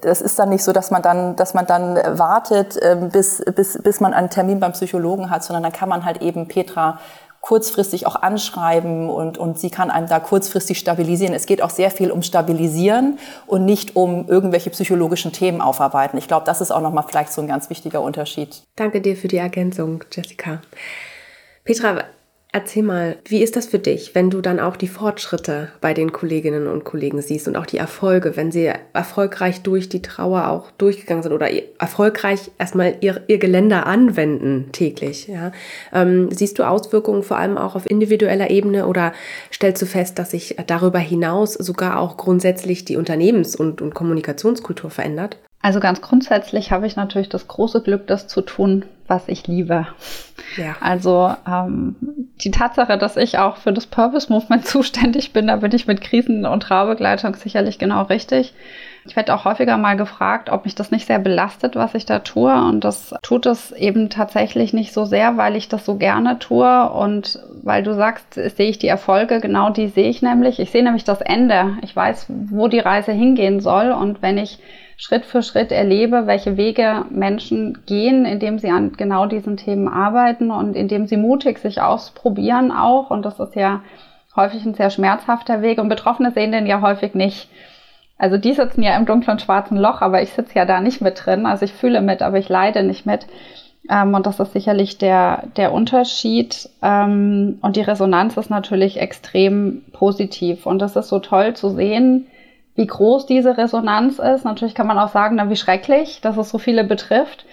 das 0.01 0.21
ist 0.21 0.39
dann 0.39 0.51
nicht 0.51 0.63
so, 0.63 0.71
dass 0.71 0.93
man 0.93 1.03
dann, 1.03 1.35
dass 1.35 1.55
man 1.55 1.67
dann 1.67 1.97
wartet, 2.17 2.79
ähm, 2.81 3.09
bis, 3.09 3.43
bis, 3.57 3.83
bis 3.83 3.99
man 3.99 4.15
einen 4.15 4.31
Termin 4.31 4.61
beim 4.61 4.71
Psychologen 4.73 5.29
hat, 5.29 5.43
sondern 5.43 5.65
dann 5.65 5.73
kann 5.73 5.89
man 5.89 6.05
halt 6.05 6.23
eben 6.23 6.47
Petra 6.47 7.01
kurzfristig 7.41 8.07
auch 8.07 8.15
anschreiben 8.15 9.11
und, 9.11 9.39
und 9.39 9.59
sie 9.59 9.71
kann 9.71 9.91
einem 9.91 10.07
da 10.07 10.21
kurzfristig 10.21 10.79
stabilisieren. 10.79 11.35
Es 11.35 11.47
geht 11.47 11.63
auch 11.63 11.71
sehr 11.71 11.91
viel 11.91 12.13
um 12.13 12.23
Stabilisieren 12.23 13.19
und 13.49 13.65
nicht 13.65 13.97
um 13.97 14.29
irgendwelche 14.29 14.71
psychologischen 14.71 15.33
Themen 15.33 15.61
aufarbeiten. 15.61 16.17
Ich 16.17 16.29
glaube, 16.29 16.47
das 16.47 16.61
ist 16.61 16.71
auch 16.71 16.83
nochmal 16.83 17.05
vielleicht 17.09 17.33
so 17.33 17.41
ein 17.41 17.49
ganz 17.49 17.71
wichtiger 17.71 18.03
Unterschied. 18.03 18.63
Danke 18.77 19.01
dir 19.01 19.17
für 19.17 19.27
die 19.27 19.39
Ergänzung, 19.39 20.05
Jessica. 20.13 20.61
Petra, 21.65 22.05
Erzähl 22.53 22.83
mal, 22.83 23.17
wie 23.27 23.43
ist 23.43 23.55
das 23.55 23.67
für 23.67 23.79
dich, 23.79 24.17
wenn 24.17 24.29
du 24.29 24.41
dann 24.41 24.59
auch 24.59 24.77
die 24.77 24.89
Fortschritte 24.89 25.69
bei 25.81 25.95
den 25.95 26.13
Kolleginnen 26.13 26.67
und 26.67 26.83
Kollegen 26.83 27.23
siehst 27.23 27.47
und 27.47 27.57
auch 27.57 27.67
die 27.67 27.79
Erfolge, 27.79 28.37
wenn 28.37 28.51
sie 28.51 28.73
erfolgreich 28.93 29.63
durch 29.63 29.89
die 29.89 30.03
Trauer 30.03 30.49
auch 30.49 30.73
durchgegangen 30.73 31.23
sind 31.23 31.33
oder 31.33 31.49
erfolgreich 31.79 32.51
erstmal 32.59 32.97
ihr, 33.03 33.23
ihr 33.29 33.39
Geländer 33.39 33.87
anwenden 33.87 34.71
täglich? 34.73 35.29
Ja? 35.29 35.53
Ähm, 35.93 36.29
siehst 36.33 36.59
du 36.59 36.65
Auswirkungen 36.65 37.23
vor 37.23 37.37
allem 37.37 37.57
auch 37.57 37.77
auf 37.77 37.89
individueller 37.89 38.51
Ebene 38.51 38.89
oder 38.89 39.13
stellst 39.53 39.81
du 39.81 39.87
fest, 39.87 40.19
dass 40.19 40.33
sich 40.33 40.57
darüber 40.67 40.99
hinaus 40.99 41.55
sogar 41.55 42.01
auch 42.01 42.17
grundsätzlich 42.17 42.85
die 42.85 42.97
Unternehmens- 42.97 43.55
und, 43.55 43.81
und 43.81 43.95
Kommunikationskultur 43.95 44.91
verändert? 44.91 45.39
Also 45.63 45.79
ganz 45.79 46.01
grundsätzlich 46.01 46.73
habe 46.73 46.87
ich 46.87 46.97
natürlich 46.97 47.29
das 47.29 47.47
große 47.47 47.83
Glück, 47.83 48.07
das 48.07 48.27
zu 48.27 48.41
tun, 48.41 48.87
was 49.07 49.29
ich 49.29 49.47
liebe. 49.47 49.87
Ja. 50.57 50.77
Also 50.81 51.35
ähm, 51.47 51.97
die 52.43 52.51
Tatsache, 52.51 52.99
dass 52.99 53.17
ich 53.17 53.39
auch 53.39 53.57
für 53.57 53.73
das 53.73 53.87
Purpose 53.87 54.33
Movement 54.33 54.67
zuständig 54.67 55.33
bin, 55.33 55.47
da 55.47 55.57
bin 55.57 55.73
ich 55.75 55.87
mit 55.87 56.01
Krisen- 56.01 56.47
und 56.47 56.63
Traubegleitung 56.63 57.35
sicherlich 57.35 57.79
genau 57.79 58.03
richtig. 58.03 58.55
Ich 59.07 59.17
werde 59.17 59.35
auch 59.35 59.47
häufiger 59.47 59.79
mal 59.79 59.97
gefragt, 59.97 60.51
ob 60.51 60.67
mich 60.67 60.75
das 60.75 60.91
nicht 60.91 61.07
sehr 61.07 61.19
belastet, 61.19 61.75
was 61.75 61.95
ich 61.95 62.05
da 62.05 62.19
tue. 62.19 62.53
Und 62.53 62.85
das 62.85 63.15
tut 63.23 63.47
es 63.47 63.73
eben 63.73 64.11
tatsächlich 64.11 64.75
nicht 64.75 64.93
so 64.93 65.07
sehr, 65.07 65.39
weil 65.39 65.57
ich 65.57 65.69
das 65.69 65.87
so 65.87 65.97
gerne 65.97 66.39
tue. 66.39 66.91
Und 66.91 67.39
weil 67.63 67.83
du 67.83 67.95
sagst, 67.95 68.35
sehe 68.35 68.69
ich 68.69 68.79
die 68.79 68.89
Erfolge, 68.89 69.41
genau 69.41 69.71
die 69.71 69.89
sehe 69.89 70.11
ich 70.11 70.21
nämlich. 70.21 70.61
Ich 70.61 70.71
sehe 70.71 70.85
nämlich 70.85 71.05
das 71.05 71.23
Ende. 71.23 71.79
Ich 71.83 71.97
weiß, 71.97 72.27
wo 72.29 72.69
die 72.69 72.79
Reise 72.79 73.13
hingehen 73.13 73.61
soll. 73.61 73.91
Und 73.91 74.21
wenn 74.21 74.37
ich 74.37 74.59
Schritt 75.01 75.25
für 75.25 75.43
Schritt 75.43 75.73
erlebe, 75.73 76.27
welche 76.27 76.59
Wege 76.59 77.07
Menschen 77.09 77.87
gehen, 77.87 78.27
indem 78.27 78.59
sie 78.59 78.69
an 78.69 78.93
genau 78.99 79.25
diesen 79.25 79.57
Themen 79.57 79.89
arbeiten 79.89 80.51
und 80.51 80.77
indem 80.77 81.07
sie 81.07 81.17
mutig 81.17 81.59
sich 81.59 81.81
ausprobieren 81.81 82.71
auch. 82.71 83.09
Und 83.09 83.25
das 83.25 83.41
ist 83.41 83.57
ja 83.57 83.81
häufig 84.37 84.63
ein 84.67 84.75
sehr 84.75 84.91
schmerzhafter 84.91 85.63
Weg. 85.63 85.79
Und 85.79 85.89
Betroffene 85.89 86.33
sehen 86.33 86.53
den 86.53 86.67
ja 86.67 86.83
häufig 86.83 87.15
nicht. 87.15 87.49
Also 88.19 88.37
die 88.37 88.53
sitzen 88.53 88.83
ja 88.83 88.95
im 88.95 89.07
dunklen 89.07 89.39
schwarzen 89.39 89.79
Loch, 89.79 90.03
aber 90.03 90.21
ich 90.21 90.35
sitze 90.35 90.57
ja 90.57 90.67
da 90.67 90.83
nicht 90.83 91.01
mit 91.01 91.25
drin. 91.25 91.47
Also 91.47 91.65
ich 91.65 91.73
fühle 91.73 92.03
mit, 92.03 92.21
aber 92.21 92.37
ich 92.37 92.51
leide 92.51 92.83
nicht 92.83 93.07
mit. 93.07 93.27
Ähm, 93.91 94.13
und 94.13 94.27
das 94.27 94.39
ist 94.39 94.53
sicherlich 94.53 94.99
der, 94.99 95.45
der 95.57 95.73
Unterschied. 95.73 96.69
Ähm, 96.83 97.59
und 97.63 97.77
die 97.77 97.81
Resonanz 97.81 98.37
ist 98.37 98.51
natürlich 98.51 99.01
extrem 99.01 99.81
positiv. 99.95 100.67
Und 100.67 100.79
das 100.79 100.95
ist 100.95 101.09
so 101.09 101.21
toll 101.21 101.55
zu 101.55 101.71
sehen, 101.71 102.27
wie 102.81 102.87
groß 102.87 103.27
diese 103.27 103.59
Resonanz 103.59 104.19
ist. 104.19 104.47
Natürlich 104.47 104.75
kann 104.75 104.87
man 104.87 104.99
auch 104.99 105.11
sagen, 105.11 105.37
na, 105.37 105.51
wie 105.51 105.57
schrecklich, 105.57 106.23
dass 106.23 106.39
es 106.39 106.49
so 106.49 106.57
viele 106.57 106.83
betrifft. 106.83 107.45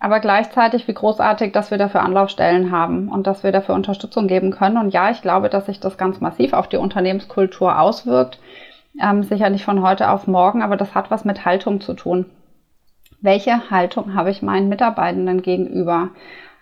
Aber 0.00 0.18
gleichzeitig, 0.18 0.88
wie 0.88 0.94
großartig, 0.94 1.52
dass 1.52 1.70
wir 1.70 1.78
dafür 1.78 2.02
Anlaufstellen 2.02 2.72
haben 2.72 3.08
und 3.08 3.28
dass 3.28 3.44
wir 3.44 3.52
dafür 3.52 3.76
Unterstützung 3.76 4.26
geben 4.26 4.50
können. 4.50 4.76
Und 4.76 4.92
ja, 4.92 5.12
ich 5.12 5.22
glaube, 5.22 5.48
dass 5.48 5.66
sich 5.66 5.78
das 5.78 5.96
ganz 5.96 6.20
massiv 6.20 6.54
auf 6.54 6.66
die 6.66 6.76
Unternehmenskultur 6.76 7.78
auswirkt. 7.78 8.40
Ähm, 9.00 9.22
sicher 9.22 9.56
von 9.58 9.80
heute 9.80 10.10
auf 10.10 10.26
morgen, 10.26 10.60
aber 10.60 10.76
das 10.76 10.92
hat 10.92 11.08
was 11.08 11.24
mit 11.24 11.44
Haltung 11.44 11.80
zu 11.80 11.94
tun. 11.94 12.26
Welche 13.20 13.70
Haltung 13.70 14.16
habe 14.16 14.32
ich 14.32 14.42
meinen 14.42 14.68
Mitarbeitenden 14.68 15.40
gegenüber? 15.42 16.08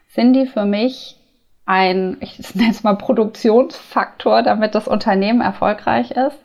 Sind 0.08 0.34
die 0.34 0.46
für 0.46 0.66
mich 0.66 1.16
ein, 1.64 2.18
ich 2.20 2.54
nenne 2.54 2.72
es 2.72 2.82
mal 2.82 2.96
Produktionsfaktor, 2.96 4.42
damit 4.42 4.74
das 4.74 4.86
Unternehmen 4.86 5.40
erfolgreich 5.40 6.10
ist? 6.10 6.38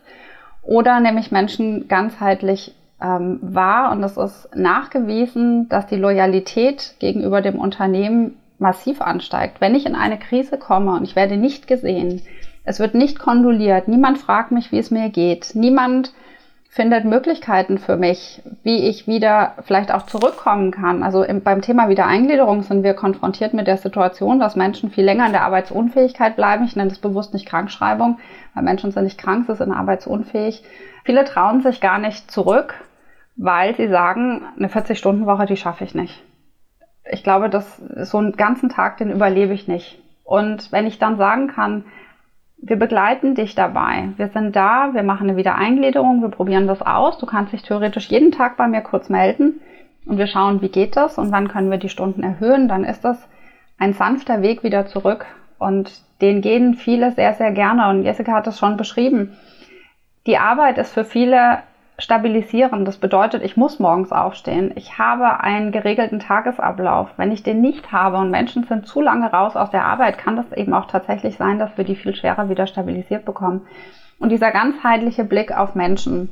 Oder 0.67 0.99
nehme 0.99 1.21
ich 1.21 1.31
Menschen 1.31 1.87
ganzheitlich 1.87 2.75
ähm, 3.01 3.39
wahr 3.41 3.91
und 3.91 4.03
es 4.03 4.17
ist 4.17 4.49
nachgewiesen, 4.53 5.69
dass 5.69 5.87
die 5.87 5.95
Loyalität 5.95 6.95
gegenüber 6.99 7.41
dem 7.41 7.57
Unternehmen 7.57 8.37
massiv 8.59 9.01
ansteigt. 9.01 9.61
Wenn 9.61 9.75
ich 9.75 9.85
in 9.85 9.95
eine 9.95 10.19
Krise 10.19 10.57
komme 10.57 10.91
und 10.91 11.05
ich 11.05 11.15
werde 11.15 11.37
nicht 11.37 11.67
gesehen, 11.67 12.21
es 12.65 12.79
wird 12.79 12.95
nicht 12.95 13.17
kondoliert. 13.17 13.87
Niemand 13.87 14.17
fragt 14.17 14.51
mich, 14.51 14.73
wie 14.73 14.79
es 14.79 14.91
mir 14.91 15.07
geht. 15.09 15.51
Niemand 15.53 16.11
findet 16.69 17.05
Möglichkeiten 17.05 17.77
für 17.79 17.97
mich, 17.97 18.41
wie 18.63 18.87
ich 18.87 19.07
wieder 19.07 19.55
vielleicht 19.63 19.91
auch 19.91 20.03
zurückkommen 20.03 20.71
kann. 20.71 21.01
Also 21.01 21.23
im, 21.23 21.41
beim 21.41 21.61
Thema 21.61 21.89
Wiedereingliederung 21.89 22.61
sind 22.61 22.83
wir 22.83 22.93
konfrontiert 22.93 23.53
mit 23.53 23.67
der 23.67 23.77
Situation, 23.77 24.39
dass 24.39 24.55
Menschen 24.55 24.91
viel 24.91 25.03
länger 25.03 25.25
in 25.25 25.31
der 25.31 25.43
Arbeitsunfähigkeit 25.43 26.35
bleiben. 26.35 26.65
Ich 26.65 26.75
nenne 26.75 26.89
das 26.89 26.99
bewusst 26.99 27.33
nicht 27.33 27.47
Krankschreibung, 27.47 28.19
weil 28.53 28.63
Menschen 28.63 28.91
sind 28.91 29.05
nicht 29.05 29.19
krank, 29.19 29.45
sie 29.47 29.55
sind 29.55 29.71
arbeitsunfähig. 29.71 30.63
Viele 31.03 31.25
trauen 31.25 31.61
sich 31.61 31.81
gar 31.81 31.99
nicht 31.99 32.29
zurück, 32.29 32.75
weil 33.35 33.75
sie 33.75 33.87
sagen, 33.87 34.43
eine 34.57 34.67
40-Stunden-Woche, 34.67 35.45
die 35.45 35.57
schaffe 35.57 35.83
ich 35.83 35.95
nicht. 35.95 36.23
Ich 37.09 37.23
glaube, 37.23 37.49
dass 37.49 37.77
so 37.77 38.17
einen 38.17 38.33
ganzen 38.33 38.69
Tag, 38.69 38.97
den 38.97 39.11
überlebe 39.11 39.53
ich 39.53 39.67
nicht. 39.67 39.99
Und 40.23 40.71
wenn 40.73 40.85
ich 40.85 40.99
dann 40.99 41.17
sagen 41.17 41.47
kann, 41.47 41.85
wir 42.59 42.75
begleiten 42.77 43.35
dich 43.35 43.55
dabei. 43.55 44.09
Wir 44.17 44.29
sind 44.29 44.55
da, 44.55 44.89
wir 44.93 45.03
machen 45.03 45.29
eine 45.29 45.37
Wiedereingliederung, 45.37 46.21
wir 46.21 46.29
probieren 46.29 46.67
das 46.67 46.81
aus. 46.81 47.17
Du 47.17 47.25
kannst 47.25 47.53
dich 47.53 47.61
theoretisch 47.61 48.09
jeden 48.09 48.31
Tag 48.31 48.57
bei 48.57 48.67
mir 48.67 48.81
kurz 48.81 49.09
melden 49.09 49.61
und 50.05 50.17
wir 50.17 50.27
schauen, 50.27 50.61
wie 50.61 50.69
geht 50.69 50.95
das 50.95 51.17
und 51.17 51.31
wann 51.31 51.47
können 51.47 51.69
wir 51.69 51.77
die 51.77 51.89
Stunden 51.89 52.23
erhöhen. 52.23 52.67
Dann 52.67 52.83
ist 52.83 53.05
das 53.05 53.27
ein 53.77 53.93
sanfter 53.93 54.41
Weg 54.41 54.63
wieder 54.63 54.87
zurück 54.87 55.25
und 55.59 56.01
den 56.21 56.41
gehen 56.41 56.73
viele 56.73 57.11
sehr, 57.11 57.33
sehr 57.33 57.51
gerne 57.51 57.89
und 57.89 58.03
Jessica 58.03 58.33
hat 58.33 58.47
es 58.47 58.57
schon 58.57 58.75
beschrieben. 58.75 59.37
Die 60.25 60.37
Arbeit 60.37 60.77
ist 60.77 60.93
für 60.93 61.05
viele 61.05 61.59
stabilisieren. 61.99 62.85
Das 62.85 62.97
bedeutet, 62.97 63.43
ich 63.43 63.57
muss 63.57 63.79
morgens 63.79 64.11
aufstehen. 64.11 64.71
Ich 64.75 64.97
habe 64.99 65.41
einen 65.41 65.71
geregelten 65.71 66.19
Tagesablauf. 66.19 67.09
Wenn 67.17 67.31
ich 67.31 67.43
den 67.43 67.61
nicht 67.61 67.91
habe 67.91 68.17
und 68.17 68.29
Menschen 68.29 68.63
sind 68.63 68.87
zu 68.87 69.01
lange 69.01 69.31
raus 69.31 69.55
aus 69.55 69.71
der 69.71 69.85
Arbeit, 69.85 70.17
kann 70.17 70.35
das 70.35 70.51
eben 70.51 70.73
auch 70.73 70.85
tatsächlich 70.85 71.37
sein, 71.37 71.57
dass 71.57 71.75
wir 71.77 71.83
die 71.83 71.95
viel 71.95 72.15
schwerer 72.15 72.49
wieder 72.49 72.67
stabilisiert 72.67 73.25
bekommen. 73.25 73.65
Und 74.19 74.29
dieser 74.29 74.51
ganzheitliche 74.51 75.23
Blick 75.23 75.55
auf 75.55 75.75
Menschen, 75.75 76.29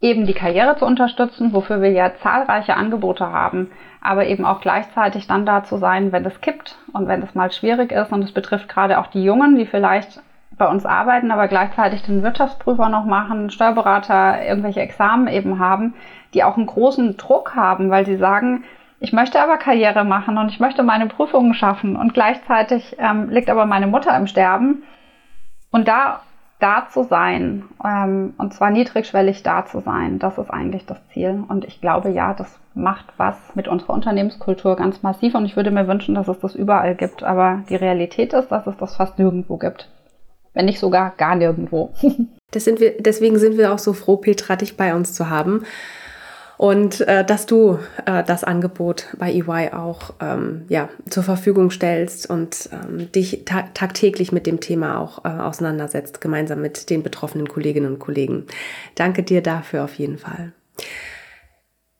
eben 0.00 0.26
die 0.26 0.34
Karriere 0.34 0.76
zu 0.76 0.86
unterstützen, 0.86 1.52
wofür 1.52 1.82
wir 1.82 1.90
ja 1.90 2.14
zahlreiche 2.22 2.76
Angebote 2.76 3.32
haben, 3.32 3.70
aber 4.00 4.26
eben 4.26 4.44
auch 4.44 4.60
gleichzeitig 4.60 5.26
dann 5.26 5.44
da 5.44 5.64
zu 5.64 5.76
sein, 5.76 6.12
wenn 6.12 6.24
es 6.24 6.40
kippt 6.40 6.78
und 6.92 7.08
wenn 7.08 7.22
es 7.22 7.34
mal 7.34 7.50
schwierig 7.50 7.92
ist. 7.92 8.12
Und 8.12 8.22
es 8.22 8.32
betrifft 8.32 8.68
gerade 8.68 8.98
auch 8.98 9.08
die 9.08 9.24
Jungen, 9.24 9.56
die 9.56 9.66
vielleicht 9.66 10.22
bei 10.58 10.66
uns 10.66 10.84
arbeiten, 10.84 11.30
aber 11.30 11.48
gleichzeitig 11.48 12.02
den 12.02 12.22
Wirtschaftsprüfer 12.22 12.88
noch 12.88 13.04
machen, 13.04 13.50
Steuerberater, 13.50 14.44
irgendwelche 14.44 14.80
Examen 14.80 15.28
eben 15.28 15.58
haben, 15.58 15.94
die 16.34 16.44
auch 16.44 16.56
einen 16.56 16.66
großen 16.66 17.16
Druck 17.16 17.54
haben, 17.54 17.90
weil 17.90 18.04
sie 18.04 18.16
sagen, 18.16 18.64
ich 19.00 19.12
möchte 19.12 19.40
aber 19.40 19.56
Karriere 19.56 20.04
machen 20.04 20.38
und 20.38 20.50
ich 20.50 20.60
möchte 20.60 20.82
meine 20.82 21.06
Prüfungen 21.06 21.54
schaffen 21.54 21.96
und 21.96 22.14
gleichzeitig 22.14 22.96
ähm, 22.98 23.30
liegt 23.30 23.48
aber 23.48 23.64
meine 23.64 23.86
Mutter 23.86 24.16
im 24.16 24.26
Sterben. 24.26 24.82
Und 25.70 25.86
da 25.86 26.20
da 26.58 26.88
zu 26.88 27.04
sein, 27.04 27.64
ähm, 27.84 28.34
und 28.36 28.52
zwar 28.52 28.70
niedrigschwellig 28.70 29.44
da 29.44 29.64
zu 29.64 29.80
sein, 29.80 30.18
das 30.18 30.38
ist 30.38 30.50
eigentlich 30.50 30.86
das 30.86 31.06
Ziel. 31.08 31.44
Und 31.46 31.64
ich 31.64 31.80
glaube, 31.80 32.10
ja, 32.10 32.34
das 32.34 32.58
macht 32.74 33.06
was 33.16 33.54
mit 33.54 33.68
unserer 33.68 33.92
Unternehmenskultur 33.92 34.74
ganz 34.74 35.02
massiv. 35.02 35.36
Und 35.36 35.44
ich 35.44 35.54
würde 35.54 35.70
mir 35.70 35.86
wünschen, 35.86 36.16
dass 36.16 36.26
es 36.26 36.40
das 36.40 36.56
überall 36.56 36.96
gibt. 36.96 37.22
Aber 37.22 37.62
die 37.68 37.76
Realität 37.76 38.32
ist, 38.32 38.48
dass 38.48 38.66
es 38.66 38.76
das 38.76 38.96
fast 38.96 39.18
nirgendwo 39.18 39.56
gibt 39.56 39.88
wenn 40.58 40.64
nicht 40.64 40.80
sogar 40.80 41.14
gar 41.16 41.36
nirgendwo. 41.36 41.94
Sind 42.54 42.80
wir, 42.80 42.94
deswegen 42.98 43.38
sind 43.38 43.56
wir 43.58 43.72
auch 43.72 43.78
so 43.78 43.92
froh, 43.92 44.16
Petra, 44.16 44.56
dich 44.56 44.76
bei 44.76 44.94
uns 44.94 45.12
zu 45.12 45.30
haben. 45.30 45.64
Und 46.56 47.02
äh, 47.02 47.24
dass 47.24 47.46
du 47.46 47.78
äh, 48.06 48.24
das 48.24 48.42
Angebot 48.42 49.06
bei 49.16 49.30
EY 49.30 49.70
auch 49.72 50.14
ähm, 50.20 50.64
ja, 50.68 50.88
zur 51.08 51.22
Verfügung 51.22 51.70
stellst 51.70 52.28
und 52.28 52.70
ähm, 52.72 53.12
dich 53.12 53.44
ta 53.44 53.68
tagtäglich 53.74 54.32
mit 54.32 54.46
dem 54.46 54.58
Thema 54.58 54.98
auch 54.98 55.24
äh, 55.24 55.28
auseinandersetzt, 55.28 56.20
gemeinsam 56.20 56.60
mit 56.60 56.90
den 56.90 57.04
betroffenen 57.04 57.48
Kolleginnen 57.48 57.92
und 57.92 57.98
Kollegen. 58.00 58.46
Danke 58.96 59.22
dir 59.22 59.42
dafür 59.42 59.84
auf 59.84 59.94
jeden 59.94 60.18
Fall. 60.18 60.52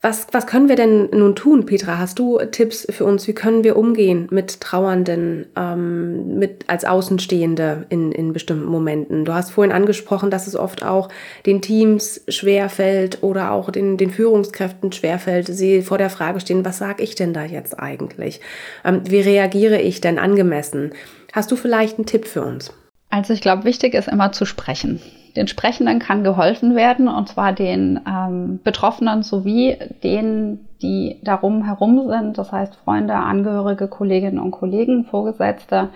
Was, 0.01 0.29
was 0.31 0.47
können 0.47 0.69
wir 0.69 0.77
denn 0.77 1.09
nun 1.11 1.35
tun, 1.35 1.67
Petra? 1.67 1.99
Hast 1.99 2.21
du 2.21 2.39
Tipps 2.53 2.87
für 2.89 3.05
uns? 3.05 3.27
Wie 3.27 3.33
können 3.33 3.65
wir 3.65 3.77
umgehen 3.77 4.29
mit 4.31 4.61
Trauernden, 4.61 5.47
ähm, 5.57 6.39
mit, 6.39 6.67
als 6.69 6.85
Außenstehende 6.85 7.85
in, 7.89 8.13
in 8.13 8.33
bestimmten 8.33 8.67
Momenten? 8.67 9.25
Du 9.25 9.35
hast 9.35 9.51
vorhin 9.51 9.73
angesprochen, 9.73 10.31
dass 10.31 10.47
es 10.47 10.55
oft 10.55 10.85
auch 10.85 11.09
den 11.47 11.63
Teams 11.63 12.21
schwerfällt 12.29 13.25
oder 13.25 13.51
auch 13.51 13.71
den, 13.71 13.97
den 13.97 14.11
Führungskräften 14.11 14.93
schwerfällt, 14.93 15.49
sie 15.49 15.83
vor 15.83 15.99
der 15.99 16.11
Frage 16.11 16.39
stehen, 16.39 16.65
was 16.65 16.79
sage 16.79 17.03
ich 17.03 17.17
denn 17.17 17.33
da 17.33 17.45
jetzt 17.45 17.77
eigentlich? 17.81 18.41
Ähm, 18.85 19.01
wie 19.05 19.21
reagiere 19.21 19.81
ich 19.81 20.01
denn 20.01 20.21
angemessen? 20.21 20.93
Hast 21.33 21.51
du 21.51 21.57
vielleicht 21.57 21.99
einen 21.99 22.07
Tipp 22.07 22.29
für 22.29 22.43
uns? 22.43 22.73
Also 23.11 23.33
ich 23.33 23.41
glaube, 23.41 23.65
wichtig 23.65 23.95
ist 23.95 24.07
immer 24.07 24.31
zu 24.31 24.45
sprechen. 24.45 25.01
Den 25.37 25.49
Sprechenden 25.49 25.99
kann 25.99 26.25
geholfen 26.25 26.75
werden, 26.75 27.09
und 27.09 27.29
zwar 27.29 27.53
den 27.53 28.01
ähm, 28.07 28.61
Betroffenen 28.65 29.23
sowie 29.23 29.77
denen, 30.03 30.69
die 30.83 31.21
darum 31.23 31.65
herum 31.65 32.09
sind, 32.09 32.39
das 32.39 32.53
heißt 32.53 32.77
Freunde, 32.77 33.15
Angehörige, 33.15 33.89
Kolleginnen 33.89 34.39
und 34.39 34.51
Kollegen, 34.51 35.05
Vorgesetzte. 35.05 35.91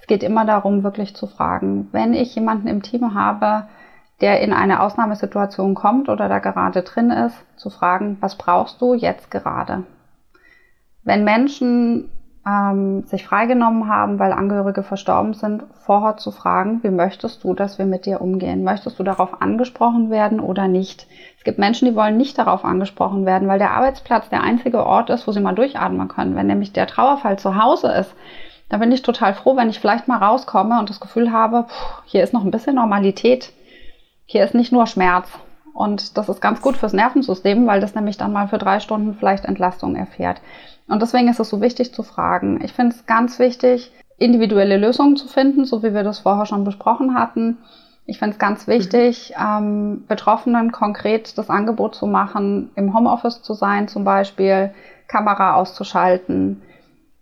Es 0.00 0.06
geht 0.06 0.22
immer 0.22 0.44
darum, 0.44 0.84
wirklich 0.84 1.14
zu 1.14 1.26
fragen, 1.26 1.88
wenn 1.92 2.14
ich 2.14 2.34
jemanden 2.34 2.68
im 2.68 2.82
Team 2.82 3.14
habe, 3.14 3.68
der 4.20 4.40
in 4.40 4.52
eine 4.52 4.80
Ausnahmesituation 4.80 5.74
kommt 5.74 6.08
oder 6.08 6.28
da 6.28 6.38
gerade 6.38 6.82
drin 6.82 7.10
ist, 7.10 7.36
zu 7.56 7.70
fragen, 7.70 8.16
was 8.20 8.36
brauchst 8.36 8.80
du 8.80 8.94
jetzt 8.94 9.30
gerade? 9.30 9.84
Wenn 11.04 11.24
Menschen 11.24 12.10
ähm, 12.48 13.02
sich 13.04 13.26
freigenommen 13.26 13.88
haben, 13.88 14.18
weil 14.18 14.32
Angehörige 14.32 14.82
verstorben 14.82 15.34
sind, 15.34 15.64
vorher 15.84 16.16
zu 16.16 16.30
fragen, 16.30 16.82
wie 16.82 16.90
möchtest 16.90 17.44
du, 17.44 17.52
dass 17.52 17.78
wir 17.78 17.84
mit 17.84 18.06
dir 18.06 18.20
umgehen? 18.20 18.64
Möchtest 18.64 18.98
du 18.98 19.02
darauf 19.02 19.42
angesprochen 19.42 20.10
werden 20.10 20.40
oder 20.40 20.66
nicht? 20.68 21.06
Es 21.36 21.44
gibt 21.44 21.58
Menschen, 21.58 21.88
die 21.88 21.96
wollen 21.96 22.16
nicht 22.16 22.38
darauf 22.38 22.64
angesprochen 22.64 23.26
werden, 23.26 23.48
weil 23.48 23.58
der 23.58 23.72
Arbeitsplatz 23.72 24.28
der 24.30 24.42
einzige 24.42 24.86
Ort 24.86 25.10
ist, 25.10 25.26
wo 25.26 25.32
sie 25.32 25.40
mal 25.40 25.54
durchatmen 25.54 26.08
können. 26.08 26.36
Wenn 26.36 26.46
nämlich 26.46 26.72
der 26.72 26.86
Trauerfall 26.86 27.38
zu 27.38 27.62
Hause 27.62 27.92
ist, 27.92 28.14
dann 28.70 28.80
bin 28.80 28.92
ich 28.92 29.02
total 29.02 29.34
froh, 29.34 29.56
wenn 29.56 29.70
ich 29.70 29.80
vielleicht 29.80 30.08
mal 30.08 30.18
rauskomme 30.18 30.78
und 30.78 30.90
das 30.90 31.00
Gefühl 31.00 31.32
habe, 31.32 31.64
pff, 31.64 32.02
hier 32.06 32.22
ist 32.22 32.32
noch 32.32 32.44
ein 32.44 32.50
bisschen 32.50 32.76
Normalität. 32.76 33.52
Hier 34.24 34.44
ist 34.44 34.54
nicht 34.54 34.72
nur 34.72 34.86
Schmerz. 34.86 35.28
Und 35.72 36.18
das 36.18 36.28
ist 36.28 36.40
ganz 36.40 36.60
gut 36.60 36.76
fürs 36.76 36.92
Nervensystem, 36.92 37.66
weil 37.66 37.80
das 37.80 37.94
nämlich 37.94 38.16
dann 38.16 38.32
mal 38.32 38.48
für 38.48 38.58
drei 38.58 38.80
Stunden 38.80 39.14
vielleicht 39.14 39.44
Entlastung 39.44 39.96
erfährt. 39.96 40.40
Und 40.88 41.02
deswegen 41.02 41.28
ist 41.28 41.40
es 41.40 41.50
so 41.50 41.60
wichtig 41.60 41.92
zu 41.92 42.02
fragen. 42.02 42.60
Ich 42.64 42.72
finde 42.72 42.96
es 42.96 43.06
ganz 43.06 43.38
wichtig, 43.38 43.92
individuelle 44.18 44.78
Lösungen 44.78 45.16
zu 45.16 45.28
finden, 45.28 45.64
so 45.64 45.82
wie 45.82 45.94
wir 45.94 46.02
das 46.02 46.20
vorher 46.20 46.46
schon 46.46 46.64
besprochen 46.64 47.14
hatten. 47.14 47.58
Ich 48.06 48.18
finde 48.18 48.32
es 48.32 48.38
ganz 48.38 48.66
wichtig, 48.66 49.34
ähm, 49.38 50.04
Betroffenen 50.08 50.72
konkret 50.72 51.36
das 51.36 51.50
Angebot 51.50 51.94
zu 51.94 52.06
machen, 52.06 52.70
im 52.74 52.94
Homeoffice 52.94 53.42
zu 53.42 53.52
sein 53.52 53.86
zum 53.86 54.04
Beispiel, 54.04 54.70
Kamera 55.08 55.54
auszuschalten, 55.54 56.62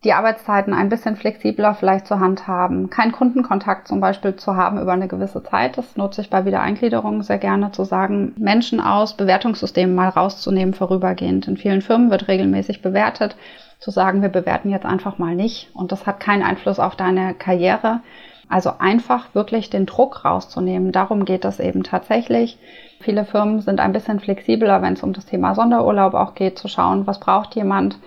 die 0.07 0.13
Arbeitszeiten 0.13 0.73
ein 0.73 0.89
bisschen 0.89 1.17
flexibler 1.17 1.75
vielleicht 1.75 2.07
zur 2.07 2.21
Hand 2.21 2.47
haben, 2.47 2.91
keinen 2.91 3.11
Kundenkontakt 3.11 3.89
zum 3.89 3.99
Beispiel 3.99 4.37
zu 4.37 4.55
haben 4.55 4.81
über 4.81 4.93
eine 4.93 5.09
gewisse 5.09 5.43
Zeit. 5.43 5.77
Das 5.77 5.97
nutze 5.97 6.21
ich 6.21 6.31
bei 6.31 6.45
Wiedereingliederung 6.45 7.25
sehr 7.25 7.39
gerne 7.39 7.73
zu 7.73 7.83
sagen, 7.83 8.33
Menschen 8.39 8.81
aus 8.81 9.17
Bewertungssystemen 9.17 9.97
mal 9.97 10.09
rauszunehmen 10.09 10.75
vorübergehend. 10.75 11.49
In 11.49 11.57
vielen 11.57 11.83
Firmen 11.83 12.13
wird 12.13 12.29
regelmäßig 12.29 12.83
bewertet, 12.83 13.35
zu 13.81 13.91
sagen, 13.91 14.23
wir 14.23 14.29
bewerten 14.29 14.71
jetzt 14.71 14.87
einfach 14.87 15.19
mal 15.19 15.35
nicht 15.35 15.71
und 15.75 15.91
das 15.91 16.07
hat 16.07 16.21
keinen 16.21 16.45
Einfluss 16.45 16.79
auf 16.79 16.95
deine 16.95 17.35
Karriere. 17.35 17.99
Also 18.49 18.75
einfach 18.79 19.35
wirklich 19.35 19.71
den 19.71 19.87
Druck 19.87 20.25
rauszunehmen. 20.25 20.93
Darum 20.93 21.25
geht 21.25 21.45
es 21.45 21.59
eben 21.59 21.83
tatsächlich. 21.83 22.61
Viele 23.01 23.25
Firmen 23.25 23.61
sind 23.61 23.81
ein 23.81 23.93
bisschen 23.93 24.21
flexibler, 24.21 24.83
wenn 24.83 24.93
es 24.93 25.03
um 25.03 25.13
das 25.13 25.27
Thema 25.27 25.57
Sonderurlaub 25.57 26.15
auch 26.15 26.37
geht, 26.37 26.61
zu 26.61 26.69
schauen, 26.69 27.09
was 27.09 27.19
braucht 27.19 27.57
jemand 27.57 27.99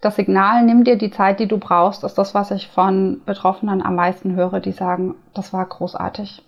das 0.00 0.16
Signal, 0.16 0.62
nimm 0.64 0.84
dir 0.84 0.96
die 0.96 1.10
Zeit, 1.10 1.40
die 1.40 1.48
du 1.48 1.58
brauchst, 1.58 2.04
ist 2.04 2.18
das, 2.18 2.34
was 2.34 2.50
ich 2.50 2.68
von 2.68 3.22
Betroffenen 3.24 3.82
am 3.82 3.94
meisten 3.94 4.34
höre, 4.34 4.60
die 4.60 4.72
sagen, 4.72 5.14
das 5.34 5.52
war 5.52 5.64
großartig. 5.64 6.42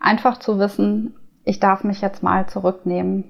Einfach 0.00 0.38
zu 0.38 0.58
wissen, 0.58 1.14
ich 1.44 1.60
darf 1.60 1.84
mich 1.84 2.00
jetzt 2.00 2.22
mal 2.22 2.46
zurücknehmen. 2.46 3.24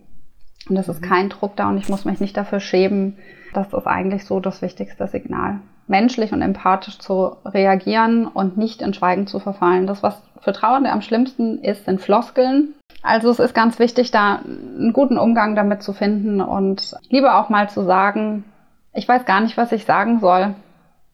Und 0.68 0.76
es 0.76 0.88
ist 0.88 1.02
mhm. 1.02 1.06
kein 1.06 1.28
Druck 1.28 1.56
da 1.56 1.68
und 1.68 1.78
ich 1.78 1.88
muss 1.88 2.04
mich 2.04 2.20
nicht 2.20 2.36
dafür 2.36 2.60
schämen. 2.60 3.18
Das 3.52 3.72
ist 3.72 3.86
eigentlich 3.86 4.24
so 4.24 4.40
das 4.40 4.62
wichtigste 4.62 5.06
Signal. 5.06 5.60
Menschlich 5.86 6.32
und 6.32 6.42
empathisch 6.42 6.98
zu 6.98 7.36
reagieren 7.44 8.26
und 8.26 8.56
nicht 8.56 8.80
in 8.80 8.94
Schweigen 8.94 9.26
zu 9.26 9.38
verfallen. 9.38 9.86
Das, 9.86 10.02
was 10.02 10.22
für 10.40 10.52
Trauernde 10.52 10.90
am 10.90 11.02
schlimmsten 11.02 11.58
ist, 11.58 11.84
sind 11.84 12.00
Floskeln. 12.00 12.74
Also 13.02 13.30
es 13.30 13.38
ist 13.38 13.54
ganz 13.54 13.78
wichtig, 13.78 14.10
da 14.10 14.36
einen 14.36 14.94
guten 14.94 15.18
Umgang 15.18 15.54
damit 15.54 15.82
zu 15.82 15.92
finden 15.92 16.40
und 16.40 16.94
lieber 17.10 17.38
auch 17.38 17.50
mal 17.50 17.68
zu 17.68 17.84
sagen, 17.84 18.44
ich 18.94 19.08
weiß 19.08 19.24
gar 19.24 19.40
nicht, 19.40 19.56
was 19.56 19.72
ich 19.72 19.84
sagen 19.84 20.20
soll. 20.20 20.54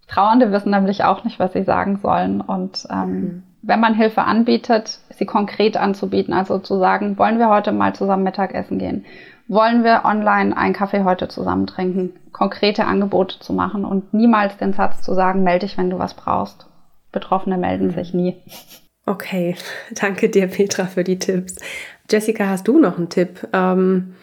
Trauernde 0.06 0.52
wissen 0.52 0.70
nämlich 0.70 1.04
auch 1.04 1.24
nicht, 1.24 1.38
was 1.38 1.52
sie 1.52 1.62
sagen 1.62 1.98
sollen. 2.02 2.40
Und 2.40 2.86
ähm, 2.90 3.10
mhm. 3.10 3.42
wenn 3.62 3.80
man 3.80 3.94
Hilfe 3.94 4.22
anbietet, 4.22 4.98
sie 5.16 5.26
konkret 5.26 5.76
anzubieten, 5.76 6.34
also 6.34 6.58
zu 6.58 6.78
sagen, 6.78 7.16
wollen 7.18 7.38
wir 7.38 7.48
heute 7.48 7.72
mal 7.72 7.94
zusammen 7.94 8.24
Mittagessen 8.24 8.78
gehen? 8.78 9.04
Wollen 9.48 9.82
wir 9.82 10.04
online 10.04 10.56
einen 10.56 10.74
Kaffee 10.74 11.04
heute 11.04 11.28
zusammen 11.28 11.66
trinken? 11.66 12.12
Konkrete 12.32 12.84
Angebote 12.84 13.40
zu 13.40 13.52
machen 13.52 13.84
und 13.84 14.14
niemals 14.14 14.56
den 14.58 14.72
Satz 14.72 15.02
zu 15.02 15.14
sagen, 15.14 15.42
melde 15.42 15.66
dich, 15.66 15.78
wenn 15.78 15.90
du 15.90 15.98
was 15.98 16.14
brauchst. 16.14 16.66
Betroffene 17.12 17.56
melden 17.56 17.88
mhm. 17.88 17.92
sich 17.92 18.14
nie. 18.14 18.36
Okay, 19.06 19.56
danke 20.00 20.28
dir, 20.28 20.46
Petra, 20.48 20.84
für 20.84 21.04
die 21.04 21.18
Tipps. 21.18 21.56
Jessica, 22.10 22.48
hast 22.48 22.68
du 22.68 22.78
noch 22.78 22.98
einen 22.98 23.08
Tipp? 23.08 23.48
Ähm 23.52 24.14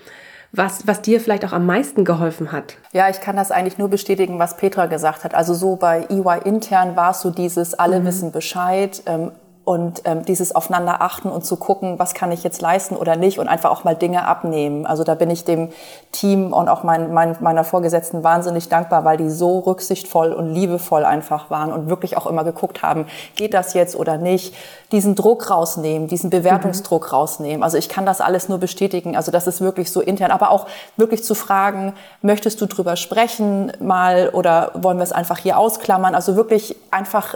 was, 0.52 0.88
was 0.88 1.02
dir 1.02 1.20
vielleicht 1.20 1.46
auch 1.46 1.54
am 1.54 1.66
meisten 1.66 2.06
geholfen 2.06 2.52
hat. 2.52 2.78
Ja, 2.92 3.10
ich 3.10 3.22
kann 3.22 3.36
das 3.36 3.52
eigentlich 3.52 3.78
nur 3.78 3.90
bestätigen, 3.90 4.40
was 4.40 4.58
Petra 4.58 4.86
gesagt 4.86 5.24
hat. 5.24 5.36
Also 5.36 5.54
so 5.54 5.76
bei 5.76 6.06
EY 6.10 6.42
intern 6.46 6.96
war 6.96 7.12
es 7.12 7.22
so 7.22 7.30
dieses, 7.30 7.74
alle 7.74 8.00
mhm. 8.00 8.06
wissen 8.06 8.32
Bescheid, 8.32 9.04
ähm, 9.06 9.32
und 9.68 10.04
ähm, 10.06 10.24
dieses 10.24 10.56
aufeinander 10.56 11.02
achten 11.02 11.28
und 11.28 11.46
zu 11.46 11.58
gucken, 11.58 12.00
was 12.00 12.14
kann 12.14 12.32
ich 12.32 12.42
jetzt 12.42 12.62
leisten 12.62 12.96
oder 12.96 13.18
nicht 13.18 13.38
und 13.38 13.50
einfach 13.50 13.70
auch 13.70 13.84
mal 13.84 13.98
Dinge 13.98 14.26
abnehmen. 14.26 14.86
Also 14.86 15.04
da 15.04 15.14
bin 15.14 15.30
ich 15.30 15.44
dem 15.44 15.72
Team 16.14 16.54
und 16.54 16.70
auch 16.70 16.84
mein, 16.84 17.14
mein, 17.14 17.36
meiner 17.42 17.66
Vorgesetzten 17.66 18.24
wahnsinnig 18.24 18.70
dankbar, 18.70 19.04
weil 19.04 19.18
die 19.18 19.30
so 19.30 19.60
rücksichtsvoll 19.60 20.32
und 20.32 20.54
liebevoll 20.54 21.04
einfach 21.04 21.50
waren 21.50 21.74
und 21.74 21.90
wirklich 21.90 22.16
auch 22.16 22.28
immer 22.28 22.46
geguckt 22.46 22.82
haben, 22.82 23.08
geht 23.36 23.54
das 23.54 23.74
jetzt 23.74 23.98
oder 23.98 24.18
nicht. 24.18 24.56
Diesen 24.94 25.16
Druck 25.16 25.50
rausnehmen, 25.50 26.08
diesen 26.08 26.30
Bewertungsdruck 26.30 27.04
mhm. 27.04 27.18
rausnehmen. 27.18 27.62
Also 27.62 27.78
ich 27.78 27.90
kann 27.90 28.06
das 28.06 28.22
alles 28.22 28.48
nur 28.48 28.60
bestätigen. 28.60 29.18
Also 29.18 29.34
das 29.34 29.48
ist 29.48 29.60
wirklich 29.60 29.92
so 29.92 30.00
intern, 30.00 30.32
aber 30.32 30.50
auch 30.50 30.68
wirklich 30.96 31.26
zu 31.26 31.36
fragen, 31.36 31.92
möchtest 32.22 32.62
du 32.62 32.68
drüber 32.68 32.96
sprechen 32.96 33.74
mal 33.82 34.30
oder 34.30 34.72
wollen 34.76 34.96
wir 34.96 35.04
es 35.04 35.12
einfach 35.12 35.40
hier 35.40 35.58
ausklammern? 35.60 36.16
Also 36.16 36.38
wirklich 36.38 36.78
einfach 36.90 37.36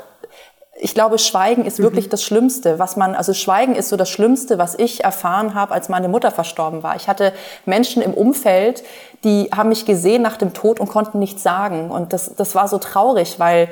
ich 0.79 0.93
glaube, 0.93 1.19
Schweigen 1.19 1.65
ist 1.65 1.79
wirklich 1.79 2.05
mhm. 2.05 2.11
das 2.11 2.23
Schlimmste, 2.23 2.79
was 2.79 2.95
man, 2.95 3.13
also 3.13 3.33
Schweigen 3.33 3.75
ist 3.75 3.89
so 3.89 3.97
das 3.97 4.09
Schlimmste, 4.09 4.57
was 4.57 4.75
ich 4.75 5.03
erfahren 5.03 5.53
habe, 5.53 5.73
als 5.73 5.89
meine 5.89 6.07
Mutter 6.07 6.31
verstorben 6.31 6.81
war. 6.81 6.95
Ich 6.95 7.07
hatte 7.07 7.33
Menschen 7.65 8.01
im 8.01 8.13
Umfeld, 8.13 8.83
die 9.23 9.49
haben 9.55 9.69
mich 9.69 9.85
gesehen 9.85 10.21
nach 10.21 10.37
dem 10.37 10.53
Tod 10.53 10.79
und 10.79 10.87
konnten 10.87 11.19
nichts 11.19 11.43
sagen. 11.43 11.91
Und 11.91 12.13
das, 12.13 12.35
das 12.35 12.55
war 12.55 12.67
so 12.67 12.77
traurig, 12.77 13.39
weil 13.39 13.69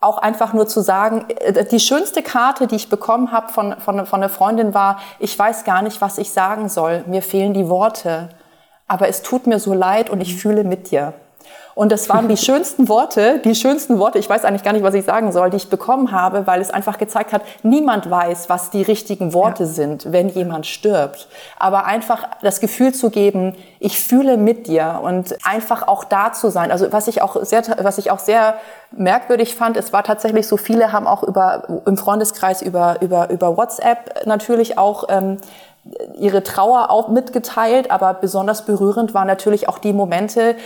auch 0.00 0.18
einfach 0.18 0.52
nur 0.52 0.66
zu 0.66 0.80
sagen, 0.80 1.24
äh, 1.40 1.64
die 1.64 1.80
schönste 1.80 2.22
Karte, 2.22 2.66
die 2.66 2.76
ich 2.76 2.88
bekommen 2.90 3.32
habe 3.32 3.50
von, 3.52 3.80
von, 3.80 4.04
von 4.04 4.22
einer 4.22 4.28
Freundin 4.28 4.74
war, 4.74 4.98
ich 5.18 5.38
weiß 5.38 5.64
gar 5.64 5.82
nicht, 5.82 6.00
was 6.00 6.18
ich 6.18 6.30
sagen 6.30 6.68
soll, 6.68 7.04
mir 7.06 7.22
fehlen 7.22 7.54
die 7.54 7.68
Worte, 7.68 8.28
aber 8.86 9.08
es 9.08 9.22
tut 9.22 9.46
mir 9.46 9.58
so 9.58 9.72
leid 9.72 10.10
und 10.10 10.20
ich 10.20 10.36
fühle 10.36 10.64
mit 10.64 10.90
dir. 10.90 11.14
Und 11.74 11.90
das 11.90 12.08
waren 12.08 12.28
die 12.28 12.36
schönsten 12.36 12.88
Worte, 12.88 13.40
die 13.44 13.54
schönsten 13.54 13.98
Worte, 13.98 14.18
ich 14.18 14.30
weiß 14.30 14.44
eigentlich 14.44 14.62
gar 14.62 14.72
nicht, 14.72 14.84
was 14.84 14.94
ich 14.94 15.04
sagen 15.04 15.32
soll, 15.32 15.50
die 15.50 15.56
ich 15.56 15.68
bekommen 15.68 16.12
habe, 16.12 16.46
weil 16.46 16.60
es 16.60 16.70
einfach 16.70 16.98
gezeigt 16.98 17.32
hat, 17.32 17.42
niemand 17.62 18.08
weiß, 18.08 18.48
was 18.48 18.70
die 18.70 18.82
richtigen 18.82 19.32
Worte 19.32 19.64
ja. 19.64 19.68
sind, 19.68 20.12
wenn 20.12 20.28
jemand 20.28 20.66
stirbt. 20.66 21.28
Aber 21.58 21.84
einfach 21.84 22.28
das 22.42 22.60
Gefühl 22.60 22.94
zu 22.94 23.10
geben, 23.10 23.56
ich 23.80 23.98
fühle 23.98 24.36
mit 24.36 24.68
dir 24.68 25.00
und 25.02 25.36
einfach 25.44 25.88
auch 25.88 26.04
da 26.04 26.32
zu 26.32 26.50
sein. 26.50 26.70
Also 26.70 26.92
was 26.92 27.08
ich 27.08 27.22
auch 27.22 27.42
sehr, 27.44 27.62
was 27.82 27.98
ich 27.98 28.10
auch 28.12 28.20
sehr 28.20 28.54
merkwürdig 28.92 29.56
fand, 29.56 29.76
es 29.76 29.92
war 29.92 30.04
tatsächlich 30.04 30.46
so, 30.46 30.56
viele 30.56 30.92
haben 30.92 31.08
auch 31.08 31.24
über, 31.24 31.82
im 31.86 31.96
Freundeskreis 31.96 32.62
über, 32.62 32.98
über, 33.00 33.30
über 33.30 33.56
WhatsApp 33.56 34.26
natürlich 34.26 34.78
auch, 34.78 35.04
ähm, 35.08 35.38
ihre 36.18 36.42
Trauer 36.42 36.90
auch 36.90 37.08
mitgeteilt, 37.08 37.90
aber 37.90 38.14
besonders 38.14 38.64
berührend 38.64 39.12
waren 39.12 39.26
natürlich 39.26 39.68
auch 39.68 39.78
die 39.78 39.92
Momente, 39.92 40.56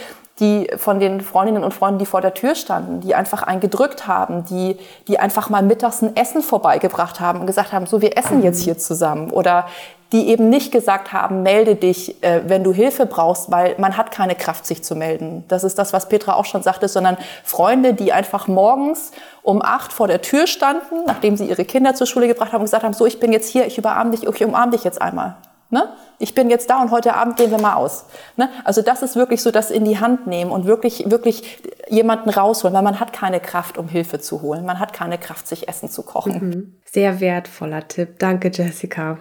die 0.40 0.70
von 0.76 1.00
den 1.00 1.20
Freundinnen 1.20 1.64
und 1.64 1.74
Freunden, 1.74 1.98
die 1.98 2.06
vor 2.06 2.20
der 2.20 2.34
Tür 2.34 2.54
standen, 2.54 3.00
die 3.00 3.14
einfach 3.14 3.42
einen 3.42 3.60
gedrückt 3.60 4.06
haben, 4.06 4.44
die, 4.44 4.76
die 5.08 5.18
einfach 5.18 5.50
mal 5.50 5.62
mittags 5.62 6.02
ein 6.02 6.16
Essen 6.16 6.42
vorbeigebracht 6.42 7.20
haben 7.20 7.40
und 7.40 7.46
gesagt 7.46 7.72
haben, 7.72 7.86
so, 7.86 8.00
wir 8.00 8.16
essen 8.16 8.42
jetzt 8.42 8.62
hier 8.62 8.78
zusammen. 8.78 9.30
Oder 9.30 9.66
die 10.12 10.28
eben 10.28 10.48
nicht 10.48 10.72
gesagt 10.72 11.12
haben, 11.12 11.42
melde 11.42 11.74
dich, 11.74 12.22
äh, 12.22 12.40
wenn 12.46 12.64
du 12.64 12.72
Hilfe 12.72 13.04
brauchst, 13.04 13.50
weil 13.50 13.74
man 13.78 13.96
hat 13.96 14.10
keine 14.10 14.34
Kraft, 14.34 14.64
sich 14.64 14.82
zu 14.82 14.96
melden. 14.96 15.44
Das 15.48 15.64
ist 15.64 15.78
das, 15.78 15.92
was 15.92 16.08
Petra 16.08 16.34
auch 16.34 16.46
schon 16.46 16.62
sagte, 16.62 16.88
sondern 16.88 17.18
Freunde, 17.44 17.92
die 17.92 18.12
einfach 18.12 18.48
morgens 18.48 19.12
um 19.42 19.60
acht 19.60 19.92
vor 19.92 20.08
der 20.08 20.22
Tür 20.22 20.46
standen, 20.46 21.04
nachdem 21.06 21.36
sie 21.36 21.44
ihre 21.44 21.64
Kinder 21.64 21.94
zur 21.94 22.06
Schule 22.06 22.26
gebracht 22.26 22.52
haben 22.52 22.60
und 22.60 22.66
gesagt 22.66 22.84
haben, 22.84 22.94
so, 22.94 23.04
ich 23.04 23.20
bin 23.20 23.32
jetzt 23.32 23.50
hier, 23.50 23.66
ich 23.66 23.78
umarme 23.78 24.12
dich, 24.12 24.26
ich 24.26 24.44
umarme 24.44 24.72
dich 24.72 24.84
jetzt 24.84 25.02
einmal. 25.02 25.36
Ne? 25.70 25.88
Ich 26.18 26.34
bin 26.34 26.48
jetzt 26.48 26.70
da 26.70 26.80
und 26.80 26.90
heute 26.90 27.14
Abend 27.14 27.36
gehen 27.36 27.50
wir 27.50 27.60
mal 27.60 27.74
aus. 27.74 28.06
Ne? 28.36 28.48
Also 28.64 28.80
das 28.80 29.02
ist 29.02 29.16
wirklich 29.16 29.42
so 29.42 29.50
das 29.50 29.70
in 29.70 29.84
die 29.84 30.00
Hand 30.00 30.26
nehmen 30.26 30.50
und 30.50 30.64
wirklich, 30.64 31.10
wirklich 31.10 31.58
jemanden 31.88 32.30
rausholen, 32.30 32.74
weil 32.74 32.82
man 32.82 33.00
hat 33.00 33.12
keine 33.12 33.38
Kraft, 33.38 33.76
um 33.76 33.88
Hilfe 33.88 34.18
zu 34.18 34.40
holen. 34.40 34.64
Man 34.64 34.78
hat 34.78 34.94
keine 34.94 35.18
Kraft, 35.18 35.46
sich 35.46 35.68
Essen 35.68 35.90
zu 35.90 36.02
kochen. 36.02 36.32
Mhm. 36.32 36.74
Sehr 36.84 37.20
wertvoller 37.20 37.86
Tipp. 37.86 38.18
Danke, 38.18 38.50
Jessica. 38.52 39.18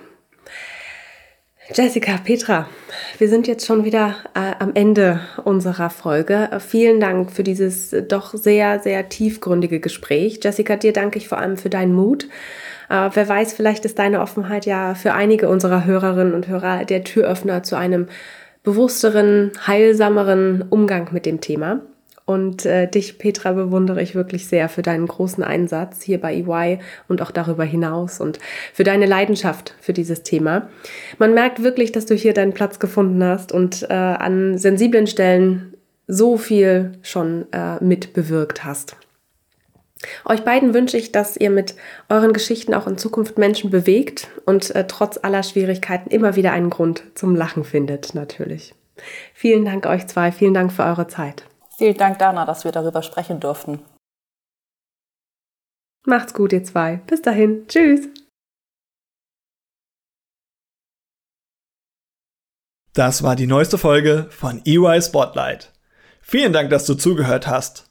Jessica, 1.73 2.17
Petra, 2.23 2.65
wir 3.17 3.27
sind 3.27 3.45
jetzt 3.45 3.65
schon 3.65 3.83
wieder 3.83 4.15
äh, 4.33 4.53
am 4.59 4.73
Ende 4.73 5.19
unserer 5.43 5.89
Folge. 5.89 6.49
Äh, 6.49 6.61
vielen 6.61 7.01
Dank 7.01 7.29
für 7.29 7.43
dieses 7.43 7.93
doch 8.07 8.33
sehr, 8.33 8.79
sehr 8.79 9.09
tiefgründige 9.09 9.81
Gespräch. 9.81 10.39
Jessica, 10.41 10.77
dir 10.77 10.93
danke 10.93 11.17
ich 11.17 11.27
vor 11.27 11.39
allem 11.39 11.57
für 11.57 11.69
deinen 11.69 11.93
Mut 11.93 12.29
äh, 12.89 13.09
wer 13.13 13.27
weiß, 13.27 13.53
vielleicht 13.53 13.85
ist 13.85 13.99
deine 13.99 14.21
Offenheit 14.21 14.65
ja 14.65 14.95
für 14.95 15.13
einige 15.13 15.49
unserer 15.49 15.85
Hörerinnen 15.85 16.33
und 16.33 16.47
Hörer 16.47 16.85
der 16.85 17.03
Türöffner 17.03 17.63
zu 17.63 17.75
einem 17.75 18.07
bewussteren, 18.63 19.51
heilsameren 19.65 20.65
Umgang 20.69 21.09
mit 21.11 21.25
dem 21.25 21.41
Thema. 21.41 21.81
Und 22.25 22.65
äh, 22.65 22.89
dich, 22.89 23.19
Petra, 23.19 23.53
bewundere 23.53 24.01
ich 24.01 24.13
wirklich 24.13 24.47
sehr 24.47 24.67
für 24.67 24.81
deinen 24.81 25.07
großen 25.07 25.45
Einsatz 25.45 26.01
hier 26.01 26.19
bei 26.19 26.35
EY 26.35 26.79
und 27.07 27.21
auch 27.21 27.31
darüber 27.31 27.63
hinaus 27.63 28.19
und 28.19 28.39
für 28.73 28.83
deine 28.83 29.05
Leidenschaft 29.05 29.73
für 29.79 29.93
dieses 29.93 30.23
Thema. 30.23 30.67
Man 31.19 31.33
merkt 31.33 31.63
wirklich, 31.63 31.93
dass 31.93 32.05
du 32.05 32.15
hier 32.15 32.33
deinen 32.33 32.53
Platz 32.53 32.79
gefunden 32.79 33.23
hast 33.23 33.53
und 33.53 33.83
äh, 33.89 33.93
an 33.93 34.57
sensiblen 34.57 35.07
Stellen 35.07 35.73
so 36.07 36.35
viel 36.35 36.99
schon 37.01 37.45
äh, 37.53 37.81
mitbewirkt 37.81 38.65
hast. 38.65 38.97
Euch 40.25 40.43
beiden 40.43 40.73
wünsche 40.73 40.97
ich, 40.97 41.11
dass 41.11 41.37
ihr 41.37 41.49
mit 41.49 41.75
euren 42.09 42.33
Geschichten 42.33 42.73
auch 42.73 42.87
in 42.87 42.97
Zukunft 42.97 43.37
Menschen 43.37 43.69
bewegt 43.69 44.29
und 44.45 44.73
äh, 44.75 44.85
trotz 44.87 45.19
aller 45.21 45.43
Schwierigkeiten 45.43 46.09
immer 46.09 46.35
wieder 46.35 46.51
einen 46.51 46.69
Grund 46.69 47.03
zum 47.15 47.35
Lachen 47.35 47.63
findet, 47.63 48.13
natürlich. 48.13 48.75
Vielen 49.33 49.65
Dank 49.65 49.85
euch 49.85 50.07
zwei, 50.07 50.31
vielen 50.31 50.53
Dank 50.53 50.71
für 50.71 50.83
eure 50.83 51.07
Zeit. 51.07 51.43
Vielen 51.77 51.97
Dank, 51.97 52.19
Dana, 52.19 52.45
dass 52.45 52.63
wir 52.63 52.71
darüber 52.71 53.03
sprechen 53.03 53.39
durften. 53.39 53.79
Macht's 56.05 56.33
gut, 56.33 56.53
ihr 56.53 56.63
zwei. 56.63 57.01
Bis 57.07 57.21
dahin. 57.21 57.67
Tschüss. 57.67 58.07
Das 62.93 63.21
war 63.21 63.35
die 63.35 63.45
neueste 63.45 63.77
Folge 63.77 64.27
von 64.31 64.61
EY 64.65 65.01
Spotlight. 65.01 65.71
Vielen 66.21 66.51
Dank, 66.51 66.71
dass 66.71 66.85
du 66.85 66.95
zugehört 66.95 67.45
hast. 67.45 67.86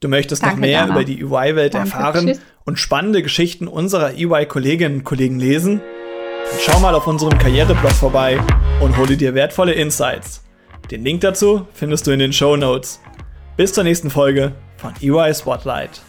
Du 0.00 0.08
möchtest 0.08 0.42
Danke, 0.42 0.56
noch 0.56 0.60
mehr 0.60 0.82
Dana. 0.82 0.92
über 0.94 1.04
die 1.04 1.20
EY-Welt 1.20 1.74
erfahren 1.74 2.26
Tschüss. 2.28 2.40
und 2.64 2.78
spannende 2.78 3.20
Geschichten 3.22 3.66
unserer 3.66 4.14
EY-Kolleginnen 4.14 4.98
und 4.98 5.04
Kollegen 5.04 5.40
lesen? 5.40 5.80
Dann 6.50 6.60
schau 6.60 6.78
mal 6.78 6.94
auf 6.94 7.06
unserem 7.08 7.36
Karriereblog 7.36 7.90
vorbei 7.92 8.38
und 8.80 8.96
hole 8.96 9.16
dir 9.16 9.34
wertvolle 9.34 9.72
Insights. 9.72 10.44
Den 10.90 11.02
Link 11.02 11.22
dazu 11.22 11.66
findest 11.74 12.06
du 12.06 12.12
in 12.12 12.20
den 12.20 12.32
Show 12.32 12.56
Notes. 12.56 13.00
Bis 13.56 13.72
zur 13.72 13.82
nächsten 13.82 14.08
Folge 14.08 14.52
von 14.76 14.94
EY 15.02 15.34
Spotlight. 15.34 16.00